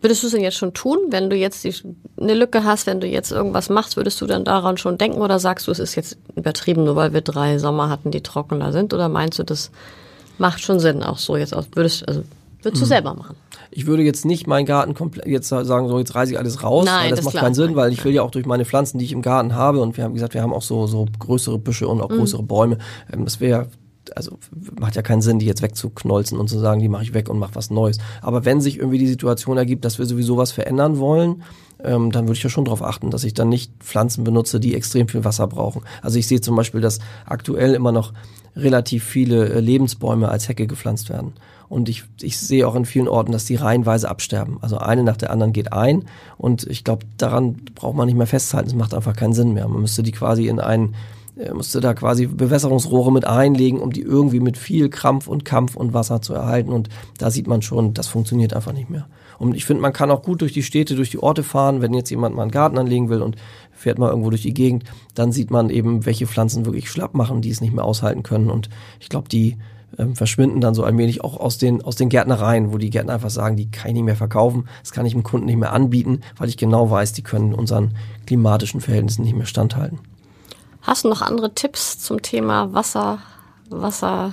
Würdest 0.02 0.22
du 0.22 0.26
es 0.26 0.32
denn 0.32 0.42
jetzt 0.42 0.56
schon 0.56 0.74
tun, 0.74 0.98
wenn 1.10 1.30
du 1.30 1.36
jetzt 1.36 1.62
die, 1.62 1.72
eine 2.20 2.34
Lücke 2.34 2.64
hast, 2.64 2.88
wenn 2.88 3.00
du 3.00 3.06
jetzt 3.06 3.30
irgendwas 3.30 3.70
machst, 3.70 3.96
würdest 3.96 4.20
du 4.20 4.26
dann 4.26 4.44
daran 4.44 4.76
schon 4.76 4.98
denken 4.98 5.20
oder 5.20 5.38
sagst 5.38 5.68
du, 5.68 5.70
es 5.70 5.78
ist 5.78 5.94
jetzt 5.94 6.18
übertrieben, 6.34 6.82
nur 6.82 6.96
weil 6.96 7.12
wir 7.12 7.20
drei 7.20 7.58
Sommer 7.58 7.88
hatten, 7.88 8.10
die 8.10 8.20
trockener 8.20 8.72
sind? 8.72 8.92
Oder 8.92 9.08
meinst 9.08 9.38
du, 9.38 9.44
das 9.44 9.70
macht 10.38 10.60
schon 10.60 10.80
Sinn, 10.80 11.04
auch 11.04 11.18
so 11.18 11.36
jetzt 11.36 11.54
aus, 11.54 11.66
würdest, 11.74 12.06
also 12.08 12.24
würdest 12.62 12.82
du 12.82 12.84
hm. 12.86 12.88
selber 12.88 13.14
machen? 13.14 13.36
Ich 13.70 13.86
würde 13.86 14.02
jetzt 14.02 14.24
nicht 14.24 14.48
meinen 14.48 14.66
Garten 14.66 14.94
komplett 14.94 15.26
jetzt 15.26 15.48
sagen, 15.48 15.88
so 15.88 15.98
jetzt 15.98 16.16
reiße 16.16 16.32
ich 16.32 16.38
alles 16.38 16.64
raus, 16.64 16.84
Nein, 16.84 17.04
weil 17.04 17.10
das, 17.10 17.18
das 17.20 17.24
macht 17.26 17.32
klar. 17.34 17.44
keinen 17.44 17.54
Sinn, 17.54 17.76
weil 17.76 17.92
ich 17.92 18.04
will 18.04 18.12
ja 18.12 18.22
auch 18.22 18.32
durch 18.32 18.44
meine 18.44 18.64
Pflanzen, 18.64 18.98
die 18.98 19.04
ich 19.04 19.12
im 19.12 19.22
Garten 19.22 19.54
habe, 19.54 19.80
und 19.80 19.96
wir 19.96 20.02
haben 20.02 20.14
gesagt, 20.14 20.34
wir 20.34 20.42
haben 20.42 20.52
auch 20.52 20.62
so, 20.62 20.88
so 20.88 21.06
größere 21.20 21.58
Büsche 21.58 21.86
und 21.86 22.00
auch 22.00 22.10
mhm. 22.10 22.18
größere 22.18 22.42
Bäume. 22.42 22.78
Ähm, 23.12 23.24
das 23.24 23.40
wäre 23.40 23.68
also 24.16 24.38
macht 24.78 24.96
ja 24.96 25.02
keinen 25.02 25.22
Sinn, 25.22 25.38
die 25.38 25.46
jetzt 25.46 25.62
wegzuknolzen 25.62 26.38
und 26.38 26.48
zu 26.48 26.58
sagen, 26.58 26.80
die 26.80 26.88
mache 26.88 27.04
ich 27.04 27.14
weg 27.14 27.28
und 27.28 27.38
mache 27.38 27.54
was 27.54 27.70
Neues. 27.70 27.98
Aber 28.20 28.44
wenn 28.44 28.60
sich 28.60 28.78
irgendwie 28.78 28.98
die 28.98 29.06
Situation 29.06 29.56
ergibt, 29.56 29.84
dass 29.84 29.98
wir 29.98 30.06
sowieso 30.06 30.36
was 30.36 30.52
verändern 30.52 30.98
wollen, 30.98 31.42
ähm, 31.84 32.12
dann 32.12 32.26
würde 32.26 32.36
ich 32.36 32.42
ja 32.42 32.50
schon 32.50 32.64
darauf 32.64 32.82
achten, 32.82 33.10
dass 33.10 33.24
ich 33.24 33.34
dann 33.34 33.48
nicht 33.48 33.72
Pflanzen 33.80 34.24
benutze, 34.24 34.60
die 34.60 34.74
extrem 34.74 35.08
viel 35.08 35.24
Wasser 35.24 35.46
brauchen. 35.46 35.82
Also 36.00 36.18
ich 36.18 36.26
sehe 36.26 36.40
zum 36.40 36.56
Beispiel, 36.56 36.80
dass 36.80 36.98
aktuell 37.26 37.74
immer 37.74 37.92
noch 37.92 38.12
relativ 38.56 39.04
viele 39.04 39.48
äh, 39.48 39.60
Lebensbäume 39.60 40.28
als 40.28 40.48
Hecke 40.48 40.66
gepflanzt 40.66 41.08
werden. 41.10 41.32
Und 41.68 41.88
ich, 41.88 42.04
ich 42.20 42.38
sehe 42.38 42.68
auch 42.68 42.74
in 42.74 42.84
vielen 42.84 43.08
Orten, 43.08 43.32
dass 43.32 43.46
die 43.46 43.54
reihenweise 43.54 44.10
absterben. 44.10 44.58
Also 44.60 44.76
eine 44.76 45.02
nach 45.02 45.16
der 45.16 45.30
anderen 45.30 45.54
geht 45.54 45.72
ein. 45.72 46.04
Und 46.36 46.66
ich 46.66 46.84
glaube, 46.84 47.06
daran 47.16 47.62
braucht 47.74 47.96
man 47.96 48.06
nicht 48.06 48.18
mehr 48.18 48.26
festhalten. 48.26 48.68
Es 48.68 48.74
macht 48.74 48.92
einfach 48.92 49.16
keinen 49.16 49.32
Sinn 49.32 49.54
mehr. 49.54 49.66
Man 49.68 49.80
müsste 49.80 50.02
die 50.02 50.12
quasi 50.12 50.48
in 50.48 50.60
einen 50.60 50.94
er 51.36 51.54
musste 51.54 51.80
da 51.80 51.94
quasi 51.94 52.26
Bewässerungsrohre 52.26 53.10
mit 53.10 53.24
einlegen, 53.24 53.80
um 53.80 53.90
die 53.90 54.02
irgendwie 54.02 54.40
mit 54.40 54.58
viel 54.58 54.90
Krampf 54.90 55.28
und 55.28 55.44
Kampf 55.44 55.76
und 55.76 55.94
Wasser 55.94 56.20
zu 56.20 56.34
erhalten. 56.34 56.72
Und 56.72 56.90
da 57.18 57.30
sieht 57.30 57.46
man 57.46 57.62
schon, 57.62 57.94
das 57.94 58.06
funktioniert 58.06 58.54
einfach 58.54 58.74
nicht 58.74 58.90
mehr. 58.90 59.06
Und 59.38 59.56
ich 59.56 59.64
finde, 59.64 59.80
man 59.80 59.94
kann 59.94 60.10
auch 60.10 60.22
gut 60.22 60.42
durch 60.42 60.52
die 60.52 60.62
Städte, 60.62 60.94
durch 60.94 61.10
die 61.10 61.22
Orte 61.22 61.42
fahren. 61.42 61.80
Wenn 61.80 61.94
jetzt 61.94 62.10
jemand 62.10 62.36
mal 62.36 62.42
einen 62.42 62.50
Garten 62.50 62.78
anlegen 62.78 63.08
will 63.08 63.22
und 63.22 63.36
fährt 63.72 63.98
mal 63.98 64.10
irgendwo 64.10 64.28
durch 64.28 64.42
die 64.42 64.54
Gegend, 64.54 64.84
dann 65.14 65.32
sieht 65.32 65.50
man 65.50 65.70
eben, 65.70 66.04
welche 66.04 66.26
Pflanzen 66.26 66.66
wirklich 66.66 66.90
schlapp 66.90 67.14
machen, 67.14 67.40
die 67.40 67.50
es 67.50 67.62
nicht 67.62 67.72
mehr 67.72 67.84
aushalten 67.84 68.22
können. 68.22 68.50
Und 68.50 68.68
ich 69.00 69.08
glaube, 69.08 69.28
die 69.28 69.56
ähm, 69.98 70.14
verschwinden 70.14 70.60
dann 70.60 70.74
so 70.74 70.84
wenig 70.84 71.24
auch 71.24 71.40
aus 71.40 71.56
den, 71.56 71.82
aus 71.82 71.96
den 71.96 72.10
Gärtnereien, 72.10 72.72
wo 72.72 72.78
die 72.78 72.90
Gärtner 72.90 73.14
einfach 73.14 73.30
sagen, 73.30 73.56
die 73.56 73.70
kann 73.70 73.88
ich 73.88 73.94
nicht 73.94 74.04
mehr 74.04 74.16
verkaufen, 74.16 74.68
das 74.82 74.92
kann 74.92 75.06
ich 75.06 75.12
dem 75.12 75.22
Kunden 75.22 75.46
nicht 75.46 75.58
mehr 75.58 75.72
anbieten, 75.72 76.20
weil 76.36 76.48
ich 76.48 76.56
genau 76.56 76.90
weiß, 76.90 77.12
die 77.14 77.22
können 77.22 77.54
unseren 77.54 77.96
klimatischen 78.26 78.80
Verhältnissen 78.80 79.24
nicht 79.24 79.36
mehr 79.36 79.46
standhalten. 79.46 79.98
Hast 80.82 81.04
du 81.04 81.08
noch 81.08 81.22
andere 81.22 81.54
Tipps 81.54 81.98
zum 81.98 82.22
Thema 82.22 82.72
Wasser, 82.72 83.18
Wasser, 83.70 84.32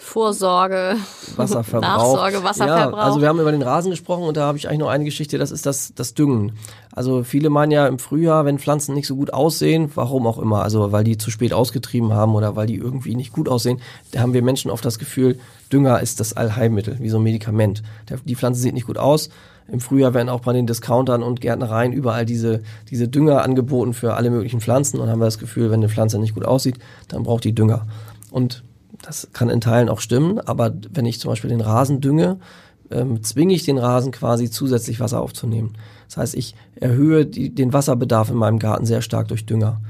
Vorsorge, 0.00 0.96
Wasserverbrauch. 1.36 1.88
Nachsorge, 1.88 2.44
Wasserverbrauch. 2.44 2.98
Ja, 2.98 3.04
also 3.04 3.20
wir 3.20 3.28
haben 3.28 3.40
über 3.40 3.50
den 3.50 3.62
Rasen 3.62 3.90
gesprochen 3.90 4.22
und 4.22 4.36
da 4.36 4.46
habe 4.46 4.56
ich 4.56 4.68
eigentlich 4.68 4.78
noch 4.78 4.88
eine 4.88 5.04
Geschichte, 5.04 5.38
das 5.38 5.50
ist 5.50 5.66
das, 5.66 5.92
das 5.94 6.14
Düngen. 6.14 6.52
Also 6.92 7.24
viele 7.24 7.50
meinen 7.50 7.72
ja 7.72 7.86
im 7.88 7.98
Frühjahr, 7.98 8.44
wenn 8.44 8.60
Pflanzen 8.60 8.94
nicht 8.94 9.08
so 9.08 9.16
gut 9.16 9.32
aussehen, 9.32 9.90
warum 9.96 10.28
auch 10.28 10.38
immer, 10.38 10.62
also 10.62 10.92
weil 10.92 11.02
die 11.02 11.18
zu 11.18 11.32
spät 11.32 11.52
ausgetrieben 11.52 12.12
haben 12.12 12.36
oder 12.36 12.54
weil 12.54 12.68
die 12.68 12.76
irgendwie 12.76 13.16
nicht 13.16 13.32
gut 13.32 13.48
aussehen, 13.48 13.80
da 14.12 14.20
haben 14.20 14.34
wir 14.34 14.42
Menschen 14.42 14.70
oft 14.70 14.84
das 14.84 15.00
Gefühl, 15.00 15.40
Dünger 15.72 16.00
ist 16.00 16.20
das 16.20 16.32
Allheilmittel, 16.32 16.98
wie 17.00 17.08
so 17.08 17.18
ein 17.18 17.24
Medikament. 17.24 17.82
Die 18.24 18.36
Pflanze 18.36 18.60
sieht 18.60 18.74
nicht 18.74 18.86
gut 18.86 18.98
aus. 18.98 19.30
Im 19.70 19.80
Frühjahr 19.80 20.14
werden 20.14 20.30
auch 20.30 20.40
bei 20.40 20.54
den 20.54 20.66
Discountern 20.66 21.22
und 21.22 21.40
Gärtnereien 21.40 21.92
überall 21.92 22.24
diese, 22.24 22.62
diese 22.90 23.06
Dünger 23.06 23.42
angeboten 23.42 23.92
für 23.92 24.14
alle 24.14 24.30
möglichen 24.30 24.60
Pflanzen 24.60 24.98
und 24.98 25.10
haben 25.10 25.20
wir 25.20 25.26
das 25.26 25.38
Gefühl, 25.38 25.70
wenn 25.70 25.80
eine 25.80 25.90
Pflanze 25.90 26.18
nicht 26.18 26.34
gut 26.34 26.44
aussieht, 26.44 26.78
dann 27.08 27.22
braucht 27.22 27.44
die 27.44 27.54
Dünger. 27.54 27.86
Und 28.30 28.64
das 29.02 29.28
kann 29.32 29.50
in 29.50 29.60
Teilen 29.60 29.88
auch 29.88 30.00
stimmen, 30.00 30.40
aber 30.40 30.72
wenn 30.90 31.06
ich 31.06 31.20
zum 31.20 31.30
Beispiel 31.30 31.50
den 31.50 31.60
Rasen 31.60 32.00
dünge, 32.00 32.38
ähm, 32.90 33.22
zwinge 33.22 33.54
ich 33.54 33.64
den 33.64 33.78
Rasen 33.78 34.10
quasi 34.12 34.50
zusätzlich 34.50 35.00
Wasser 35.00 35.20
aufzunehmen. 35.20 35.74
Das 36.08 36.16
heißt, 36.16 36.34
ich 36.34 36.54
erhöhe 36.76 37.26
die, 37.26 37.54
den 37.54 37.72
Wasserbedarf 37.72 38.30
in 38.30 38.36
meinem 38.36 38.58
Garten 38.58 38.86
sehr 38.86 39.02
stark 39.02 39.28
durch 39.28 39.44
Dünger. 39.44 39.80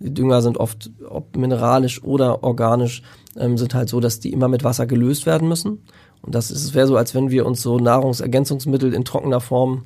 Die 0.00 0.12
Dünger 0.12 0.42
sind 0.42 0.58
oft, 0.58 0.90
ob 1.08 1.36
mineralisch 1.36 2.02
oder 2.02 2.42
organisch, 2.42 3.02
ähm, 3.36 3.58
sind 3.58 3.74
halt 3.74 3.88
so, 3.88 4.00
dass 4.00 4.20
die 4.20 4.32
immer 4.32 4.48
mit 4.48 4.64
Wasser 4.64 4.86
gelöst 4.86 5.26
werden 5.26 5.48
müssen. 5.48 5.82
Und 6.26 6.34
das 6.34 6.50
ist, 6.50 6.64
es 6.64 6.74
wäre 6.74 6.86
so, 6.86 6.96
als 6.96 7.14
wenn 7.14 7.30
wir 7.30 7.46
uns 7.46 7.62
so 7.62 7.78
Nahrungsergänzungsmittel 7.78 8.92
in 8.92 9.04
trockener 9.04 9.40
Form 9.40 9.84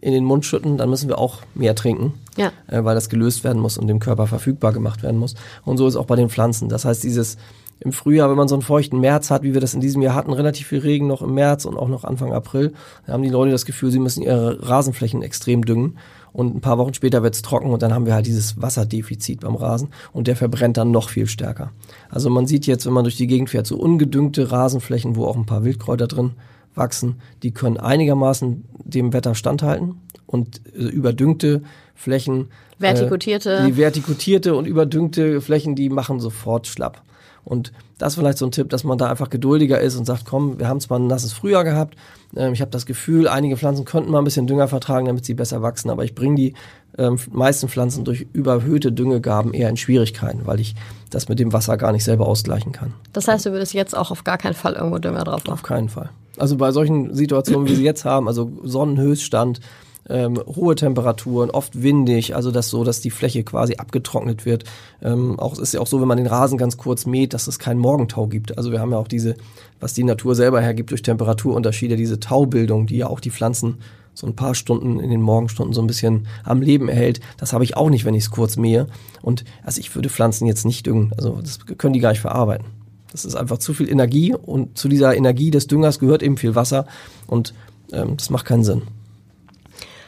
in 0.00 0.12
den 0.12 0.24
Mund 0.24 0.44
schütten, 0.44 0.76
dann 0.76 0.90
müssen 0.90 1.08
wir 1.08 1.18
auch 1.18 1.38
mehr 1.54 1.74
trinken, 1.74 2.14
ja. 2.36 2.52
äh, 2.66 2.84
weil 2.84 2.94
das 2.94 3.08
gelöst 3.08 3.44
werden 3.44 3.62
muss 3.62 3.78
und 3.78 3.86
dem 3.86 4.00
Körper 4.00 4.26
verfügbar 4.26 4.72
gemacht 4.72 5.02
werden 5.02 5.18
muss. 5.18 5.34
Und 5.64 5.78
so 5.78 5.86
ist 5.86 5.96
auch 5.96 6.06
bei 6.06 6.16
den 6.16 6.28
Pflanzen. 6.28 6.68
Das 6.68 6.84
heißt, 6.84 7.02
dieses 7.04 7.38
im 7.80 7.92
Frühjahr, 7.92 8.30
wenn 8.30 8.36
man 8.36 8.48
so 8.48 8.54
einen 8.54 8.62
feuchten 8.62 9.00
März 9.00 9.30
hat, 9.30 9.42
wie 9.42 9.54
wir 9.54 9.60
das 9.60 9.74
in 9.74 9.80
diesem 9.80 10.02
Jahr 10.02 10.14
hatten, 10.14 10.32
relativ 10.32 10.68
viel 10.68 10.78
Regen 10.78 11.06
noch 11.08 11.22
im 11.22 11.34
März 11.34 11.64
und 11.64 11.76
auch 11.76 11.88
noch 11.88 12.04
Anfang 12.04 12.32
April, 12.32 12.72
dann 13.06 13.14
haben 13.14 13.22
die 13.22 13.28
Leute 13.28 13.50
das 13.50 13.64
Gefühl, 13.64 13.90
sie 13.90 13.98
müssen 13.98 14.22
ihre 14.22 14.68
Rasenflächen 14.68 15.22
extrem 15.22 15.64
düngen. 15.64 15.98
Und 16.32 16.54
ein 16.56 16.60
paar 16.60 16.78
Wochen 16.78 16.94
später 16.94 17.22
wird 17.22 17.34
es 17.34 17.42
trocken 17.42 17.70
und 17.70 17.82
dann 17.82 17.92
haben 17.92 18.06
wir 18.06 18.14
halt 18.14 18.26
dieses 18.26 18.60
Wasserdefizit 18.60 19.40
beim 19.40 19.54
Rasen 19.54 19.88
und 20.12 20.28
der 20.28 20.36
verbrennt 20.36 20.76
dann 20.78 20.90
noch 20.90 21.10
viel 21.10 21.26
stärker. 21.26 21.72
Also 22.08 22.30
man 22.30 22.46
sieht 22.46 22.66
jetzt, 22.66 22.86
wenn 22.86 22.94
man 22.94 23.04
durch 23.04 23.16
die 23.16 23.26
Gegend 23.26 23.50
fährt, 23.50 23.66
so 23.66 23.76
ungedüngte 23.76 24.50
Rasenflächen, 24.50 25.16
wo 25.16 25.26
auch 25.26 25.36
ein 25.36 25.46
paar 25.46 25.64
Wildkräuter 25.64 26.06
drin 26.06 26.32
wachsen, 26.74 27.16
die 27.42 27.52
können 27.52 27.76
einigermaßen 27.76 28.64
dem 28.84 29.12
Wetter 29.12 29.34
standhalten 29.34 30.00
und 30.26 30.62
äh, 30.74 30.84
überdüngte 30.84 31.62
Flächen. 31.94 32.48
Vertikutierte. 32.78 33.58
Äh, 33.58 33.66
die 33.66 33.76
vertikutierte 33.76 34.54
und 34.54 34.66
überdüngte 34.66 35.40
Flächen, 35.40 35.74
die 35.74 35.90
machen 35.90 36.18
sofort 36.18 36.66
schlapp. 36.66 37.02
Und 37.44 37.72
das 37.98 38.12
ist 38.12 38.18
vielleicht 38.18 38.38
so 38.38 38.46
ein 38.46 38.52
Tipp, 38.52 38.70
dass 38.70 38.84
man 38.84 38.98
da 38.98 39.08
einfach 39.08 39.30
geduldiger 39.30 39.80
ist 39.80 39.96
und 39.96 40.04
sagt, 40.04 40.24
komm, 40.24 40.58
wir 40.58 40.68
haben 40.68 40.80
zwar 40.80 40.98
ein 40.98 41.06
nasses 41.06 41.32
Frühjahr 41.32 41.64
gehabt, 41.64 41.96
ähm, 42.36 42.52
ich 42.52 42.60
habe 42.60 42.70
das 42.70 42.86
Gefühl, 42.86 43.28
einige 43.28 43.56
Pflanzen 43.56 43.84
könnten 43.84 44.10
mal 44.10 44.18
ein 44.18 44.24
bisschen 44.24 44.46
Dünger 44.46 44.68
vertragen, 44.68 45.06
damit 45.06 45.24
sie 45.24 45.34
besser 45.34 45.62
wachsen, 45.62 45.90
aber 45.90 46.04
ich 46.04 46.14
bringe 46.14 46.36
die 46.36 46.54
ähm, 46.98 47.18
meisten 47.30 47.68
Pflanzen 47.68 48.04
durch 48.04 48.26
überhöhte 48.32 48.92
Düngegaben 48.92 49.54
eher 49.54 49.68
in 49.68 49.76
Schwierigkeiten, 49.76 50.42
weil 50.44 50.60
ich 50.60 50.74
das 51.10 51.28
mit 51.28 51.38
dem 51.38 51.52
Wasser 51.52 51.76
gar 51.76 51.92
nicht 51.92 52.04
selber 52.04 52.26
ausgleichen 52.26 52.72
kann. 52.72 52.94
Das 53.12 53.28
heißt, 53.28 53.46
du 53.46 53.52
würdest 53.52 53.74
jetzt 53.74 53.96
auch 53.96 54.10
auf 54.10 54.24
gar 54.24 54.38
keinen 54.38 54.54
Fall 54.54 54.74
irgendwo 54.74 54.98
Dünger 54.98 55.24
drauf 55.24 55.44
machen? 55.44 55.52
Auf 55.52 55.62
keinen 55.62 55.88
Fall. 55.88 56.10
Also 56.38 56.56
bei 56.56 56.72
solchen 56.72 57.14
Situationen, 57.14 57.68
wie 57.68 57.74
sie 57.74 57.84
jetzt 57.84 58.04
haben, 58.04 58.26
also 58.26 58.50
Sonnenhöchststand, 58.62 59.60
ähm, 60.08 60.40
hohe 60.46 60.74
Temperaturen, 60.74 61.50
oft 61.50 61.82
windig, 61.82 62.34
also 62.34 62.50
das 62.50 62.68
so, 62.68 62.84
dass 62.84 63.00
die 63.00 63.10
Fläche 63.10 63.44
quasi 63.44 63.76
abgetrocknet 63.76 64.44
wird. 64.44 64.64
Ähm, 65.00 65.38
auch 65.38 65.58
ist 65.58 65.74
ja 65.74 65.80
auch 65.80 65.86
so, 65.86 66.00
wenn 66.00 66.08
man 66.08 66.18
den 66.18 66.26
Rasen 66.26 66.58
ganz 66.58 66.76
kurz 66.76 67.06
mäht, 67.06 67.34
dass 67.34 67.46
es 67.46 67.58
keinen 67.58 67.78
Morgentau 67.78 68.26
gibt. 68.26 68.58
Also 68.58 68.72
wir 68.72 68.80
haben 68.80 68.92
ja 68.92 68.98
auch 68.98 69.08
diese, 69.08 69.36
was 69.80 69.94
die 69.94 70.04
Natur 70.04 70.34
selber 70.34 70.60
hergibt 70.60 70.90
durch 70.90 71.02
Temperaturunterschiede, 71.02 71.96
diese 71.96 72.20
Taubildung, 72.20 72.86
die 72.86 72.98
ja 72.98 73.06
auch 73.06 73.20
die 73.20 73.30
Pflanzen 73.30 73.78
so 74.14 74.26
ein 74.26 74.36
paar 74.36 74.54
Stunden 74.54 75.00
in 75.00 75.10
den 75.10 75.22
Morgenstunden 75.22 75.72
so 75.72 75.80
ein 75.80 75.86
bisschen 75.86 76.26
am 76.44 76.60
Leben 76.60 76.88
erhält. 76.88 77.20
Das 77.38 77.52
habe 77.52 77.64
ich 77.64 77.76
auch 77.76 77.88
nicht, 77.88 78.04
wenn 78.04 78.14
ich 78.14 78.24
es 78.24 78.30
kurz 78.30 78.56
mähe. 78.56 78.86
Und 79.22 79.44
also 79.64 79.80
ich 79.80 79.94
würde 79.94 80.10
Pflanzen 80.10 80.46
jetzt 80.46 80.66
nicht 80.66 80.86
düngen. 80.86 81.12
Also 81.16 81.40
das 81.40 81.60
können 81.78 81.94
die 81.94 82.00
gar 82.00 82.10
nicht 82.10 82.20
verarbeiten. 82.20 82.66
Das 83.10 83.24
ist 83.24 83.34
einfach 83.34 83.58
zu 83.58 83.74
viel 83.74 83.90
Energie 83.90 84.34
und 84.34 84.76
zu 84.76 84.88
dieser 84.88 85.14
Energie 85.16 85.50
des 85.50 85.66
Düngers 85.66 85.98
gehört 85.98 86.22
eben 86.22 86.38
viel 86.38 86.54
Wasser 86.54 86.86
und 87.26 87.54
ähm, 87.92 88.16
das 88.16 88.30
macht 88.30 88.46
keinen 88.46 88.64
Sinn. 88.64 88.82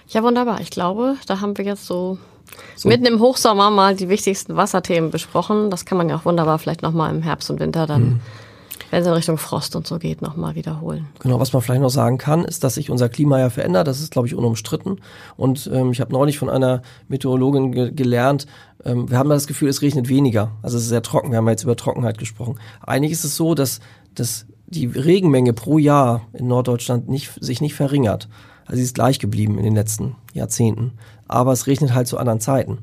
Ja, 0.09 0.23
wunderbar. 0.23 0.61
Ich 0.61 0.71
glaube, 0.71 1.17
da 1.27 1.41
haben 1.41 1.57
wir 1.57 1.65
jetzt 1.65 1.87
so, 1.87 2.19
so, 2.77 2.89
mitten 2.89 3.07
im 3.07 3.21
Hochsommer 3.21 3.71
mal 3.71 3.97
die 3.97 4.09
wichtigsten 4.09 4.57
Wasserthemen 4.57 5.11
besprochen. 5.11 5.71
Das 5.71 5.85
kann 5.85 5.99
man 5.99 6.09
ja 6.09 6.17
auch 6.17 6.25
wunderbar 6.25 6.59
vielleicht 6.59 6.83
nochmal 6.83 7.15
im 7.15 7.23
Herbst 7.23 7.51
und 7.51 7.61
Winter 7.61 7.87
dann, 7.87 8.03
mhm. 8.03 8.21
wenn 8.91 9.01
es 9.01 9.07
in 9.07 9.13
Richtung 9.13 9.39
Frost 9.39 9.75
und 9.77 9.87
so 9.87 9.99
geht, 9.99 10.23
nochmal 10.23 10.55
wiederholen. 10.55 11.09
Genau, 11.21 11.41
was 11.41 11.53
man 11.53 11.63
vielleicht 11.63 11.83
noch 11.83 11.91
sagen 11.91 12.19
kann, 12.19 12.45
ist, 12.45 12.65
dass 12.65 12.75
sich 12.75 12.91
unser 12.91 13.09
Klima 13.09 13.39
ja 13.39 13.51
verändert. 13.51 13.89
Das 13.89 14.01
ist, 14.01 14.13
glaube 14.13 14.29
ich, 14.29 14.35
unumstritten. 14.35 15.01
Und 15.37 15.69
ähm, 15.73 15.91
ich 15.91 16.01
habe 16.01 16.13
neulich 16.13 16.39
von 16.39 16.51
einer 16.51 16.83
Meteorologin 17.09 17.73
ge 17.73 17.93
gelernt, 17.93 18.47
ähm, 18.85 19.11
wir 19.11 19.19
haben 19.19 19.31
das 19.31 19.47
Gefühl, 19.47 19.69
es 19.69 19.83
regnet 19.83 20.09
weniger. 20.09 20.53
Also 20.63 20.77
es 20.77 20.85
ist 20.85 20.89
sehr 20.91 21.03
trocken. 21.03 21.31
Wir 21.31 21.39
haben 21.39 21.49
jetzt 21.49 21.65
über 21.65 21.77
Trockenheit 21.77 22.19
gesprochen. 22.19 22.59
Eigentlich 22.83 23.13
ist 23.13 23.25
es 23.25 23.37
so, 23.37 23.55
dass, 23.55 23.81
dass 24.15 24.47
die 24.67 24.87
Regenmenge 24.87 25.53
pro 25.53 25.79
Jahr 25.79 26.23
in 26.33 26.47
Norddeutschland 26.47 27.09
nicht, 27.09 27.33
sich 27.41 27.61
nicht 27.61 27.75
verringert. 27.75 28.29
Also 28.67 28.77
sie 28.77 28.83
ist 28.83 28.95
gleich 28.95 29.19
geblieben 29.19 29.59
in 29.59 29.65
den 29.65 29.75
letzten 29.75 30.17
Jahrzehnten. 30.33 30.93
Aber 31.29 31.53
es 31.53 31.67
regnet 31.67 31.95
halt 31.95 32.09
zu 32.09 32.19
anderen 32.19 32.41
Zeiten. 32.41 32.79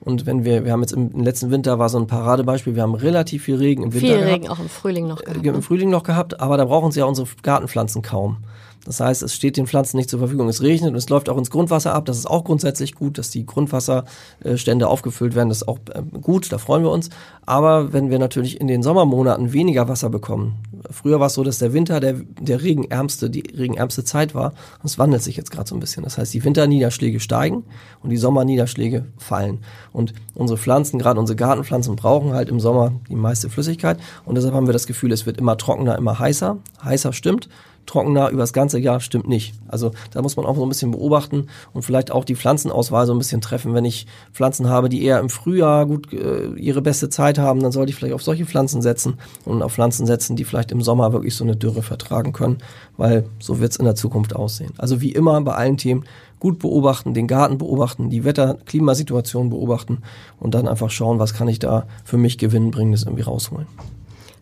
Und 0.00 0.26
wenn 0.26 0.44
wir, 0.44 0.64
wir 0.64 0.72
haben 0.72 0.80
jetzt 0.80 0.92
im, 0.92 1.12
im, 1.12 1.22
letzten 1.22 1.50
Winter 1.50 1.78
war 1.78 1.88
so 1.88 1.98
ein 1.98 2.08
Paradebeispiel, 2.08 2.74
wir 2.74 2.82
haben 2.82 2.94
relativ 2.94 3.44
viel 3.44 3.56
Regen 3.56 3.84
im 3.84 3.92
Winter 3.92 4.06
viel 4.06 4.16
gehabt. 4.16 4.32
Regen 4.32 4.48
auch 4.48 4.58
im 4.58 4.68
Frühling 4.68 5.06
noch 5.06 5.22
gehabt. 5.22 5.44
Äh, 5.44 5.48
Im? 5.48 5.62
Frühling 5.62 5.90
noch 5.90 6.02
gehabt, 6.02 6.40
aber 6.40 6.56
da 6.56 6.64
brauchen 6.64 6.90
sie 6.90 7.00
ja 7.00 7.06
unsere 7.06 7.28
Gartenpflanzen 7.42 8.02
kaum. 8.02 8.38
Das 8.84 8.98
heißt, 8.98 9.22
es 9.22 9.34
steht 9.34 9.56
den 9.56 9.66
Pflanzen 9.66 9.96
nicht 9.96 10.10
zur 10.10 10.18
Verfügung. 10.18 10.48
Es 10.48 10.60
regnet 10.60 10.90
und 10.90 10.96
es 10.96 11.08
läuft 11.08 11.28
auch 11.28 11.38
ins 11.38 11.50
Grundwasser 11.50 11.94
ab. 11.94 12.04
Das 12.04 12.18
ist 12.18 12.26
auch 12.26 12.42
grundsätzlich 12.42 12.94
gut, 12.94 13.16
dass 13.16 13.30
die 13.30 13.46
Grundwasserstände 13.46 14.88
aufgefüllt 14.88 15.36
werden. 15.36 15.50
Das 15.50 15.58
ist 15.58 15.68
auch 15.68 15.78
äh, 15.94 16.02
gut, 16.20 16.50
da 16.52 16.58
freuen 16.58 16.82
wir 16.82 16.90
uns. 16.90 17.08
Aber 17.46 17.92
wenn 17.92 18.10
wir 18.10 18.18
natürlich 18.18 18.60
in 18.60 18.66
den 18.66 18.82
Sommermonaten 18.82 19.52
weniger 19.52 19.88
Wasser 19.88 20.10
bekommen, 20.10 20.56
früher 20.90 21.20
war 21.20 21.28
es 21.28 21.34
so, 21.34 21.44
dass 21.44 21.58
der 21.58 21.72
Winter 21.72 22.00
der, 22.00 22.14
der 22.40 22.62
regenärmste, 22.62 23.30
die 23.30 23.44
regenärmste 23.56 24.02
Zeit 24.02 24.34
war. 24.34 24.52
Und 24.80 24.86
es 24.86 24.98
wandelt 24.98 25.22
sich 25.22 25.36
jetzt 25.36 25.52
gerade 25.52 25.68
so 25.68 25.76
ein 25.76 25.80
bisschen. 25.80 26.02
Das 26.02 26.18
heißt, 26.18 26.34
die 26.34 26.42
Winterniederschläge 26.42 27.20
steigen 27.20 27.64
und 28.02 28.10
die 28.10 28.16
Sommerniederschläge 28.16 29.06
fallen. 29.16 29.60
Und 29.92 30.12
unsere 30.34 30.58
Pflanzen, 30.58 30.98
gerade 30.98 31.20
unsere 31.20 31.36
Gartenpflanzen, 31.36 31.94
brauchen 31.94 32.32
halt 32.32 32.48
im 32.48 32.58
Sommer 32.58 32.92
die 33.08 33.14
meiste 33.14 33.48
Flüssigkeit. 33.48 33.98
Und 34.24 34.34
deshalb 34.34 34.54
haben 34.54 34.66
wir 34.66 34.72
das 34.72 34.88
Gefühl, 34.88 35.12
es 35.12 35.24
wird 35.24 35.38
immer 35.38 35.56
trockener, 35.56 35.96
immer 35.96 36.18
heißer. 36.18 36.58
Heißer 36.82 37.12
stimmt 37.12 37.48
trockener 37.86 38.30
über 38.30 38.42
das 38.42 38.52
ganze 38.52 38.78
Jahr 38.78 39.00
stimmt 39.00 39.28
nicht. 39.28 39.54
Also 39.68 39.92
da 40.12 40.22
muss 40.22 40.36
man 40.36 40.46
auch 40.46 40.56
so 40.56 40.62
ein 40.62 40.68
bisschen 40.68 40.90
beobachten 40.90 41.48
und 41.72 41.82
vielleicht 41.82 42.10
auch 42.10 42.24
die 42.24 42.36
Pflanzenauswahl 42.36 43.06
so 43.06 43.12
ein 43.12 43.18
bisschen 43.18 43.40
treffen. 43.40 43.74
Wenn 43.74 43.84
ich 43.84 44.06
Pflanzen 44.32 44.68
habe, 44.68 44.88
die 44.88 45.04
eher 45.04 45.18
im 45.20 45.30
Frühjahr 45.30 45.86
gut 45.86 46.12
äh, 46.12 46.52
ihre 46.56 46.82
beste 46.82 47.08
Zeit 47.08 47.38
haben, 47.38 47.60
dann 47.60 47.72
sollte 47.72 47.90
ich 47.90 47.96
vielleicht 47.96 48.14
auf 48.14 48.22
solche 48.22 48.46
Pflanzen 48.46 48.82
setzen 48.82 49.18
und 49.44 49.62
auf 49.62 49.74
Pflanzen 49.74 50.06
setzen, 50.06 50.36
die 50.36 50.44
vielleicht 50.44 50.72
im 50.72 50.82
Sommer 50.82 51.12
wirklich 51.12 51.34
so 51.34 51.44
eine 51.44 51.56
Dürre 51.56 51.82
vertragen 51.82 52.32
können, 52.32 52.58
weil 52.96 53.24
so 53.38 53.60
wird 53.60 53.72
es 53.72 53.78
in 53.78 53.84
der 53.84 53.94
Zukunft 53.94 54.34
aussehen. 54.36 54.72
Also 54.78 55.00
wie 55.00 55.12
immer 55.12 55.40
bei 55.40 55.54
allen 55.54 55.76
Themen 55.76 56.04
gut 56.42 56.58
beobachten, 56.58 57.14
den 57.14 57.28
Garten 57.28 57.58
beobachten, 57.58 58.10
die 58.10 58.24
Wetter-Klimasituation 58.24 59.50
beobachten 59.50 59.98
und 60.40 60.54
dann 60.54 60.66
einfach 60.66 60.90
schauen, 60.90 61.20
was 61.20 61.34
kann 61.34 61.46
ich 61.46 61.60
da 61.60 61.86
für 62.04 62.16
mich 62.16 62.36
gewinnbringendes 62.36 63.04
irgendwie 63.04 63.22
rausholen. 63.22 63.68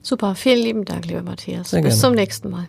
Super, 0.03 0.35
vielen 0.35 0.62
lieben 0.62 0.85
Dank, 0.87 1.07
lieber 1.07 1.22
Matthias. 1.22 1.70
Sehr 1.70 1.83
Bis 1.83 2.00
gerne. 2.00 2.00
zum 2.00 2.14
nächsten 2.14 2.48
Mal. 2.48 2.68